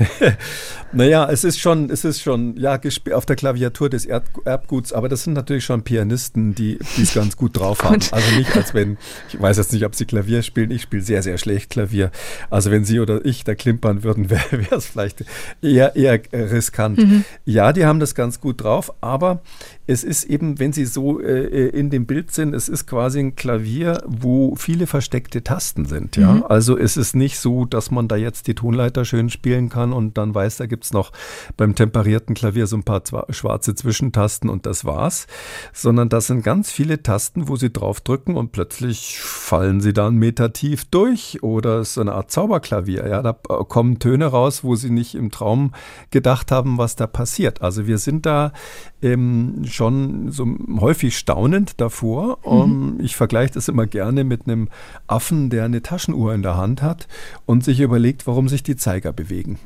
naja, 0.91 1.29
es 1.29 1.43
ist 1.43 1.59
schon, 1.59 1.89
es 1.89 2.03
ist 2.05 2.21
schon, 2.21 2.55
ja, 2.57 2.79
auf 3.13 3.25
der 3.25 3.35
Klaviatur 3.35 3.89
des 3.89 4.05
Erbguts, 4.05 4.93
aber 4.93 5.09
das 5.09 5.23
sind 5.23 5.33
natürlich 5.33 5.65
schon 5.65 5.83
Pianisten, 5.83 6.55
die 6.55 6.79
es 7.01 7.13
ganz 7.13 7.37
gut 7.37 7.57
drauf 7.57 7.83
haben. 7.83 8.01
Also 8.11 8.35
nicht, 8.35 8.55
als 8.55 8.73
wenn, 8.73 8.97
ich 9.29 9.39
weiß 9.39 9.57
jetzt 9.57 9.73
nicht, 9.73 9.85
ob 9.85 9.95
sie 9.95 10.05
Klavier 10.05 10.43
spielen, 10.43 10.71
ich 10.71 10.83
spiele 10.83 11.03
sehr, 11.03 11.23
sehr 11.23 11.37
schlecht 11.37 11.69
Klavier. 11.69 12.11
Also 12.49 12.71
wenn 12.71 12.85
sie 12.85 12.99
oder 12.99 13.25
ich 13.25 13.43
da 13.43 13.55
klimpern 13.55 14.03
würden, 14.03 14.29
wäre 14.29 14.75
es 14.75 14.85
vielleicht 14.85 15.23
eher, 15.61 15.95
eher 15.95 16.19
riskant. 16.33 16.97
Mhm. 16.97 17.25
Ja, 17.45 17.73
die 17.73 17.85
haben 17.85 17.99
das 17.99 18.15
ganz 18.15 18.39
gut 18.39 18.63
drauf, 18.63 18.93
aber 19.01 19.41
es 19.87 20.03
ist 20.03 20.25
eben, 20.25 20.59
wenn 20.59 20.73
Sie 20.73 20.85
so 20.85 21.21
äh, 21.21 21.45
äh, 21.45 21.69
in 21.69 21.89
dem 21.89 22.05
Bild 22.05 22.31
sind, 22.31 22.53
es 22.53 22.67
ist 22.67 22.85
quasi 22.87 23.19
ein 23.19 23.35
Klavier, 23.35 24.03
wo 24.05 24.55
viele 24.57 24.85
versteckte 24.85 25.43
Tasten 25.43 25.85
sind. 25.85 26.17
Ja? 26.17 26.33
Mhm. 26.33 26.43
Also 26.43 26.77
es 26.77 26.97
ist 26.97 27.15
nicht 27.15 27.39
so, 27.39 27.63
dass 27.63 27.89
man 27.89 28.09
da 28.09 28.17
jetzt 28.17 28.47
die 28.47 28.55
Tonleiter 28.55 29.05
schön 29.05 29.29
spielen 29.29 29.69
kann 29.69 29.93
und 29.93 30.17
dann 30.17 30.35
weiß, 30.35 30.57
da 30.57 30.65
gibt 30.65 30.83
es 30.83 30.91
noch 30.91 31.13
beim 31.55 31.73
temperierten 31.73 32.35
Klavier 32.35 32.67
so 32.67 32.75
ein 32.75 32.83
paar 32.83 33.01
schwarze 33.29 33.75
Zwischentasten 33.75 34.49
und 34.49 34.65
das 34.65 34.83
war's. 34.83 35.25
Sondern 35.71 36.09
das 36.09 36.27
sind 36.27 36.43
ganz 36.43 36.69
viele 36.69 37.01
Tasten, 37.01 37.47
wo 37.47 37.55
Sie 37.55 37.71
draufdrücken 37.71 38.35
und 38.35 38.51
plötzlich 38.51 39.19
fallen 39.19 39.79
Sie 39.79 39.93
da 39.93 40.07
einen 40.07 40.17
Meter 40.17 40.51
tief 40.51 40.83
durch 40.83 41.41
oder 41.43 41.79
es 41.79 41.89
ist 41.89 41.93
so 41.93 42.01
eine 42.01 42.13
Art 42.13 42.29
Zauberklavier. 42.29 43.07
Ja? 43.07 43.21
Da 43.21 43.31
kommen 43.31 43.99
Töne 43.99 44.25
raus, 44.25 44.65
wo 44.65 44.75
Sie 44.75 44.89
nicht 44.89 45.15
im 45.15 45.31
Traum 45.31 45.71
gedacht 46.11 46.51
haben, 46.51 46.77
was 46.77 46.97
da 46.97 47.07
passiert. 47.07 47.61
Also 47.61 47.87
wir 47.87 47.99
sind 47.99 48.25
da 48.25 48.51
ähm, 49.01 49.63
schon 49.65 50.31
so 50.31 50.47
häufig 50.79 51.17
staunend 51.17 51.79
davor. 51.79 52.39
Mhm. 52.45 52.51
Um, 52.51 52.99
ich 52.99 53.15
vergleiche 53.15 53.53
das 53.53 53.67
immer 53.67 53.85
gerne 53.85 54.23
mit 54.23 54.47
einem 54.47 54.69
Affen, 55.05 55.49
der 55.49 55.65
eine 55.65 55.81
Taschenuhr 55.81 56.33
in 56.33 56.41
der 56.41 56.57
Hand 56.57 56.81
hat 56.81 57.07
und 57.45 57.63
sich 57.63 57.79
überlegt, 57.79 58.25
warum 58.27 58.49
sich 58.49 58.63
die 58.63 58.75
Zeiger 58.75 59.13
bewegen. 59.13 59.59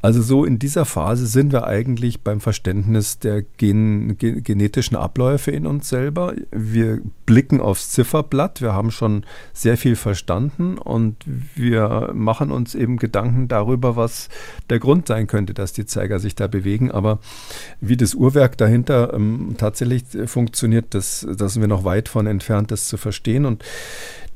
Also 0.00 0.22
so 0.22 0.44
in 0.44 0.58
dieser 0.58 0.84
Phase 0.84 1.26
sind 1.26 1.52
wir 1.52 1.66
eigentlich 1.66 2.22
beim 2.22 2.40
Verständnis 2.40 3.18
der 3.18 3.42
gen 3.42 4.16
gen 4.18 4.42
genetischen 4.42 4.96
Abläufe 4.96 5.50
in 5.50 5.66
uns 5.66 5.88
selber. 5.88 6.34
Wir 6.50 7.00
blicken 7.26 7.60
aufs 7.60 7.90
Zifferblatt, 7.90 8.62
wir 8.62 8.72
haben 8.72 8.90
schon 8.90 9.24
sehr 9.52 9.76
viel 9.76 9.96
verstanden 9.96 10.78
und 10.78 11.16
wir 11.54 12.10
machen 12.14 12.50
uns 12.50 12.74
eben 12.74 12.96
Gedanken 12.96 13.48
darüber, 13.48 13.96
was 13.96 14.28
der 14.70 14.78
Grund 14.78 15.08
sein 15.08 15.26
könnte, 15.26 15.52
dass 15.52 15.72
die 15.72 15.84
Zeiger 15.84 16.18
sich 16.18 16.34
da 16.34 16.46
bewegen. 16.46 16.90
Aber 16.90 17.18
wie 17.80 17.96
das 17.96 18.14
Uhrwerk 18.14 18.56
dahinter 18.84 19.14
ähm, 19.14 19.54
tatsächlich 19.58 20.04
funktioniert, 20.26 20.94
das, 20.94 21.26
da 21.36 21.48
sind 21.48 21.62
wir 21.62 21.68
noch 21.68 21.84
weit 21.84 22.08
von 22.08 22.26
entfernt, 22.26 22.70
das 22.70 22.88
zu 22.88 22.96
verstehen. 22.96 23.44
Und 23.44 23.64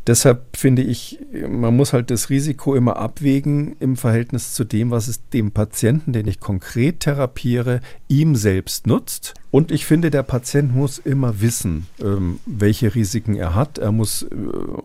deshalb 0.07 0.57
finde 0.57 0.82
ich, 0.82 1.18
man 1.49 1.76
muss 1.76 1.93
halt 1.93 2.11
das 2.11 2.30
Risiko 2.30 2.74
immer 2.74 2.97
abwägen 2.97 3.76
im 3.78 3.97
Verhältnis 3.97 4.55
zu 4.55 4.64
dem, 4.64 4.90
was 4.90 5.09
es 5.09 5.28
dem 5.28 5.53
Patienten, 5.53 6.12
den 6.12 6.26
ich 6.26 6.40
konkret 6.40 7.01
therapiere, 7.01 7.80
ihm 8.09 8.34
selbst 8.34 8.86
nutzt. 8.86 9.34
Und 9.51 9.70
ich 9.70 9.84
finde, 9.84 10.11
der 10.11 10.22
Patient 10.22 10.74
muss 10.74 10.99
immer 10.99 11.40
wissen, 11.43 11.86
ähm, 12.03 12.40
welche 12.47 12.95
Risiken 12.95 13.36
er 13.36 13.55
hat. 13.55 13.78
Er 13.78 13.93
muss, 13.93 14.22
äh, 14.22 14.28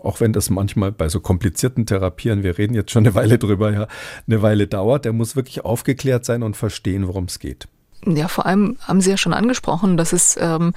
auch 0.03 0.19
wenn 0.19 0.33
das 0.33 0.49
manchmal 0.49 0.91
bei 0.91 1.07
so 1.07 1.21
komplizierten 1.21 1.85
Therapien, 1.85 2.43
wir 2.43 2.57
reden 2.57 2.75
jetzt 2.75 2.91
schon 2.91 3.05
eine 3.05 3.15
Weile 3.15 3.37
drüber, 3.37 3.71
ja, 3.71 3.87
eine 4.27 4.41
Weile 4.41 4.67
dauert, 4.67 5.05
er 5.05 5.13
muss 5.13 5.37
wirklich 5.37 5.63
aufgeklärt 5.63 6.25
sein 6.25 6.43
und 6.43 6.57
verstehen, 6.57 7.07
worum 7.07 7.25
es 7.25 7.39
geht. 7.39 7.69
Ja, 8.05 8.27
vor 8.27 8.45
allem 8.45 8.77
haben 8.81 9.01
Sie 9.01 9.09
ja 9.09 9.17
schon 9.17 9.33
angesprochen, 9.33 9.97
dass 9.97 10.13
es, 10.13 10.37
ähm, 10.39 10.73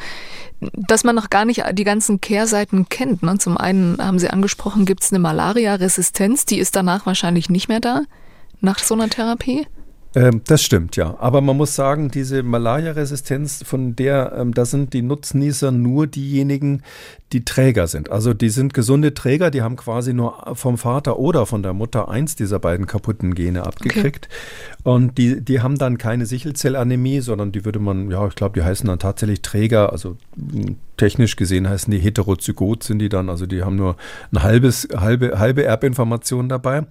dass 0.60 1.04
man 1.04 1.14
noch 1.14 1.30
gar 1.30 1.44
nicht 1.44 1.62
die 1.72 1.84
ganzen 1.84 2.20
Kehrseiten 2.20 2.88
kennt. 2.88 3.22
Ne? 3.22 3.38
Zum 3.38 3.56
einen 3.56 3.98
haben 3.98 4.18
Sie 4.18 4.30
angesprochen, 4.30 4.84
gibt 4.84 5.02
es 5.02 5.12
eine 5.12 5.18
Malaria-Resistenz, 5.18 6.46
die 6.46 6.58
ist 6.58 6.76
danach 6.76 7.06
wahrscheinlich 7.06 7.50
nicht 7.50 7.68
mehr 7.68 7.80
da, 7.80 8.02
nach 8.60 8.78
so 8.78 8.94
einer 8.94 9.08
Therapie? 9.08 9.66
Ähm, 10.14 10.42
das 10.44 10.62
stimmt, 10.62 10.96
ja. 10.96 11.16
Aber 11.20 11.40
man 11.40 11.56
muss 11.56 11.76
sagen, 11.76 12.10
diese 12.10 12.42
Malaria-Resistenz, 12.42 13.62
von 13.64 13.94
der, 13.94 14.32
ähm, 14.36 14.54
da 14.54 14.64
sind 14.64 14.92
die 14.92 15.02
Nutznießer 15.02 15.70
nur 15.70 16.06
diejenigen, 16.08 16.82
die 17.32 17.44
Träger 17.44 17.86
sind. 17.86 18.10
Also 18.10 18.34
die 18.34 18.48
sind 18.48 18.74
gesunde 18.74 19.14
Träger, 19.14 19.50
die 19.50 19.62
haben 19.62 19.76
quasi 19.76 20.12
nur 20.12 20.54
vom 20.54 20.78
Vater 20.78 21.18
oder 21.18 21.46
von 21.46 21.62
der 21.62 21.72
Mutter 21.72 22.08
eins 22.08 22.34
dieser 22.34 22.58
beiden 22.58 22.86
kaputten 22.86 23.34
Gene 23.34 23.64
abgekriegt. 23.64 24.28
Okay. 24.80 24.90
Und 24.90 25.18
die, 25.18 25.40
die 25.40 25.60
haben 25.60 25.78
dann 25.78 25.96
keine 25.96 26.26
Sichelzellanämie, 26.26 27.20
sondern 27.20 27.52
die 27.52 27.64
würde 27.64 27.78
man, 27.78 28.10
ja, 28.10 28.26
ich 28.26 28.34
glaube, 28.34 28.58
die 28.58 28.64
heißen 28.64 28.86
dann 28.86 28.98
tatsächlich 28.98 29.42
Träger. 29.42 29.92
Also 29.92 30.16
hm, 30.34 30.76
technisch 30.96 31.36
gesehen 31.36 31.68
heißen 31.68 31.90
die 31.90 31.98
heterozygot 31.98 32.82
sind 32.82 32.98
die 32.98 33.08
dann. 33.08 33.28
Also 33.28 33.46
die 33.46 33.62
haben 33.62 33.76
nur 33.76 33.96
ein 34.32 34.42
halbes, 34.42 34.88
halbe, 34.96 35.38
halbe 35.38 35.62
Erbinformation 35.64 36.48
dabei. 36.48 36.86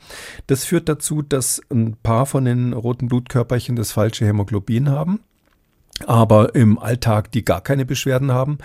Das 0.48 0.64
führt 0.64 0.88
dazu, 0.88 1.22
dass 1.22 1.62
ein 1.70 1.98
paar 2.02 2.26
von 2.26 2.46
den 2.46 2.72
roten 2.72 3.10
Blutkörperchen 3.10 3.76
das 3.76 3.92
falsche 3.92 4.26
Hämoglobin 4.26 4.90
haben 4.90 5.20
aber 6.08 6.56
im 6.56 6.80
Alltag 6.80 7.32
die 7.32 7.44
gar 7.44 7.62
keine 7.62 7.86
Beschwerden 7.86 8.32
haben. 8.32 8.58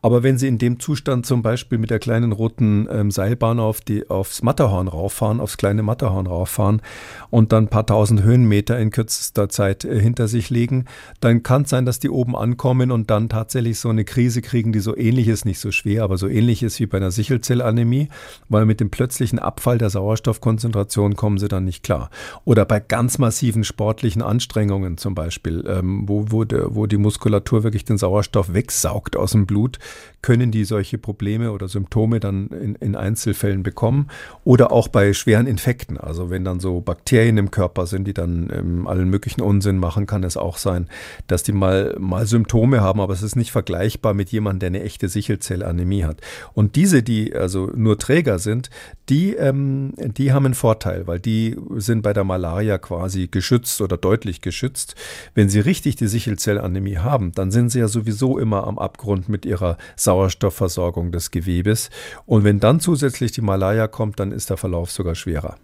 Aber 0.00 0.22
wenn 0.22 0.38
Sie 0.38 0.46
in 0.46 0.58
dem 0.58 0.78
Zustand 0.78 1.26
zum 1.26 1.42
Beispiel 1.42 1.76
mit 1.78 1.90
der 1.90 1.98
kleinen 1.98 2.30
roten 2.30 2.88
ähm, 2.90 3.10
Seilbahn 3.10 3.58
auf 3.58 3.80
die, 3.80 4.08
aufs 4.08 4.42
Matterhorn 4.42 4.86
rauffahren, 4.86 5.40
aufs 5.40 5.56
kleine 5.56 5.82
Matterhorn 5.82 6.28
rauffahren 6.28 6.82
und 7.30 7.52
dann 7.52 7.64
ein 7.64 7.68
paar 7.68 7.84
tausend 7.84 8.22
Höhenmeter 8.22 8.78
in 8.78 8.90
kürzester 8.90 9.48
Zeit 9.48 9.84
äh, 9.84 10.00
hinter 10.00 10.28
sich 10.28 10.50
legen, 10.50 10.84
dann 11.20 11.42
kann 11.42 11.62
es 11.62 11.70
sein, 11.70 11.84
dass 11.84 11.98
die 11.98 12.10
oben 12.10 12.36
ankommen 12.36 12.92
und 12.92 13.10
dann 13.10 13.28
tatsächlich 13.28 13.80
so 13.80 13.88
eine 13.88 14.04
Krise 14.04 14.40
kriegen, 14.40 14.72
die 14.72 14.78
so 14.78 14.96
ähnlich 14.96 15.26
ist, 15.26 15.44
nicht 15.44 15.58
so 15.58 15.72
schwer, 15.72 16.04
aber 16.04 16.16
so 16.16 16.28
ähnlich 16.28 16.62
ist 16.62 16.78
wie 16.78 16.86
bei 16.86 16.98
einer 16.98 17.10
Sichelzellanämie, 17.10 18.08
weil 18.48 18.66
mit 18.66 18.78
dem 18.78 18.90
plötzlichen 18.90 19.40
Abfall 19.40 19.78
der 19.78 19.90
Sauerstoffkonzentration 19.90 21.16
kommen 21.16 21.38
sie 21.38 21.48
dann 21.48 21.64
nicht 21.64 21.82
klar. 21.82 22.10
Oder 22.44 22.64
bei 22.64 22.78
ganz 22.78 23.18
massiven 23.18 23.64
sportlichen 23.64 24.22
Anstrengungen 24.22 24.96
zum 24.96 25.16
Beispiel, 25.16 25.64
ähm, 25.66 26.04
wo, 26.06 26.26
wo, 26.28 26.44
der, 26.44 26.74
wo 26.74 26.77
die 26.86 26.96
Muskulatur 26.96 27.64
wirklich 27.64 27.84
den 27.84 27.98
Sauerstoff 27.98 28.52
wegsaugt 28.52 29.16
aus 29.16 29.32
dem 29.32 29.46
Blut, 29.46 29.78
können 30.22 30.50
die 30.50 30.64
solche 30.64 30.98
Probleme 30.98 31.52
oder 31.52 31.68
Symptome 31.68 32.20
dann 32.20 32.48
in, 32.48 32.74
in 32.76 32.96
Einzelfällen 32.96 33.62
bekommen. 33.62 34.08
Oder 34.44 34.72
auch 34.72 34.88
bei 34.88 35.12
schweren 35.12 35.46
Infekten. 35.46 35.96
Also 35.96 36.30
wenn 36.30 36.44
dann 36.44 36.60
so 36.60 36.80
Bakterien 36.80 37.38
im 37.38 37.50
Körper 37.50 37.86
sind, 37.86 38.06
die 38.06 38.14
dann 38.14 38.50
ähm, 38.52 38.86
allen 38.86 39.08
möglichen 39.08 39.40
Unsinn 39.40 39.78
machen, 39.78 40.06
kann 40.06 40.24
es 40.24 40.36
auch 40.36 40.56
sein, 40.56 40.88
dass 41.26 41.42
die 41.42 41.52
mal, 41.52 41.94
mal 41.98 42.26
Symptome 42.26 42.80
haben, 42.80 43.00
aber 43.00 43.12
es 43.12 43.22
ist 43.22 43.36
nicht 43.36 43.52
vergleichbar 43.52 44.14
mit 44.14 44.30
jemandem, 44.30 44.58
der 44.58 44.66
eine 44.80 44.82
echte 44.82 45.08
Sichelzellanämie 45.08 46.04
hat. 46.04 46.20
Und 46.52 46.76
diese, 46.76 47.02
die 47.02 47.34
also 47.34 47.70
nur 47.74 47.98
Träger 47.98 48.38
sind, 48.38 48.70
die, 49.08 49.34
ähm, 49.34 49.94
die 49.96 50.32
haben 50.32 50.44
einen 50.44 50.54
Vorteil, 50.54 51.06
weil 51.06 51.20
die 51.20 51.56
sind 51.76 52.02
bei 52.02 52.12
der 52.12 52.24
Malaria 52.24 52.78
quasi 52.78 53.28
geschützt 53.28 53.80
oder 53.80 53.96
deutlich 53.96 54.40
geschützt. 54.40 54.94
Wenn 55.34 55.48
sie 55.48 55.60
richtig 55.60 55.96
die 55.96 56.08
Sichelzellanämie 56.08 56.67
Anämie 56.68 56.98
haben, 56.98 57.32
dann 57.32 57.50
sind 57.50 57.70
sie 57.70 57.80
ja 57.80 57.88
sowieso 57.88 58.38
immer 58.38 58.66
am 58.66 58.78
Abgrund 58.78 59.28
mit 59.28 59.44
ihrer 59.44 59.76
Sauerstoffversorgung 59.96 61.12
des 61.12 61.30
Gewebes. 61.30 61.90
Und 62.26 62.44
wenn 62.44 62.60
dann 62.60 62.80
zusätzlich 62.80 63.32
die 63.32 63.40
Malaya 63.40 63.88
kommt, 63.88 64.20
dann 64.20 64.32
ist 64.32 64.50
der 64.50 64.56
Verlauf 64.56 64.90
sogar 64.90 65.14
schwerer. 65.14 65.56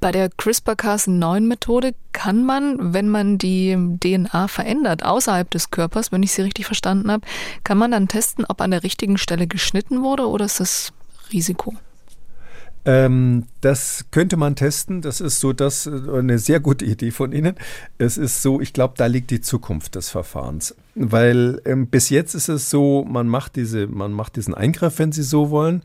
Bei 0.00 0.10
der 0.10 0.30
CRISPR-Cas9-Methode 0.30 1.94
kann 2.12 2.44
man, 2.44 2.92
wenn 2.92 3.08
man 3.08 3.38
die 3.38 3.76
DNA 4.00 4.48
verändert 4.48 5.04
außerhalb 5.04 5.48
des 5.48 5.70
Körpers, 5.70 6.10
wenn 6.10 6.24
ich 6.24 6.32
Sie 6.32 6.42
richtig 6.42 6.66
verstanden 6.66 7.10
habe, 7.10 7.24
kann 7.62 7.78
man 7.78 7.92
dann 7.92 8.08
testen, 8.08 8.44
ob 8.48 8.60
an 8.60 8.72
der 8.72 8.82
richtigen 8.82 9.16
Stelle 9.16 9.46
geschnitten 9.46 10.02
wurde 10.02 10.28
oder 10.28 10.44
ist 10.44 10.58
das 10.58 10.92
Risiko? 11.32 11.74
Ähm, 12.84 13.44
das 13.60 14.06
könnte 14.10 14.36
man 14.36 14.56
testen. 14.56 15.02
Das 15.02 15.20
ist 15.20 15.38
so 15.38 15.52
das 15.52 15.86
äh, 15.86 15.90
eine 15.90 16.38
sehr 16.38 16.60
gute 16.60 16.84
Idee 16.84 17.10
von 17.12 17.32
Ihnen. 17.32 17.54
Es 17.98 18.18
ist 18.18 18.42
so, 18.42 18.60
ich 18.60 18.72
glaube, 18.72 18.94
da 18.96 19.06
liegt 19.06 19.30
die 19.30 19.40
Zukunft 19.40 19.94
des 19.94 20.10
Verfahrens. 20.10 20.74
Weil 20.94 21.60
ähm, 21.64 21.86
bis 21.86 22.10
jetzt 22.10 22.34
ist 22.34 22.48
es 22.48 22.70
so, 22.70 23.04
man 23.04 23.28
macht 23.28 23.56
diese, 23.56 23.86
man 23.86 24.12
macht 24.12 24.36
diesen 24.36 24.54
Eingriff, 24.54 24.98
wenn 24.98 25.12
Sie 25.12 25.22
so 25.22 25.50
wollen, 25.50 25.82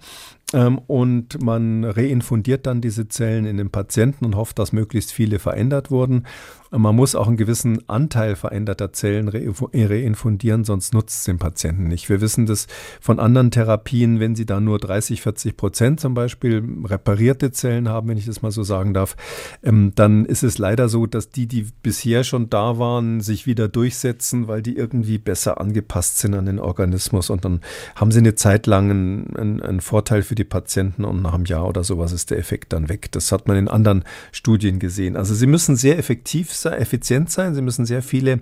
und 0.53 1.41
man 1.43 1.83
reinfundiert 1.83 2.65
dann 2.67 2.79
diese 2.79 3.09
Zellen 3.09 3.45
in 3.45 3.57
den 3.57 3.69
Patienten 3.69 4.23
und 4.23 4.35
hofft, 4.37 4.59
dass 4.59 4.71
möglichst 4.71 5.11
viele 5.11 5.39
verändert 5.39 5.91
wurden. 5.91 6.23
Man 6.69 6.95
muss 6.95 7.15
auch 7.15 7.27
einen 7.27 7.37
gewissen 7.37 7.87
Anteil 7.87 8.35
veränderter 8.35 8.91
Zellen 8.91 9.29
reinfundieren, 9.29 10.65
sonst 10.65 10.93
nutzt 10.93 11.19
es 11.19 11.23
den 11.23 11.37
Patienten 11.37 11.87
nicht. 11.87 12.09
Wir 12.09 12.19
wissen 12.19 12.45
das 12.45 12.67
von 12.99 13.19
anderen 13.19 13.51
Therapien, 13.51 14.19
wenn 14.19 14.35
sie 14.35 14.45
da 14.45 14.59
nur 14.59 14.77
30, 14.77 15.21
40 15.21 15.55
Prozent 15.55 15.99
zum 16.01 16.13
Beispiel 16.13 16.63
reparierte 16.83 17.51
Zellen 17.51 17.87
haben, 17.87 18.09
wenn 18.09 18.17
ich 18.17 18.25
das 18.25 18.41
mal 18.41 18.51
so 18.51 18.63
sagen 18.63 18.93
darf, 18.93 19.15
ähm, 19.63 19.93
dann 19.95 20.25
ist 20.25 20.43
es 20.43 20.57
leider 20.57 20.89
so, 20.89 21.05
dass 21.05 21.29
die, 21.29 21.47
die 21.47 21.67
bisher 21.83 22.25
schon 22.25 22.49
da 22.49 22.77
waren, 22.77 23.21
sich 23.21 23.45
wieder 23.45 23.69
durchsetzen, 23.69 24.49
weil 24.49 24.61
die 24.61 24.75
irgendwie 24.75 25.19
besser 25.19 25.61
angepasst 25.61 26.19
sind 26.19 26.33
an 26.33 26.47
den 26.47 26.59
Organismus 26.59 27.29
und 27.29 27.45
dann 27.45 27.61
haben 27.95 28.11
sie 28.11 28.19
eine 28.19 28.35
Zeit 28.35 28.67
lang 28.67 28.91
einen, 28.91 29.61
einen 29.61 29.79
Vorteil 29.79 30.21
für 30.21 30.35
die 30.37 30.43
Patienten 30.43 31.05
und 31.05 31.21
nach 31.21 31.33
einem 31.33 31.45
Jahr 31.45 31.67
oder 31.67 31.83
sowas 31.83 32.11
ist 32.11 32.31
der 32.31 32.37
Effekt 32.37 32.73
dann 32.73 32.89
weg. 32.89 33.11
Das 33.11 33.31
hat 33.31 33.47
man 33.47 33.57
in 33.57 33.67
anderen 33.67 34.03
Studien 34.31 34.79
gesehen. 34.79 35.15
Also 35.15 35.33
sie 35.33 35.47
müssen 35.47 35.75
sehr 35.75 35.97
effektiv 35.97 36.53
sein, 36.53 36.73
effizient 36.73 37.31
sein. 37.31 37.55
Sie 37.55 37.61
müssen 37.61 37.85
sehr 37.85 38.01
viele 38.01 38.39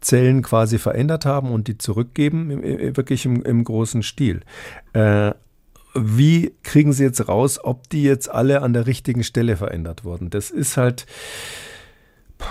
Zellen 0.00 0.42
quasi 0.42 0.78
verändert 0.78 1.24
haben 1.24 1.50
und 1.50 1.68
die 1.68 1.78
zurückgeben, 1.78 2.62
wirklich 2.96 3.24
im, 3.24 3.42
im 3.42 3.64
großen 3.64 4.02
Stil. 4.02 4.42
Äh, 4.92 5.32
wie 5.94 6.54
kriegen 6.62 6.92
Sie 6.92 7.02
jetzt 7.02 7.28
raus, 7.28 7.58
ob 7.62 7.88
die 7.88 8.02
jetzt 8.02 8.30
alle 8.30 8.62
an 8.62 8.72
der 8.72 8.86
richtigen 8.86 9.24
Stelle 9.24 9.56
verändert 9.56 10.04
wurden? 10.04 10.30
Das 10.30 10.50
ist 10.50 10.76
halt, 10.76 11.06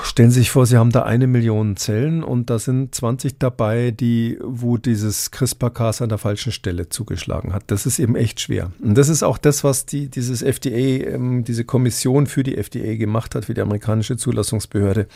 Stellen 0.04 0.32
Sie 0.32 0.40
sich 0.40 0.52
vor, 0.52 0.66
Sie 0.66 0.78
haben 0.78 0.92
da 0.92 1.04
eine 1.04 1.28
Million 1.28 1.78
Zellen 1.78 2.24
und 2.24 2.50
da 2.50 2.60
sind 2.60 2.94
20 2.94 3.40
dabei, 3.40 3.92
die, 3.92 4.38
wo 4.44 4.78
dieses 4.78 5.32
CRISPR-Cas 5.32 6.02
an 6.02 6.10
der 6.10 6.18
falschen 6.18 6.52
Stelle 6.52 6.90
zugeschlagen 6.90 7.54
hat. 7.54 7.64
Das 7.68 7.86
ist 7.86 7.98
eben 8.00 8.16
echt 8.16 8.42
schwer. 8.42 8.72
Und 8.82 8.98
das 8.98 9.08
ist 9.08 9.24
auch 9.24 9.38
das, 9.38 9.64
was 9.64 9.86
die, 9.86 10.10
dieses 10.10 10.42
FDA, 10.42 11.14
ähm, 11.14 11.46
diese 11.46 11.64
Kommission 11.64 12.28
für 12.28 12.44
die 12.44 12.58
FDA 12.58 12.96
gemacht 12.96 13.34
hat, 13.34 13.46
für 13.46 13.54
die 13.54 13.62
amerikanische 13.62 14.18
Zulassungsbehörde. 14.18 15.08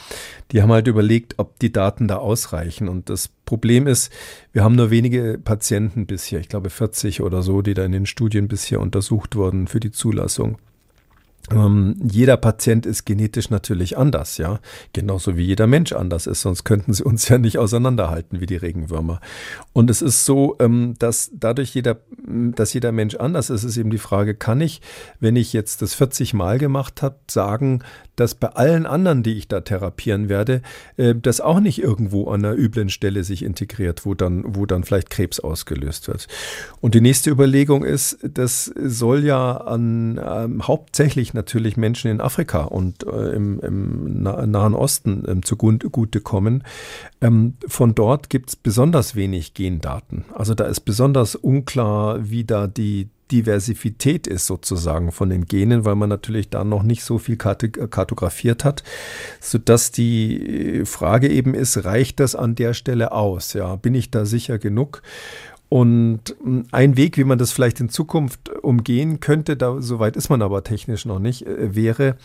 Die 0.52 0.62
haben 0.62 0.72
halt 0.72 0.88
überlegt, 0.88 1.34
ob 1.38 1.60
die 1.60 1.74
Daten 1.74 2.08
da 2.08 2.18
ausreichen. 2.18 2.88
Und 2.88 3.10
das 3.10 3.28
Problem 3.46 3.88
ist, 3.88 4.12
wir 4.54 4.64
haben 4.64 4.76
nur 4.76 4.90
wenige 4.90 5.38
Patienten 5.44 6.06
bisher, 6.06 6.40
ich 6.40 6.48
glaube 6.48 6.70
40 6.70 7.22
oder 7.22 7.42
so, 7.42 7.62
die 7.62 7.74
da 7.74 7.84
in 7.84 7.92
den 7.92 8.06
Studien 8.06 8.48
bisher 8.48 8.80
untersucht 8.80 9.36
wurden 9.36 9.68
für 9.68 9.82
die 9.82 9.92
Zulassung. 9.92 10.58
Ähm, 11.50 11.96
jeder 12.04 12.38
Patient 12.38 12.86
ist 12.86 13.06
genetisch 13.06 13.50
natürlich 13.50 13.98
anders, 13.98 14.38
ja. 14.38 14.60
Genauso 14.94 15.38
wie 15.38 15.44
jeder 15.44 15.68
Mensch 15.68 15.92
anders 15.92 16.28
ist, 16.28 16.42
sonst 16.42 16.64
könnten 16.64 16.94
sie 16.94 17.04
uns 17.04 17.28
ja 17.30 17.38
nicht 17.38 17.58
auseinanderhalten 17.58 18.40
wie 18.40 18.46
die 18.46 18.56
Regenwürmer. 18.58 19.20
Und 19.74 19.90
es 19.90 20.02
ist 20.02 20.26
so, 20.26 20.56
ähm, 20.60 20.94
dass 21.00 21.32
dadurch 21.34 21.74
jeder, 21.74 21.98
dass 22.28 22.74
jeder 22.74 22.92
Mensch 22.92 23.16
anders 23.16 23.50
ist, 23.50 23.64
ist 23.64 23.78
eben 23.78 23.90
die 23.90 23.98
Frage, 23.98 24.36
kann 24.36 24.62
ich, 24.62 24.82
wenn 25.20 25.36
ich 25.36 25.54
jetzt 25.54 25.82
das 25.82 25.94
40 25.94 26.34
Mal 26.34 26.60
gemacht 26.60 27.02
habe, 27.02 27.18
sagen, 27.30 27.84
dass 28.16 28.36
bei 28.36 28.50
allen 28.50 28.86
anderen, 28.86 29.24
die 29.24 29.34
ich 29.34 29.48
da 29.48 29.62
therapieren 29.62 30.30
werde, 30.30 30.62
äh, 30.98 31.16
das 31.16 31.42
auch 31.42 31.60
nicht 31.60 31.82
irgendwo 31.82 32.30
an 32.30 32.46
einer 32.46 32.56
üblen 32.56 32.90
Stelle 32.90 33.24
sich 33.24 33.44
integriert, 33.44 34.06
wo 34.06 34.14
dann, 34.14 34.44
wo 34.56 34.66
dann 34.66 34.84
vielleicht 34.84 35.10
Krebs 35.10 35.40
ausgelöst 35.40 36.08
wird. 36.08 36.28
Und 36.82 36.94
die 36.94 37.02
nächste 37.02 37.32
Überlegung 37.32 37.84
ist, 37.84 38.20
das 38.22 38.66
soll 38.66 39.24
ja 39.26 39.58
an 39.58 40.22
ähm, 40.24 40.68
hauptsächlich 40.68 41.31
natürlich 41.34 41.78
Menschen 41.78 42.12
in 42.12 42.22
Afrika 42.22 42.64
und 42.64 43.06
äh, 43.06 43.34
im, 43.34 43.60
im, 43.60 44.22
Nahen 44.22 44.76
Osten 44.76 45.24
ähm, 45.28 45.44
zugute 45.44 46.22
kommen. 46.22 46.64
Ähm, 47.22 47.56
von 47.68 47.96
dort 47.96 48.30
gibt 48.30 48.50
es 48.50 48.56
besonders 48.56 49.16
wenig 49.16 49.54
Gendaten. 49.54 50.26
Also 50.34 50.54
da 50.54 50.66
ist 50.66 50.82
besonders 50.82 51.36
unklar, 51.36 52.30
wie 52.30 52.44
da 52.44 52.68
die 52.68 53.10
Diversität 53.32 54.28
ist 54.28 54.46
sozusagen 54.46 55.12
von 55.12 55.30
den 55.30 55.46
Genen, 55.46 55.86
weil 55.86 55.96
man 55.96 56.10
natürlich 56.10 56.50
da 56.50 56.64
noch 56.64 56.84
nicht 56.84 57.04
so 57.04 57.18
viel 57.18 57.38
kartografiert 57.38 58.66
hat, 58.66 58.84
sodass 59.40 59.92
die 59.92 60.84
Frage 60.86 61.30
eben 61.30 61.54
ist, 61.54 61.86
reicht 61.86 62.20
das 62.20 62.36
an 62.36 62.56
der 62.56 62.74
Stelle 62.74 63.14
aus? 63.14 63.54
Ja, 63.54 63.78
bin 63.78 63.96
ich 63.96 64.12
da 64.12 64.26
sicher 64.26 64.60
genug? 64.60 65.02
Und 65.74 66.36
hm, 66.44 66.66
ein 66.74 66.98
Weg, 66.98 67.18
wie 67.18 67.24
man 67.24 67.38
das 67.38 67.54
vielleicht 67.54 67.80
in 67.80 67.88
Zukunft 67.88 68.50
umgehen 68.62 69.22
könnte, 69.22 69.56
da 69.56 69.82
soweit 69.82 70.18
ist 70.18 70.28
man 70.28 70.42
aber 70.42 70.66
technisch 70.66 71.06
noch 71.06 71.20
nicht, 71.20 71.48
äh, 71.48 71.74
wäre, 71.74 72.18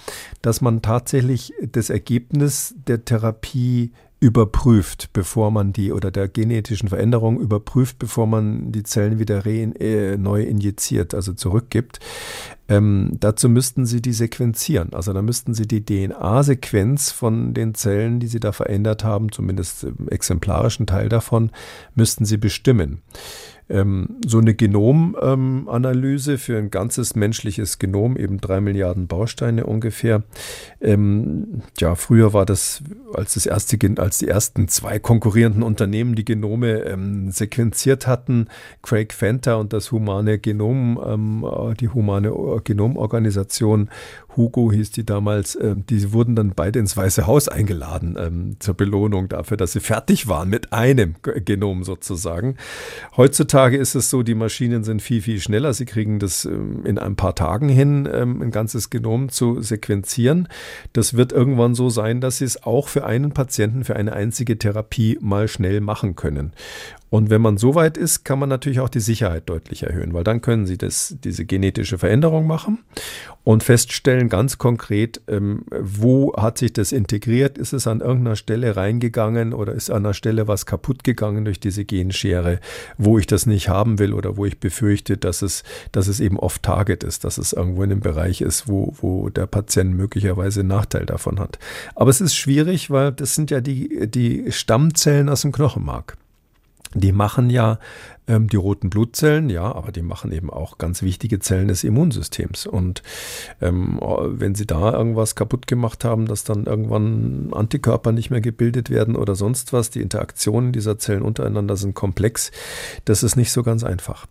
dass 0.42 0.60
man 0.60 0.82
tatsächlich 0.82 1.52
das 1.62 1.88
Ergebnis 1.88 2.74
der 2.88 3.04
Therapie 3.04 3.92
überprüft, 4.18 5.10
bevor 5.12 5.50
man 5.50 5.72
die 5.72 5.92
oder 5.92 6.10
der 6.10 6.28
genetischen 6.28 6.88
Veränderung 6.88 7.38
überprüft, 7.38 7.98
bevor 7.98 8.26
man 8.26 8.72
die 8.72 8.82
Zellen 8.82 9.18
wieder 9.18 9.44
re, 9.44 9.74
äh, 9.78 10.16
neu 10.16 10.42
injiziert, 10.42 11.14
also 11.14 11.34
zurückgibt. 11.34 12.00
Ähm, 12.68 13.12
dazu 13.20 13.48
müssten 13.48 13.84
Sie 13.84 14.00
die 14.00 14.14
sequenzieren. 14.14 14.94
Also 14.94 15.12
da 15.12 15.22
müssten 15.22 15.54
Sie 15.54 15.68
die 15.68 15.84
DNA-Sequenz 15.84 17.12
von 17.12 17.52
den 17.52 17.74
Zellen, 17.74 18.18
die 18.18 18.26
Sie 18.26 18.40
da 18.40 18.52
verändert 18.52 19.04
haben, 19.04 19.30
zumindest 19.30 19.84
im 19.84 20.08
exemplarischen 20.08 20.86
Teil 20.86 21.08
davon, 21.08 21.50
müssten 21.94 22.24
Sie 22.24 22.38
bestimmen. 22.38 23.02
Ähm, 23.68 24.20
so 24.24 24.38
eine 24.38 24.54
Genomanalyse 24.54 26.32
ähm, 26.32 26.38
für 26.38 26.58
ein 26.58 26.70
ganzes 26.70 27.16
menschliches 27.16 27.78
Genom, 27.78 28.16
eben 28.16 28.40
drei 28.40 28.60
Milliarden 28.60 29.08
Bausteine 29.08 29.66
ungefähr. 29.66 30.22
Ähm, 30.86 31.62
ja, 31.78 31.96
früher 31.96 32.32
war 32.32 32.46
das, 32.46 32.80
als 33.12 33.34
das 33.34 33.44
erste, 33.44 33.76
als 33.98 34.18
die 34.18 34.28
ersten 34.28 34.68
zwei 34.68 35.00
konkurrierenden 35.00 35.64
Unternehmen 35.64 36.14
die 36.14 36.24
Genome 36.24 36.84
ähm, 36.84 37.32
sequenziert 37.32 38.06
hatten, 38.06 38.46
Craig 38.82 39.12
Fenter 39.12 39.58
und 39.58 39.72
das 39.72 39.90
humane 39.90 40.38
Genom, 40.38 41.00
ähm, 41.04 41.74
die 41.80 41.88
humane 41.88 42.32
Genomorganisation 42.62 43.90
Hugo 44.36 44.70
hieß 44.70 44.90
die 44.90 45.04
damals, 45.04 45.54
äh, 45.54 45.74
die 45.76 46.12
wurden 46.12 46.36
dann 46.36 46.52
beide 46.54 46.78
ins 46.78 46.96
Weiße 46.96 47.26
Haus 47.26 47.48
eingeladen 47.48 48.16
ähm, 48.18 48.56
zur 48.58 48.74
Belohnung 48.74 49.28
dafür, 49.28 49.56
dass 49.56 49.72
sie 49.72 49.80
fertig 49.80 50.28
waren 50.28 50.48
mit 50.48 50.72
einem 50.72 51.14
Genom 51.22 51.84
sozusagen. 51.84 52.56
Heutzutage 53.16 53.76
ist 53.76 53.94
es 53.94 54.10
so, 54.10 54.22
die 54.22 54.34
Maschinen 54.34 54.84
sind 54.84 55.02
viel, 55.02 55.22
viel 55.22 55.40
schneller. 55.40 55.72
Sie 55.72 55.86
kriegen 55.86 56.18
das 56.18 56.44
ähm, 56.44 56.84
in 56.84 56.98
ein 56.98 57.16
paar 57.16 57.34
Tagen 57.34 57.68
hin, 57.68 58.08
ähm, 58.12 58.42
ein 58.42 58.50
ganzes 58.50 58.90
Genom 58.90 59.30
zu 59.30 59.62
sequenzieren. 59.62 60.48
Das 60.92 61.14
wird 61.14 61.32
irgendwann 61.32 61.74
so 61.74 61.90
sein, 61.90 62.20
dass 62.20 62.38
sie 62.38 62.44
es 62.44 62.62
auch 62.62 62.88
für 62.88 63.04
einen 63.04 63.32
Patienten, 63.32 63.84
für 63.84 63.96
eine 63.96 64.12
einzige 64.12 64.58
Therapie 64.58 65.18
mal 65.20 65.48
schnell 65.48 65.80
machen 65.80 66.16
können. 66.16 66.52
Und 67.08 67.30
wenn 67.30 67.40
man 67.40 67.56
so 67.56 67.74
weit 67.74 67.96
ist, 67.96 68.24
kann 68.24 68.38
man 68.38 68.48
natürlich 68.48 68.80
auch 68.80 68.88
die 68.88 69.00
Sicherheit 69.00 69.48
deutlich 69.48 69.84
erhöhen, 69.84 70.12
weil 70.12 70.24
dann 70.24 70.40
können 70.40 70.66
Sie 70.66 70.76
das, 70.76 71.16
diese 71.22 71.44
genetische 71.44 71.98
Veränderung 71.98 72.46
machen 72.46 72.78
und 73.44 73.62
feststellen 73.62 74.28
ganz 74.28 74.58
konkret, 74.58 75.20
ähm, 75.28 75.64
wo 75.70 76.34
hat 76.36 76.58
sich 76.58 76.72
das 76.72 76.90
integriert? 76.90 77.58
Ist 77.58 77.72
es 77.72 77.86
an 77.86 78.00
irgendeiner 78.00 78.34
Stelle 78.34 78.76
reingegangen 78.76 79.54
oder 79.54 79.72
ist 79.72 79.88
an 79.88 80.04
einer 80.04 80.14
Stelle 80.14 80.48
was 80.48 80.66
kaputt 80.66 81.04
gegangen 81.04 81.44
durch 81.44 81.60
diese 81.60 81.84
Genschere, 81.84 82.58
wo 82.98 83.18
ich 83.18 83.28
das 83.28 83.46
nicht 83.46 83.68
haben 83.68 84.00
will 84.00 84.12
oder 84.12 84.36
wo 84.36 84.44
ich 84.44 84.58
befürchte, 84.58 85.16
dass 85.16 85.42
es, 85.42 85.62
dass 85.92 86.08
es 86.08 86.18
eben 86.18 86.40
off-target 86.40 87.04
ist, 87.04 87.22
dass 87.22 87.38
es 87.38 87.52
irgendwo 87.52 87.84
in 87.84 87.92
einem 87.92 88.00
Bereich 88.00 88.40
ist, 88.40 88.66
wo, 88.66 88.94
wo 89.00 89.28
der 89.28 89.46
Patient 89.46 89.96
möglicherweise 89.96 90.60
einen 90.60 90.70
Nachteil 90.70 91.06
davon 91.06 91.38
hat. 91.38 91.60
Aber 91.94 92.10
es 92.10 92.20
ist 92.20 92.34
schwierig, 92.34 92.90
weil 92.90 93.12
das 93.12 93.36
sind 93.36 93.52
ja 93.52 93.60
die, 93.60 94.08
die 94.08 94.50
Stammzellen 94.50 95.28
aus 95.28 95.42
dem 95.42 95.52
Knochenmark. 95.52 96.16
Die 96.96 97.12
machen 97.12 97.50
ja 97.50 97.78
ähm, 98.26 98.48
die 98.48 98.56
roten 98.56 98.90
Blutzellen, 98.90 99.50
ja, 99.50 99.72
aber 99.74 99.92
die 99.92 100.02
machen 100.02 100.32
eben 100.32 100.50
auch 100.50 100.78
ganz 100.78 101.02
wichtige 101.02 101.38
Zellen 101.38 101.68
des 101.68 101.84
Immunsystems. 101.84 102.66
Und 102.66 103.02
ähm, 103.60 104.00
wenn 104.00 104.54
sie 104.54 104.66
da 104.66 104.92
irgendwas 104.92 105.34
kaputt 105.34 105.66
gemacht 105.66 106.04
haben, 106.04 106.26
dass 106.26 106.44
dann 106.44 106.64
irgendwann 106.64 107.52
Antikörper 107.52 108.12
nicht 108.12 108.30
mehr 108.30 108.40
gebildet 108.40 108.90
werden 108.90 109.16
oder 109.16 109.34
sonst 109.34 109.72
was, 109.72 109.90
die 109.90 110.00
Interaktionen 110.00 110.72
dieser 110.72 110.98
Zellen 110.98 111.22
untereinander 111.22 111.76
sind 111.76 111.94
komplex, 111.94 112.50
das 113.04 113.22
ist 113.22 113.36
nicht 113.36 113.52
so 113.52 113.62
ganz 113.62 113.84
einfach. 113.84 114.26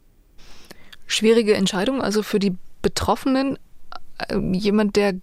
Schwierige 1.07 1.53
Entscheidung, 1.53 2.01
also 2.01 2.23
für 2.23 2.39
die 2.39 2.55
Betroffenen, 2.81 3.57
äh, 4.17 4.37
jemand, 4.51 4.95
der 4.95 5.13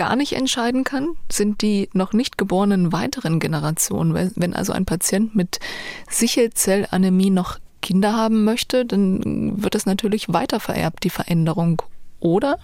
gar 0.00 0.16
nicht 0.16 0.32
entscheiden 0.32 0.82
kann, 0.82 1.08
sind 1.30 1.60
die 1.60 1.90
noch 1.92 2.14
nicht 2.14 2.38
geborenen 2.38 2.90
weiteren 2.90 3.38
Generationen. 3.38 4.32
Wenn 4.34 4.54
also 4.54 4.72
ein 4.72 4.86
Patient 4.86 5.34
mit 5.36 5.60
Sichelzellanämie 6.08 7.28
noch 7.28 7.58
Kinder 7.82 8.16
haben 8.16 8.44
möchte, 8.44 8.86
dann 8.86 9.62
wird 9.62 9.74
das 9.74 9.84
natürlich 9.84 10.32
weiter 10.32 10.58
vererbt, 10.58 11.04
die 11.04 11.10
Veränderung 11.10 11.82
oder? 12.18 12.58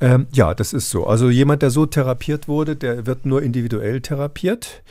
Ähm, 0.00 0.26
ja, 0.32 0.52
das 0.52 0.72
ist 0.72 0.90
so. 0.90 1.06
Also 1.06 1.30
jemand, 1.30 1.62
der 1.62 1.70
so 1.70 1.86
therapiert 1.86 2.48
wurde, 2.48 2.74
der 2.74 3.06
wird 3.06 3.24
nur 3.24 3.40
individuell 3.40 4.00
therapiert. 4.00 4.82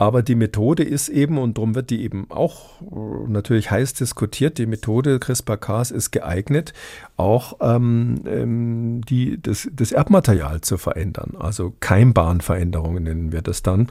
Aber 0.00 0.22
die 0.22 0.34
Methode 0.34 0.82
ist 0.82 1.10
eben, 1.10 1.36
und 1.36 1.58
darum 1.58 1.74
wird 1.74 1.90
die 1.90 2.02
eben 2.04 2.24
auch 2.30 2.80
äh, 2.80 3.28
natürlich 3.28 3.70
heiß 3.70 3.92
diskutiert, 3.92 4.56
die 4.56 4.64
Methode 4.64 5.18
CRISPR-Cas 5.18 5.90
ist 5.90 6.10
geeignet, 6.10 6.72
auch 7.18 7.58
ähm, 7.60 8.22
ähm, 8.24 9.02
die, 9.02 9.38
das, 9.42 9.68
das 9.70 9.92
Erbmaterial 9.92 10.62
zu 10.62 10.78
verändern. 10.78 11.34
Also 11.38 11.74
Keimbahnveränderungen 11.80 13.02
nennen 13.02 13.32
wir 13.32 13.42
das 13.42 13.62
dann. 13.62 13.88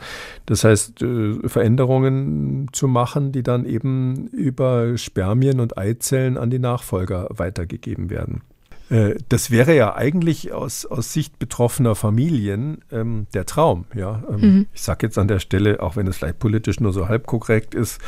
Das 0.47 0.63
heißt, 0.63 0.99
äh, 1.03 1.47
Veränderungen 1.47 2.69
zu 2.71 2.87
machen, 2.87 3.31
die 3.31 3.43
dann 3.43 3.65
eben 3.65 4.29
über 4.29 4.97
Spermien 4.97 5.59
und 5.59 5.77
Eizellen 5.77 6.39
an 6.39 6.49
die 6.49 6.57
Nachfolger 6.57 7.27
weitergegeben 7.29 8.09
werden. 8.09 8.41
Äh, 8.89 9.15
das 9.29 9.51
wäre 9.51 9.75
ja 9.75 9.95
eigentlich 9.95 10.51
aus, 10.51 10.85
aus 10.85 11.13
Sicht 11.13 11.39
betroffener 11.39 11.95
Familien 11.95 12.79
ähm, 12.91 13.27
der 13.33 13.45
Traum. 13.45 13.85
Ja? 13.95 14.23
Ähm, 14.29 14.41
mhm. 14.41 14.67
Ich 14.73 14.81
sage 14.81 15.05
jetzt 15.05 15.17
an 15.17 15.27
der 15.27 15.39
Stelle, 15.39 15.81
auch 15.81 15.95
wenn 15.95 16.07
es 16.07 16.17
vielleicht 16.17 16.39
politisch 16.39 16.79
nur 16.79 16.93
so 16.93 17.07
halb 17.07 17.27
korrekt 17.27 17.75
ist, 17.75 18.01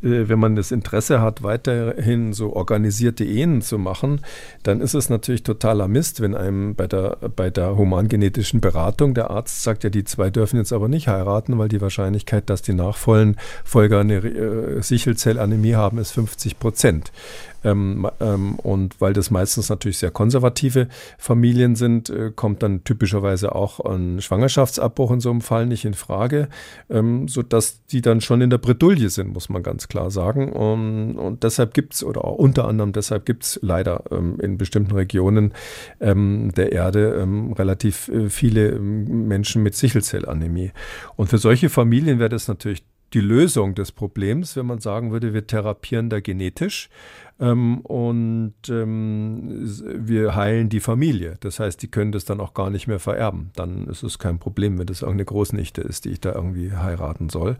wenn 0.00 0.38
man 0.38 0.56
das 0.56 0.70
Interesse 0.70 1.20
hat, 1.20 1.42
weiterhin 1.42 2.32
so 2.32 2.52
organisierte 2.54 3.24
Ehen 3.24 3.62
zu 3.62 3.78
machen, 3.78 4.20
dann 4.62 4.80
ist 4.80 4.94
es 4.94 5.08
natürlich 5.10 5.42
totaler 5.42 5.88
Mist, 5.88 6.20
wenn 6.20 6.34
einem 6.34 6.74
bei 6.74 6.86
der, 6.86 7.16
bei 7.34 7.50
der 7.50 7.76
humangenetischen 7.76 8.60
Beratung 8.60 9.14
der 9.14 9.30
Arzt 9.30 9.62
sagt, 9.62 9.84
ja, 9.84 9.90
die 9.90 10.04
zwei 10.04 10.30
dürfen 10.30 10.56
jetzt 10.56 10.72
aber 10.72 10.88
nicht 10.88 11.08
heiraten, 11.08 11.58
weil 11.58 11.68
die 11.68 11.80
Wahrscheinlichkeit, 11.80 12.48
dass 12.50 12.62
die 12.62 12.74
Nachfolger 12.74 14.00
eine 14.00 14.16
äh, 14.16 14.82
Sichelzellanämie 14.82 15.74
haben, 15.74 15.98
ist 15.98 16.12
50 16.12 16.58
Prozent. 16.58 17.12
Ähm, 17.64 18.08
ähm, 18.20 18.54
und 18.56 19.00
weil 19.00 19.12
das 19.12 19.30
meistens 19.30 19.68
natürlich 19.68 19.98
sehr 19.98 20.12
konservative 20.12 20.88
Familien 21.18 21.74
sind, 21.74 22.08
äh, 22.08 22.30
kommt 22.34 22.62
dann 22.62 22.84
typischerweise 22.84 23.54
auch 23.54 23.80
ein 23.80 24.20
Schwangerschaftsabbruch 24.20 25.10
in 25.10 25.20
so 25.20 25.30
einem 25.30 25.40
Fall 25.40 25.66
nicht 25.66 25.84
in 25.84 25.94
Frage, 25.94 26.48
ähm, 26.88 27.26
sodass 27.26 27.84
die 27.86 28.00
dann 28.00 28.20
schon 28.20 28.40
in 28.42 28.50
der 28.50 28.58
Bredouille 28.58 29.10
sind, 29.10 29.32
muss 29.32 29.48
man 29.48 29.62
ganz 29.62 29.87
klar 29.88 30.10
sagen. 30.10 30.52
Und, 30.52 31.16
und 31.16 31.42
deshalb 31.44 31.74
gibt 31.74 31.94
es, 31.94 32.04
oder 32.04 32.24
auch 32.24 32.36
unter 32.36 32.66
anderem 32.66 32.92
deshalb 32.92 33.26
gibt 33.26 33.44
es 33.44 33.58
leider 33.62 34.04
ähm, 34.10 34.38
in 34.40 34.58
bestimmten 34.58 34.94
Regionen 34.94 35.52
ähm, 36.00 36.52
der 36.56 36.72
Erde 36.72 37.18
ähm, 37.20 37.52
relativ 37.52 38.08
äh, 38.08 38.28
viele 38.28 38.78
Menschen 38.78 39.62
mit 39.62 39.74
Sichelzellanämie. 39.74 40.72
Und 41.16 41.28
für 41.28 41.38
solche 41.38 41.68
Familien 41.68 42.18
wäre 42.18 42.28
das 42.28 42.48
natürlich 42.48 42.84
die 43.14 43.20
Lösung 43.20 43.74
des 43.74 43.92
Problems, 43.92 44.56
wenn 44.56 44.66
man 44.66 44.80
sagen 44.80 45.12
würde, 45.12 45.32
wir 45.32 45.46
therapieren 45.46 46.10
da 46.10 46.20
genetisch 46.20 46.90
ähm, 47.40 47.80
und 47.82 48.54
ähm, 48.68 49.68
wir 49.94 50.34
heilen 50.34 50.68
die 50.68 50.80
Familie. 50.80 51.36
Das 51.40 51.60
heißt, 51.60 51.80
die 51.82 51.88
können 51.88 52.12
das 52.12 52.24
dann 52.24 52.40
auch 52.40 52.54
gar 52.54 52.70
nicht 52.70 52.88
mehr 52.88 52.98
vererben. 52.98 53.50
Dann 53.54 53.86
ist 53.86 54.02
es 54.02 54.18
kein 54.18 54.38
Problem, 54.38 54.78
wenn 54.78 54.86
das 54.86 55.02
irgendeine 55.02 55.26
Großnichte 55.26 55.80
ist, 55.82 56.04
die 56.04 56.10
ich 56.10 56.20
da 56.20 56.32
irgendwie 56.32 56.72
heiraten 56.72 57.28
soll. 57.28 57.56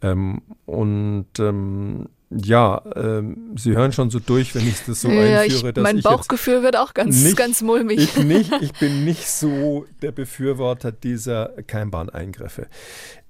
Ähm, 0.00 0.42
und 0.64 1.26
ähm, 1.38 2.08
ja, 2.32 2.80
ähm, 2.94 3.56
Sie 3.56 3.72
hören 3.72 3.92
schon 3.92 4.10
so 4.10 4.20
durch, 4.20 4.54
wenn 4.54 4.66
ich 4.66 4.84
das 4.86 5.00
so 5.00 5.10
ja, 5.10 5.40
einführe. 5.40 5.70
Ich, 5.70 5.76
mein 5.76 6.00
Bauchgefühl 6.00 6.62
wird 6.62 6.76
auch 6.76 6.94
ganz, 6.94 7.24
nicht, 7.24 7.36
ganz 7.36 7.60
mulmig. 7.60 7.98
Ich, 7.98 8.16
nicht, 8.24 8.52
ich 8.60 8.72
bin 8.74 9.04
nicht 9.04 9.26
so 9.26 9.84
der 10.00 10.12
Befürworter 10.12 10.92
dieser 10.92 11.48
Keimbahneingriffe. 11.66 12.68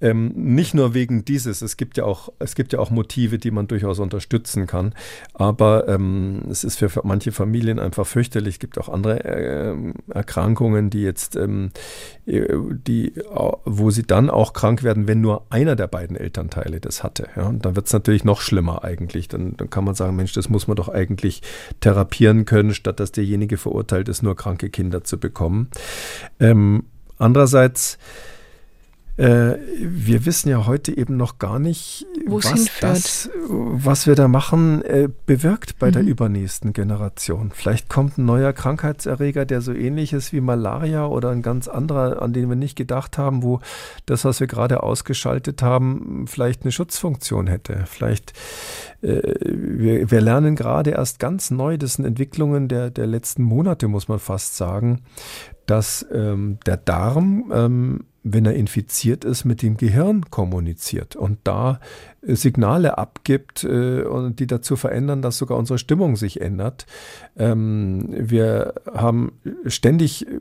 Ähm, 0.03 0.33
nicht 0.35 0.75
nur 0.75 0.95
wegen 0.95 1.25
dieses, 1.25 1.63
es 1.63 1.77
gibt 1.77 1.97
ja 1.97 2.05
auch, 2.05 2.31
es 2.39 2.55
gibt 2.55 2.73
ja 2.73 2.79
auch 2.79 2.91
Motive, 2.91 3.39
die 3.39 3.51
man 3.51 3.69
durchaus 3.69 3.99
unterstützen 3.99 4.67
kann. 4.67 4.95
Aber 5.33 5.89
ähm, 5.89 6.43
es 6.51 6.65
ist 6.65 6.79
für 6.79 6.91
manche 7.03 7.33
Familien 7.33 7.79
einfach 7.79 8.07
fürchterlich. 8.07 8.57
Es 8.57 8.59
gibt 8.59 8.79
auch 8.79 8.91
andere 8.91 9.25
äh, 9.25 9.77
Erkrankungen, 10.09 10.91
die 10.91 11.03
jetzt, 11.03 11.37
ähm, 11.37 11.71
äh, 12.27 12.47
die, 12.87 13.15
wo 13.65 13.91
sie 13.91 14.03
dann 14.03 14.29
auch 14.31 14.53
krank 14.53 14.83
werden, 14.83 15.09
wenn 15.09 15.21
nur 15.23 15.47
einer 15.51 15.77
der 15.77 15.87
beiden 15.87 16.17
Elternteile 16.17 16.81
das 16.81 17.03
hatte. 17.03 17.29
Ja? 17.37 17.47
Und 17.47 17.65
dann 17.65 17.77
wird 17.77 17.87
es 17.87 17.93
natürlich 17.93 18.25
noch 18.25 18.41
schlimmer 18.41 18.85
eigentlich. 18.91 19.29
Dann, 19.29 19.57
dann 19.57 19.71
kann 19.71 19.85
man 19.85 19.95
sagen, 19.95 20.17
Mensch, 20.17 20.33
das 20.33 20.49
muss 20.49 20.67
man 20.67 20.77
doch 20.77 20.89
eigentlich 20.89 21.43
therapieren 21.81 22.45
können, 22.45 22.75
statt 22.75 23.01
dass 23.01 23.13
derjenige 23.13 23.57
verurteilt 23.57 24.09
ist, 24.09 24.23
nur 24.23 24.37
kranke 24.37 24.71
Kinder 24.71 25.05
zu 25.05 25.19
bekommen. 25.19 25.71
Ähm, 26.39 26.85
andererseits 27.19 27.99
äh, 29.21 29.59
wir 29.79 30.25
wissen 30.25 30.49
ja 30.49 30.65
heute 30.65 30.97
eben 30.97 31.19
noch 31.19 31.39
gar 31.39 31.59
nicht, 31.59 32.07
was, 32.25 32.71
das, 32.81 33.29
was 33.47 34.07
wir 34.07 34.15
da 34.15 34.29
machen, 34.29 34.83
äh, 34.83 35.11
bewirkt 35.27 35.79
bei 35.79 35.89
mhm. 35.89 35.93
der 35.93 36.03
übernächsten 36.05 36.73
Generation. 36.73 37.51
Vielleicht 37.55 37.91
kommt 37.91 38.17
ein 38.17 38.25
neuer 38.25 38.55
Krankheitserreger, 38.55 39.45
der 39.45 39.61
so 39.61 39.75
ähnlich 39.75 40.15
ist 40.15 40.33
wie 40.33 40.41
Malaria 40.41 41.05
oder 41.05 41.29
ein 41.31 41.43
ganz 41.43 41.69
anderer, 41.69 42.23
an 42.23 42.33
den 42.33 42.49
wir 42.49 42.57
nicht 42.57 42.77
gedacht 42.77 43.19
haben, 43.19 43.43
wo 43.43 43.61
das, 44.07 44.25
was 44.25 44.41
wir 44.41 44.47
gerade 44.47 44.83
ausgeschaltet 44.83 45.61
haben, 45.63 46.25
vielleicht 46.27 46.63
eine 46.63 46.73
Schutzfunktion 46.73 47.47
hätte. 47.47 47.85
Vielleicht, 47.85 48.33
äh, 49.03 49.21
wir, 49.45 50.11
wir 50.11 50.21
lernen 50.23 50.57
gerade 50.57 50.93
erst 50.93 51.19
ganz 51.19 51.51
neu, 51.51 51.77
das 51.77 51.95
sind 51.95 52.07
Entwicklungen 52.07 52.69
der, 52.69 52.89
der 52.89 53.07
letzten 53.07 53.43
Monate, 53.43 53.87
muss 53.87 54.09
man 54.09 54.19
fast 54.19 54.57
sagen, 54.57 55.03
dass 55.67 56.07
ähm, 56.11 56.59
der 56.65 56.79
Darm 56.79 57.53
ähm, 57.55 58.05
wenn 58.23 58.45
er 58.45 58.55
infiziert 58.55 59.25
ist, 59.25 59.45
mit 59.45 59.63
dem 59.63 59.77
Gehirn 59.77 60.25
kommuniziert 60.31 61.17
und 61.17 61.39
da 61.45 61.81
äh, 62.23 62.35
Signale 62.35 62.99
abgibt, 62.99 63.65
äh, 63.65 64.05
die 64.31 64.47
dazu 64.47 64.77
verändern, 64.77 65.23
dass 65.23 65.39
sogar 65.39 65.59
unsere 65.59 65.79
Stimmung 65.79 66.17
sich 66.17 66.41
ändert. 66.41 66.87
Ähm, 67.37 68.07
wir 68.11 68.75
haben 68.93 69.33
ständig, 69.67 70.27
äh, 70.27 70.39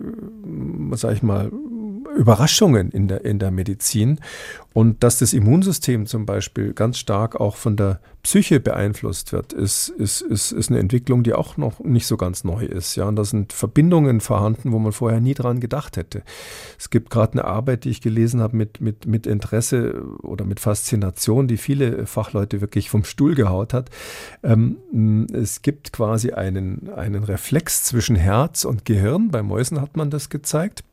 sag 0.95 1.13
ich 1.13 1.23
mal, 1.23 1.51
Überraschungen 2.19 2.91
in 2.91 3.07
der, 3.07 3.23
in 3.23 3.39
der 3.39 3.49
Medizin 3.49 4.19
und 4.73 5.03
dass 5.03 5.19
das 5.19 5.33
Immunsystem 5.33 6.05
zum 6.05 6.25
Beispiel 6.25 6.73
ganz 6.73 6.99
stark 6.99 7.39
auch 7.39 7.55
von 7.55 7.75
der 7.75 7.99
Psyche 8.21 8.59
beeinflusst 8.59 9.31
wird, 9.31 9.53
ist, 9.53 9.89
ist, 9.89 10.21
ist, 10.21 10.51
ist 10.51 10.69
eine 10.69 10.79
Entwicklung, 10.79 11.23
die 11.23 11.33
auch 11.33 11.55
noch 11.57 11.79
nicht 11.79 12.05
so 12.05 12.17
ganz 12.17 12.43
neu 12.43 12.65
ist. 12.65 12.95
Ja, 12.95 13.05
und 13.05 13.15
da 13.15 13.23
sind 13.23 13.53
Verbindungen 13.53 14.19
vorhanden, 14.19 14.73
wo 14.73 14.79
man 14.79 14.91
vorher 14.91 15.21
nie 15.21 15.33
dran 15.33 15.61
gedacht 15.61 15.95
hätte. 15.95 16.23
Es 16.77 16.89
gibt 16.89 17.09
gerade 17.09 17.33
eine 17.33 17.45
Arbeit, 17.45 17.85
die 17.85 17.89
ich 17.89 18.01
gelesen 18.01 18.41
habe 18.41 18.57
mit, 18.57 18.81
mit, 18.81 19.07
mit 19.07 19.25
Interesse 19.25 20.03
oder 20.21 20.43
mit 20.43 20.59
Faszination, 20.59 21.47
die 21.47 21.57
viele 21.57 22.05
Fachleute 22.05 22.61
wirklich 22.61 22.89
vom 22.89 23.05
Stuhl 23.05 23.35
gehaut 23.35 23.73
hat. 23.73 23.89
Ähm, 24.43 25.27
es 25.33 25.61
gibt 25.61 25.93
quasi 25.93 26.31
einen, 26.31 26.89
einen 26.95 27.23
Reflex 27.23 27.85
zwischen 27.85 28.17
Herz 28.17 28.65
und 28.65 28.83
Gehirn. 28.83 29.29
Bei 29.31 29.41
Mäusen 29.41 29.79
hat 29.79 29.95
man 29.95 30.09
das 30.09 30.29
gezeigt 30.29 30.83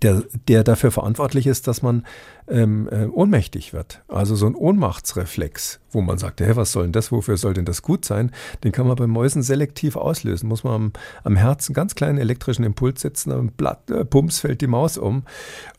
der, 0.00 0.22
der 0.48 0.64
dafür 0.64 0.90
verantwortlich 0.90 1.46
ist, 1.46 1.68
dass 1.68 1.82
man 1.82 2.04
ähm, 2.48 2.88
äh, 2.90 3.06
ohnmächtig 3.06 3.72
wird. 3.72 4.02
Also 4.08 4.34
so 4.34 4.46
ein 4.46 4.54
Ohnmachtsreflex, 4.54 5.80
wo 5.90 6.00
man 6.00 6.18
sagt, 6.18 6.40
hey, 6.40 6.56
was 6.56 6.72
soll 6.72 6.84
denn 6.84 6.92
das, 6.92 7.12
wofür 7.12 7.36
soll 7.36 7.54
denn 7.54 7.64
das 7.64 7.82
gut 7.82 8.04
sein? 8.04 8.30
Den 8.64 8.72
kann 8.72 8.86
man 8.86 8.96
bei 8.96 9.06
Mäusen 9.06 9.42
selektiv 9.42 9.96
auslösen. 9.96 10.48
Muss 10.48 10.64
man 10.64 10.74
am, 10.74 10.92
am 11.24 11.36
Herzen 11.36 11.70
einen 11.70 11.74
ganz 11.74 11.94
kleinen 11.94 12.18
elektrischen 12.18 12.64
Impuls 12.64 13.00
setzen, 13.00 13.32
am 13.32 13.48
Blatt, 13.48 13.90
äh, 13.90 14.04
Pumps 14.04 14.40
fällt 14.40 14.60
die 14.60 14.66
Maus 14.66 14.98
um. 14.98 15.24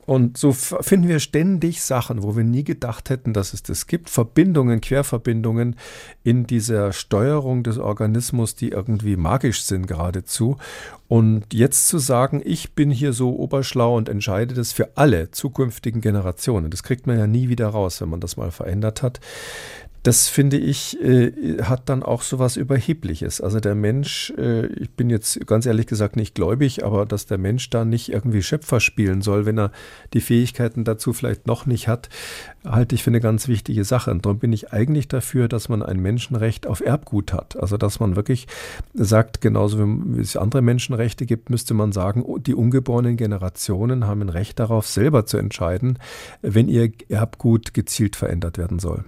Und 0.06 0.38
so 0.38 0.52
finden 0.52 1.08
wir 1.08 1.20
ständig 1.20 1.82
Sachen, 1.82 2.24
wo 2.24 2.36
wir 2.36 2.44
nie 2.44 2.66
gedacht 2.66 3.10
hätten, 3.10 3.32
dass 3.32 3.54
es 3.54 3.64
das 3.64 3.88
gibt. 3.88 4.10
Verbindungen, 4.10 4.82
Querverbindungen 4.82 5.78
in 6.24 6.46
dieser 6.46 6.92
Steuerung 6.92 7.64
des 7.64 7.78
Organismus, 7.78 8.56
die 8.56 8.70
irgendwie 8.70 9.16
magisch 9.16 9.64
sind 9.64 9.88
geradezu. 9.88 10.58
Und 11.08 11.54
jetzt 11.54 11.88
zu 11.88 12.00
sagen, 12.00 12.42
ich 12.44 12.74
bin 12.74 12.92
hier 12.92 13.14
so 13.14 13.38
oberschlau 13.38 13.96
und 13.96 14.10
entscheide 14.10 14.56
das 14.56 14.74
für 14.74 14.98
alle 14.98 15.32
zukünftigen 15.32 16.02
Generationen, 16.02 16.53
das 16.70 16.84
kriegt 16.84 17.08
man 17.08 17.18
ja 17.18 17.28
nie 17.28 17.50
wieder 17.50 17.68
raus, 17.68 18.02
wenn 18.02 18.10
man 18.10 18.20
das 18.20 18.38
mal 18.38 18.52
verändert 18.52 19.02
hat 19.02 19.20
das 20.04 20.28
finde 20.28 20.58
ich, 20.58 21.02
äh, 21.02 21.32
hat 21.64 21.88
dann 21.88 22.04
auch 22.04 22.24
so 22.24 22.38
was 22.38 22.58
Überhebliches. 22.58 23.40
Also 23.40 23.62
der 23.62 23.74
Mensch, 23.74 24.34
äh, 24.38 24.66
ich 24.66 24.92
bin 24.92 25.10
jetzt 25.10 25.48
ganz 25.48 25.66
ehrlich 25.66 25.88
gesagt 25.88 26.18
nicht 26.18 26.36
gläubig, 26.36 26.84
aber 26.84 27.06
dass 27.06 27.26
der 27.26 27.38
Mensch 27.38 27.70
da 27.70 27.86
nicht 27.86 28.12
irgendwie 28.12 28.44
Schöpfer 28.44 28.82
spielen 28.82 29.22
soll, 29.22 29.46
wenn 29.46 29.58
er 29.58 29.72
die 30.14 30.20
Fähigkeiten 30.20 30.84
dazu 30.84 31.14
vielleicht 31.14 31.48
noch 31.48 31.66
nicht 31.66 31.88
hat, 31.88 32.10
halte 32.66 32.96
ich 32.96 33.04
für 33.04 33.12
eine 33.12 33.22
ganz 33.22 33.48
wichtige 33.48 33.86
Sache. 33.86 34.12
Und 34.12 34.26
darum 34.26 34.40
bin 34.40 34.52
ich 34.52 34.74
eigentlich 34.74 35.08
dafür, 35.08 35.48
dass 35.48 35.70
man 35.70 35.82
ein 35.82 36.02
Menschenrecht 36.02 36.68
auf 36.68 36.82
Erbgut 36.82 37.32
hat. 37.32 37.56
Also 37.56 37.78
dass 37.78 38.02
man 38.02 38.18
wirklich 38.18 38.48
sagt, 38.94 39.40
genauso 39.40 39.80
wie 39.80 40.20
es 40.20 40.36
andere 40.36 40.62
Menschenrechte 40.62 41.26
gibt, 41.26 41.50
müsste 41.50 41.74
man 41.74 41.94
sagen, 41.94 42.26
die 42.44 42.56
ungeborenen 42.56 43.16
Generationen 43.16 44.06
haben 44.06 44.22
ein 44.22 44.30
Recht 44.30 44.60
darauf, 44.60 44.86
selber 44.86 45.26
zu 45.26 45.38
entscheiden, 45.38 45.98
wenn 46.42 46.68
ihr 46.68 46.92
Erbgut 47.08 47.74
gezielt 47.74 48.18
verändert 48.18 48.58
werden 48.58 48.80
soll. 48.80 49.06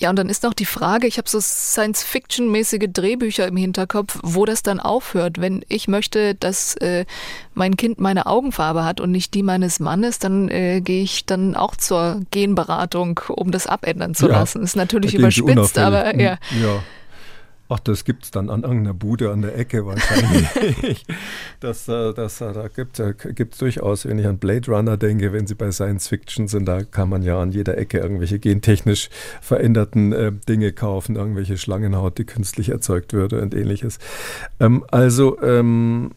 Ja, 0.00 0.08
und 0.08 0.18
dann 0.18 0.30
ist 0.30 0.42
noch 0.44 0.54
die 0.54 0.64
Frage, 0.64 1.06
ich 1.06 1.18
habe 1.18 1.28
so 1.28 1.38
Science-Fiction-mäßige 1.38 2.88
Drehbücher 2.90 3.46
im 3.46 3.58
Hinterkopf, 3.58 4.18
wo 4.22 4.46
das 4.46 4.62
dann 4.62 4.80
aufhört. 4.80 5.38
Wenn 5.38 5.62
ich 5.68 5.88
möchte, 5.88 6.34
dass 6.34 6.74
äh, 6.76 7.04
mein 7.52 7.76
Kind 7.76 8.00
meine 8.00 8.24
Augenfarbe 8.24 8.82
hat 8.82 9.02
und 9.02 9.10
nicht 9.10 9.34
die 9.34 9.42
meines 9.42 9.78
Mannes, 9.78 10.18
dann 10.18 10.48
äh, 10.48 10.80
gehe 10.80 11.02
ich 11.02 11.26
dann 11.26 11.54
auch 11.54 11.76
zur 11.76 12.22
Genberatung, 12.30 13.20
um 13.28 13.50
das 13.50 13.66
abändern 13.66 14.14
zu 14.14 14.26
ja, 14.26 14.32
lassen. 14.32 14.62
Ist 14.62 14.74
natürlich 14.74 15.14
überspitzt, 15.14 15.76
aber 15.76 16.18
ja. 16.18 16.38
ja. 16.62 16.82
Ach, 17.72 17.78
das 17.78 18.04
gibt 18.04 18.24
es 18.24 18.30
dann 18.32 18.50
an 18.50 18.64
irgendeiner 18.64 18.94
Bude 18.94 19.30
an 19.30 19.42
der 19.42 19.56
Ecke 19.56 19.86
wahrscheinlich. 19.86 21.06
das, 21.60 21.86
äh, 21.86 22.12
das, 22.12 22.40
äh, 22.40 22.52
da 22.52 22.66
gibt 22.66 22.98
es 22.98 23.58
durchaus, 23.58 24.06
wenn 24.06 24.18
ich 24.18 24.26
an 24.26 24.38
Blade 24.38 24.68
Runner 24.72 24.96
denke, 24.96 25.32
wenn 25.32 25.46
Sie 25.46 25.54
bei 25.54 25.70
Science 25.70 26.08
Fiction 26.08 26.48
sind, 26.48 26.66
da 26.66 26.82
kann 26.82 27.08
man 27.08 27.22
ja 27.22 27.40
an 27.40 27.52
jeder 27.52 27.78
Ecke 27.78 27.98
irgendwelche 27.98 28.40
gentechnisch 28.40 29.08
veränderten 29.40 30.12
äh, 30.12 30.32
Dinge 30.48 30.72
kaufen, 30.72 31.14
irgendwelche 31.14 31.56
Schlangenhaut, 31.58 32.18
die 32.18 32.24
künstlich 32.24 32.70
erzeugt 32.70 33.12
würde 33.12 33.40
und 33.40 33.54
ähnliches. 33.54 34.00
Ähm, 34.58 34.84
also, 34.90 35.40
ähm, 35.40 36.10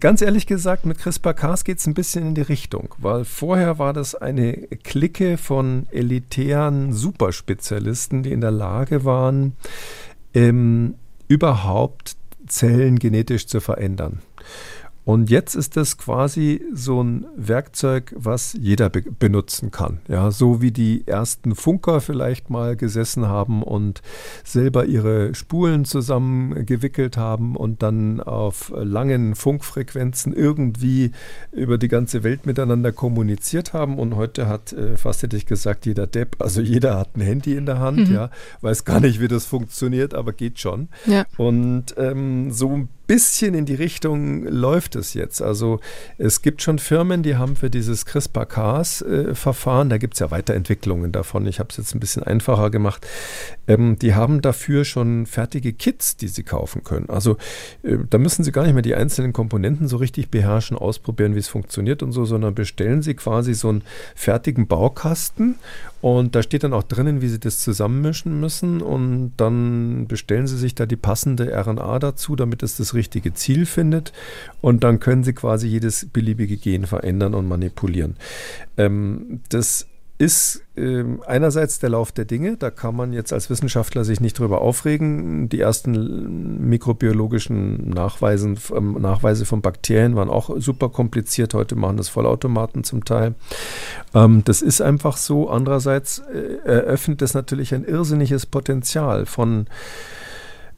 ganz 0.00 0.20
ehrlich 0.20 0.46
gesagt, 0.48 0.84
mit 0.84 0.98
CRISPR-Cas 0.98 1.62
geht 1.62 1.78
es 1.78 1.86
ein 1.86 1.94
bisschen 1.94 2.26
in 2.26 2.34
die 2.34 2.42
Richtung, 2.42 2.94
weil 2.98 3.24
vorher 3.24 3.78
war 3.78 3.92
das 3.92 4.16
eine 4.16 4.54
Clique 4.82 5.38
von 5.38 5.86
elitären 5.92 6.92
Superspezialisten, 6.92 8.24
die 8.24 8.32
in 8.32 8.40
der 8.40 8.50
Lage 8.50 9.04
waren, 9.04 9.52
ähm, 10.34 10.94
überhaupt 11.28 12.16
Zellen 12.46 12.98
genetisch 12.98 13.46
zu 13.46 13.60
verändern. 13.60 14.20
Und 15.04 15.30
jetzt 15.30 15.56
ist 15.56 15.76
das 15.76 15.98
quasi 15.98 16.64
so 16.72 17.02
ein 17.02 17.26
Werkzeug, 17.36 18.14
was 18.16 18.56
jeder 18.58 18.88
be 18.88 19.02
benutzen 19.02 19.72
kann. 19.72 20.00
Ja, 20.06 20.30
so 20.30 20.62
wie 20.62 20.70
die 20.70 21.02
ersten 21.06 21.56
Funker 21.56 22.00
vielleicht 22.00 22.50
mal 22.50 22.76
gesessen 22.76 23.26
haben 23.26 23.64
und 23.64 24.00
selber 24.44 24.84
ihre 24.84 25.34
Spulen 25.34 25.84
zusammengewickelt 25.84 27.16
haben 27.16 27.56
und 27.56 27.82
dann 27.82 28.20
auf 28.20 28.72
langen 28.76 29.34
Funkfrequenzen 29.34 30.32
irgendwie 30.32 31.10
über 31.50 31.78
die 31.78 31.88
ganze 31.88 32.22
Welt 32.22 32.46
miteinander 32.46 32.92
kommuniziert 32.92 33.72
haben. 33.72 33.98
Und 33.98 34.14
heute 34.14 34.46
hat, 34.46 34.72
äh, 34.72 34.96
fast 34.96 35.24
hätte 35.24 35.36
ich 35.36 35.46
gesagt, 35.46 35.84
jeder 35.84 36.06
Depp, 36.06 36.36
also 36.38 36.60
jeder 36.60 36.96
hat 36.96 37.16
ein 37.16 37.22
Handy 37.22 37.56
in 37.56 37.66
der 37.66 37.80
Hand, 37.80 38.08
mhm. 38.08 38.14
ja, 38.14 38.30
weiß 38.60 38.84
gar 38.84 39.00
nicht, 39.00 39.20
wie 39.20 39.28
das 39.28 39.46
funktioniert, 39.46 40.14
aber 40.14 40.32
geht 40.32 40.60
schon. 40.60 40.88
Ja. 41.06 41.24
Und 41.36 41.94
ähm, 41.96 42.52
so 42.52 42.68
ein 42.68 42.88
bisschen 43.06 43.54
in 43.54 43.66
die 43.66 43.74
Richtung 43.74 44.44
läuft 44.44 44.91
es 44.96 45.14
jetzt. 45.14 45.42
Also 45.42 45.80
es 46.18 46.42
gibt 46.42 46.62
schon 46.62 46.78
Firmen, 46.78 47.22
die 47.22 47.36
haben 47.36 47.56
für 47.56 47.70
dieses 47.70 48.06
CRISPR-Cas-Verfahren, 48.06 49.90
da 49.90 49.98
gibt 49.98 50.14
es 50.14 50.20
ja 50.20 50.30
Weiterentwicklungen 50.30 51.12
davon, 51.12 51.46
ich 51.46 51.58
habe 51.58 51.68
es 51.70 51.76
jetzt 51.76 51.94
ein 51.94 52.00
bisschen 52.00 52.22
einfacher 52.22 52.70
gemacht, 52.70 53.06
ähm, 53.68 53.98
die 53.98 54.14
haben 54.14 54.40
dafür 54.42 54.84
schon 54.84 55.26
fertige 55.26 55.72
Kits, 55.72 56.16
die 56.16 56.28
sie 56.28 56.42
kaufen 56.42 56.84
können. 56.84 57.08
Also 57.08 57.36
äh, 57.82 57.98
da 58.08 58.18
müssen 58.18 58.44
sie 58.44 58.52
gar 58.52 58.64
nicht 58.64 58.74
mehr 58.74 58.82
die 58.82 58.94
einzelnen 58.94 59.32
Komponenten 59.32 59.88
so 59.88 59.96
richtig 59.96 60.30
beherrschen, 60.30 60.76
ausprobieren, 60.76 61.34
wie 61.34 61.40
es 61.40 61.48
funktioniert 61.48 62.02
und 62.02 62.12
so, 62.12 62.24
sondern 62.24 62.54
bestellen 62.54 63.02
sie 63.02 63.14
quasi 63.14 63.54
so 63.54 63.68
einen 63.68 63.82
fertigen 64.14 64.66
Baukasten 64.66 65.56
und 66.02 66.34
da 66.34 66.42
steht 66.42 66.64
dann 66.64 66.72
auch 66.74 66.82
drinnen, 66.82 67.22
wie 67.22 67.28
sie 67.28 67.38
das 67.38 67.58
zusammenmischen 67.60 68.40
müssen 68.40 68.82
und 68.82 69.32
dann 69.36 70.08
bestellen 70.08 70.48
sie 70.48 70.58
sich 70.58 70.74
da 70.74 70.84
die 70.84 70.96
passende 70.96 71.56
RNA 71.56 72.00
dazu, 72.00 72.34
damit 72.34 72.64
es 72.64 72.76
das 72.76 72.92
richtige 72.92 73.32
Ziel 73.34 73.66
findet 73.66 74.12
und 74.60 74.82
dann 74.82 74.98
können 74.98 75.22
sie 75.22 75.32
quasi 75.32 75.68
jedes 75.68 76.06
beliebige 76.12 76.56
Gen 76.56 76.86
verändern 76.86 77.34
und 77.34 77.46
manipulieren. 77.46 78.16
Ähm, 78.76 79.40
das 79.48 79.86
ist 80.22 80.62
äh, 80.76 81.02
einerseits 81.26 81.80
der 81.80 81.90
Lauf 81.90 82.12
der 82.12 82.24
Dinge. 82.24 82.56
Da 82.56 82.70
kann 82.70 82.94
man 82.94 83.12
jetzt 83.12 83.32
als 83.32 83.50
Wissenschaftler 83.50 84.04
sich 84.04 84.20
nicht 84.20 84.38
drüber 84.38 84.60
aufregen. 84.60 85.48
Die 85.48 85.58
ersten 85.58 86.68
mikrobiologischen 86.68 87.90
Nachweisen, 87.90 88.56
äh, 88.72 88.80
Nachweise 88.80 89.44
von 89.46 89.62
Bakterien 89.62 90.14
waren 90.14 90.30
auch 90.30 90.50
super 90.60 90.90
kompliziert. 90.90 91.54
Heute 91.54 91.74
machen 91.74 91.96
das 91.96 92.08
Vollautomaten 92.08 92.84
zum 92.84 93.04
Teil. 93.04 93.34
Ähm, 94.14 94.44
das 94.44 94.62
ist 94.62 94.80
einfach 94.80 95.16
so. 95.16 95.50
Andererseits 95.50 96.20
äh, 96.32 96.68
eröffnet 96.68 97.20
das 97.20 97.34
natürlich 97.34 97.74
ein 97.74 97.84
irrsinniges 97.84 98.46
Potenzial 98.46 99.26
von 99.26 99.66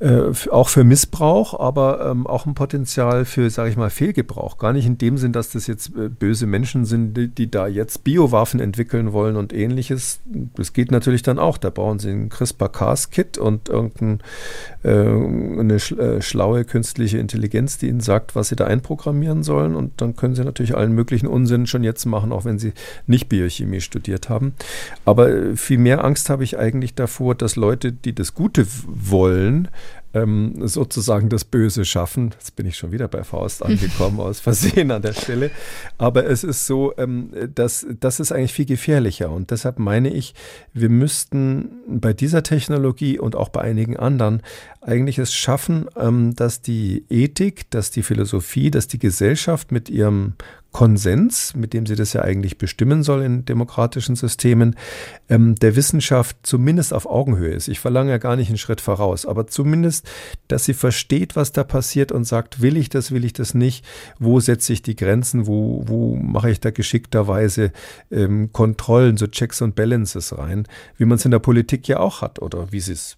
äh, 0.01 0.33
auch 0.51 0.69
für 0.69 0.83
Missbrauch, 0.83 1.59
aber 1.59 2.11
ähm, 2.11 2.27
auch 2.27 2.47
ein 2.47 2.55
Potenzial 2.55 3.25
für, 3.25 3.49
sage 3.49 3.71
ich 3.71 3.77
mal, 3.77 3.91
Fehlgebrauch. 3.91 4.59
Gar 4.59 4.73
nicht 4.73 4.87
in 4.87 4.99
dem 4.99 5.19
Sinn, 5.19 5.33
dass 5.33 5.51
das 5.51 5.67
jetzt 5.67 5.97
äh, 5.97 6.09
böse 6.09 6.47
Menschen 6.47 6.85
sind, 6.85 7.15
die, 7.15 7.29
die, 7.29 7.51
da 7.51 7.67
jetzt 7.69 8.03
Biowaffen 8.03 8.61
entwickeln 8.61 9.13
wollen 9.13 9.37
und 9.37 9.53
ähnliches. 9.53 10.21
Das 10.57 10.73
geht 10.73 10.91
natürlich 10.91 11.23
dann 11.23 11.39
auch. 11.39 11.59
Da 11.59 11.71
brauchen 11.71 12.01
sie 12.01 12.11
ein 12.11 12.29
CRISPR-Cas-Kit 12.29 13.39
und 13.39 13.69
irgendeine 13.69 14.19
äh, 14.83 15.79
sch 15.79 15.93
äh, 15.93 16.21
schlaue 16.21 16.65
künstliche 16.65 17.19
Intelligenz, 17.19 17.79
die 17.79 17.89
ihnen 17.89 18.01
sagt, 18.01 18.35
was 18.35 18.49
sie 18.49 18.57
da 18.57 18.67
einprogrammieren 18.67 19.45
sollen. 19.45 19.77
Und 19.77 20.01
dann 20.01 20.17
können 20.17 20.35
sie 20.35 20.45
natürlich 20.45 20.77
allen 20.77 20.93
möglichen 20.93 21.29
Unsinn 21.29 21.67
schon 21.67 21.85
jetzt 21.85 22.05
machen, 22.05 22.33
auch 22.33 22.45
wenn 22.45 22.59
sie 22.59 22.73
nicht 23.07 23.29
Biochemie 23.29 23.81
studiert 23.81 24.29
haben. 24.29 24.55
Aber 25.05 25.31
äh, 25.31 25.57
viel 25.57 25.79
mehr 25.79 26.05
Angst 26.05 26.31
habe 26.31 26.43
ich 26.43 26.59
eigentlich 26.59 26.95
davor, 26.95 27.35
dass 27.35 27.57
Leute, 27.57 27.93
die 27.93 28.15
das 28.15 28.35
Gute 28.35 28.67
wollen, 28.87 29.69
ähm, 30.15 30.67
sozusagen 30.67 31.29
das 31.29 31.45
Böse 31.45 31.85
schaffen. 31.85 32.31
Jetzt 32.39 32.57
bin 32.57 32.67
ich 32.67 32.77
schon 32.77 32.93
wieder 32.93 33.09
bei 33.09 33.25
Faust 33.25 33.63
angekommen 33.65 34.21
aus 34.21 34.41
Versehen 34.41 34.91
an 34.91 35.03
der 35.03 35.13
Stelle. 35.13 35.51
Aber 35.99 36.25
es 36.27 36.45
ist 36.45 36.67
so, 36.67 36.95
ähm, 36.97 37.31
dass 37.55 37.87
das 38.01 38.21
ist 38.21 38.33
eigentlich 38.33 38.53
viel 38.53 38.67
gefährlicher. 38.67 39.31
Und 39.31 39.51
deshalb 39.51 39.79
meine 39.79 40.11
ich, 40.11 40.35
wir 40.73 40.89
müssten 40.89 41.71
bei 41.89 42.13
dieser 42.13 42.43
Technologie 42.43 43.19
und 43.19 43.37
auch 43.37 43.49
bei 43.49 43.61
einigen 43.63 43.97
anderen 43.97 44.43
eigentlich 44.81 45.19
es 45.19 45.35
schaffen, 45.35 45.87
ähm, 45.97 46.35
dass 46.35 46.63
die 46.63 47.05
Ethik, 47.11 47.71
dass 47.71 47.91
die 47.91 48.03
Philosophie, 48.03 48.71
dass 48.71 48.87
die 48.87 48.99
Gesellschaft 48.99 49.73
mit 49.73 49.91
ihrem 49.91 50.35
Konsens, 50.75 51.55
mit 51.55 51.73
dem 51.73 51.87
sie 51.87 51.95
das 51.95 52.15
ja 52.15 52.23
eigentlich 52.23 52.59
bestimmen 52.59 53.05
soll 53.05 53.23
in 53.23 53.45
demokratischen 53.45 54.17
Systemen, 54.17 54.75
ähm, 55.29 55.55
der 55.55 55.77
Wissenschaft 55.77 56.37
zumindest 56.43 56.93
auf 56.93 57.07
Augenhöhe 57.07 57.55
ist. 57.55 57.69
Ich 57.69 57.79
verlange 57.79 58.11
ja 58.11 58.19
gar 58.19 58.35
nicht 58.35 58.49
einen 58.49 58.59
Schritt 58.59 58.81
voraus, 58.81 59.25
aber 59.25 59.47
zumindest, 59.47 60.11
dass 60.49 60.65
sie 60.65 60.75
versteht, 60.75 61.37
was 61.37 61.53
da 61.53 61.63
passiert 61.63 62.11
und 62.11 62.25
sagt, 62.25 62.61
will 62.61 62.77
ich 62.77 62.89
das, 62.89 63.13
will 63.13 63.25
ich 63.25 63.33
das 63.33 63.55
nicht, 63.55 63.85
wo 64.19 64.41
setze 64.41 64.73
ich 64.73 64.83
die 64.83 64.97
Grenzen, 64.97 65.47
wo, 65.47 65.85
wo 65.87 66.17
mache 66.17 66.51
ich 66.51 66.59
da 66.59 66.73
geschickterweise 66.73 67.71
ähm, 68.11 68.51
Kontrollen, 68.53 69.17
so 69.17 69.29
Checks 69.29 69.63
und 69.63 69.77
Balances 69.77 70.37
rein, 70.37 70.67
wie 70.97 71.05
man 71.05 71.19
es 71.19 71.25
in 71.25 71.31
der 71.31 71.39
Politik 71.39 71.87
ja 71.87 72.01
auch 72.01 72.21
hat 72.21 72.43
oder 72.43 72.73
wie 72.73 72.81
sie 72.81 72.95
es 72.95 73.17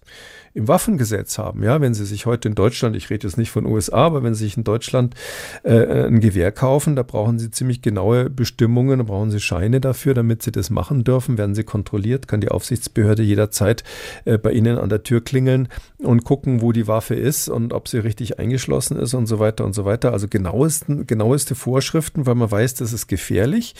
im 0.57 0.67
Waffengesetz 0.67 1.37
haben. 1.37 1.61
Ja, 1.63 1.79
wenn 1.81 1.93
Sie 1.93 2.03
sich 2.03 2.25
heute 2.25 2.49
in 2.49 2.55
Deutschland, 2.55 2.95
ich 2.95 3.11
rede 3.11 3.27
jetzt 3.27 3.37
nicht 3.37 3.51
von 3.51 3.67
USA, 3.67 3.97
aber 3.97 4.23
wenn 4.23 4.33
Sie 4.33 4.45
sich 4.45 4.57
in 4.57 4.63
Deutschland 4.63 5.13
äh, 5.61 6.07
ein 6.07 6.19
Gewehr 6.19 6.51
kaufen, 6.51 6.95
da 6.95 7.03
brauchen 7.03 7.37
Sie 7.37 7.51
ziemlich 7.51 7.83
genaue 7.83 8.31
Bestimmungen, 8.31 8.97
da 8.97 9.03
brauchen 9.03 9.29
Sie 9.29 9.39
Scheine 9.39 9.79
dafür, 9.79 10.15
damit 10.15 10.41
Sie 10.41 10.51
das 10.51 10.71
machen 10.71 11.03
dürfen. 11.03 11.37
Werden 11.37 11.53
Sie 11.53 11.63
kontrolliert, 11.63 12.27
kann 12.27 12.41
die 12.41 12.49
Aufsichtsbehörde 12.49 13.21
jederzeit 13.21 13.83
äh, 14.25 14.39
bei 14.39 14.51
Ihnen 14.51 14.79
an 14.79 14.89
der 14.89 15.03
Tür 15.03 15.23
klingeln 15.23 15.67
und 15.99 16.23
gucken, 16.23 16.61
wo 16.61 16.71
die 16.71 16.87
Waffe 16.87 17.13
ist 17.13 17.49
und 17.49 17.71
ob 17.71 17.87
sie 17.87 17.99
richtig 17.99 18.39
eingeschlossen 18.39 18.97
ist 18.97 19.13
und 19.13 19.27
so 19.27 19.37
weiter 19.37 19.63
und 19.63 19.73
so 19.73 19.85
weiter. 19.85 20.11
Also 20.11 20.27
genauesten, 20.27 21.05
genaueste 21.05 21.53
Vorschriften, 21.53 22.25
weil 22.25 22.35
man 22.35 22.49
weiß, 22.49 22.73
das 22.75 22.93
ist 22.93 23.07
gefährlich. 23.07 23.75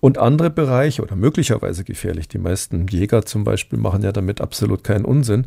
Und 0.00 0.18
andere 0.18 0.50
Bereiche 0.50 1.02
oder 1.02 1.16
möglicherweise 1.16 1.84
gefährlich. 1.84 2.28
Die 2.28 2.38
meisten 2.38 2.86
Jäger 2.88 3.24
zum 3.24 3.44
Beispiel 3.44 3.78
machen 3.78 4.02
ja 4.02 4.12
damit 4.12 4.42
absolut 4.42 4.84
keinen 4.84 5.06
Unsinn. 5.06 5.46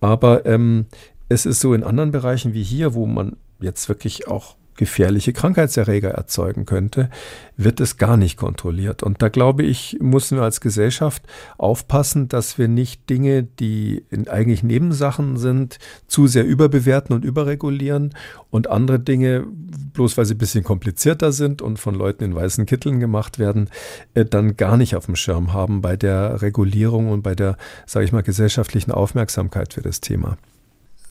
Aber 0.00 0.21
aber 0.22 0.46
ähm, 0.46 0.86
es 1.28 1.46
ist 1.46 1.60
so 1.60 1.74
in 1.74 1.82
anderen 1.82 2.12
Bereichen 2.12 2.54
wie 2.54 2.62
hier, 2.62 2.94
wo 2.94 3.06
man 3.06 3.36
jetzt 3.58 3.88
wirklich 3.88 4.28
auch 4.28 4.56
gefährliche 4.76 5.32
Krankheitserreger 5.32 6.10
erzeugen 6.10 6.66
könnte, 6.66 7.10
wird 7.56 7.80
es 7.80 7.98
gar 7.98 8.16
nicht 8.16 8.36
kontrolliert. 8.36 9.02
Und 9.02 9.22
da 9.22 9.28
glaube 9.28 9.62
ich, 9.62 9.98
müssen 10.00 10.38
wir 10.38 10.44
als 10.44 10.60
Gesellschaft 10.60 11.22
aufpassen, 11.58 12.28
dass 12.28 12.58
wir 12.58 12.68
nicht 12.68 13.08
Dinge, 13.10 13.42
die 13.42 14.04
eigentlich 14.28 14.62
Nebensachen 14.62 15.36
sind, 15.36 15.78
zu 16.06 16.26
sehr 16.26 16.44
überbewerten 16.44 17.14
und 17.14 17.24
überregulieren 17.24 18.14
und 18.50 18.68
andere 18.68 18.98
Dinge, 18.98 19.44
bloß 19.92 20.16
weil 20.16 20.24
sie 20.24 20.34
ein 20.34 20.38
bisschen 20.38 20.64
komplizierter 20.64 21.32
sind 21.32 21.62
und 21.62 21.78
von 21.78 21.94
Leuten 21.94 22.24
in 22.24 22.34
weißen 22.34 22.66
Kitteln 22.66 23.00
gemacht 23.00 23.38
werden, 23.38 23.68
äh, 24.14 24.24
dann 24.24 24.56
gar 24.56 24.76
nicht 24.76 24.96
auf 24.96 25.06
dem 25.06 25.16
Schirm 25.16 25.52
haben 25.52 25.82
bei 25.82 25.96
der 25.96 26.42
Regulierung 26.42 27.10
und 27.10 27.22
bei 27.22 27.34
der, 27.34 27.56
sage 27.86 28.04
ich 28.04 28.12
mal, 28.12 28.22
gesellschaftlichen 28.22 28.92
Aufmerksamkeit 28.92 29.74
für 29.74 29.82
das 29.82 30.00
Thema 30.00 30.38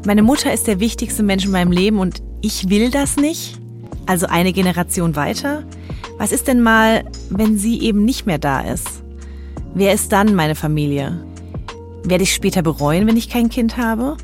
Meine 0.06 0.24
Mutter 0.24 0.54
ist 0.54 0.68
der 0.68 0.80
wichtigste 0.80 1.24
Mensch 1.24 1.46
in 1.46 1.52
meinem 1.52 1.72
Leben 1.72 2.00
und 2.00 2.22
ich 2.42 2.70
will 2.70 2.92
das 2.92 3.18
nicht? 3.18 3.60
Also 4.06 4.28
eine 4.28 4.54
Generation 4.54 5.16
weiter? 5.16 5.64
Was 6.18 6.32
ist 6.32 6.48
denn 6.48 6.62
mal, 6.62 7.04
wenn 7.30 7.58
sie 7.58 7.82
eben 7.82 8.06
nicht 8.06 8.26
mehr 8.26 8.38
da 8.38 8.62
ist? 8.62 9.04
Wer 9.74 9.94
ist 9.94 10.12
dann 10.12 10.36
meine 10.36 10.56
Familie? 10.56 11.26
Werde 12.06 12.24
ich 12.24 12.36
später 12.36 12.62
bereuen, 12.62 13.08
wenn 13.08 13.18
ich 13.18 13.30
kein 13.30 13.50
Kind 13.50 13.78
habe? 13.78 14.18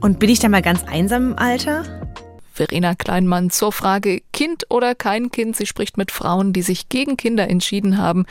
Und 0.00 0.18
bin 0.18 0.30
ich 0.30 0.38
dann 0.38 0.52
mal 0.52 0.62
ganz 0.62 0.84
einsam 0.84 1.32
im 1.32 1.38
Alter? 1.38 1.84
Verena 2.50 2.94
Kleinmann 2.94 3.50
zur 3.50 3.72
Frage 3.72 4.22
Kind 4.32 4.64
oder 4.70 4.94
kein 4.94 5.30
Kind. 5.30 5.54
Sie 5.54 5.66
spricht 5.66 5.98
mit 5.98 6.10
Frauen, 6.10 6.52
die 6.52 6.62
sich 6.62 6.88
gegen 6.88 7.16
Kinder 7.16 7.48
entschieden 7.48 7.98
haben 7.98 8.24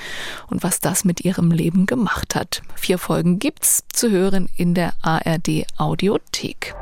und 0.50 0.64
was 0.64 0.80
das 0.80 1.06
mit 1.06 1.22
ihrem 1.24 1.52
Leben 1.52 1.86
gemacht 1.86 2.36
hat. 2.36 2.64
Vier 2.76 2.98
Folgen 2.98 3.40
gibt's 3.40 3.84
zu 3.94 4.10
hören 4.10 4.50
in 4.58 4.74
der 4.74 4.94
ARD 5.02 5.66
Audiothek. 5.78 6.76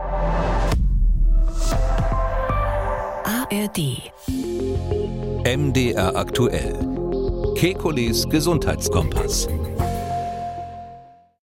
ARD 3.26 4.12
MDR 5.46 6.16
aktuell. 6.16 7.54
Kekules 7.56 8.28
Gesundheitskompass. 8.30 9.48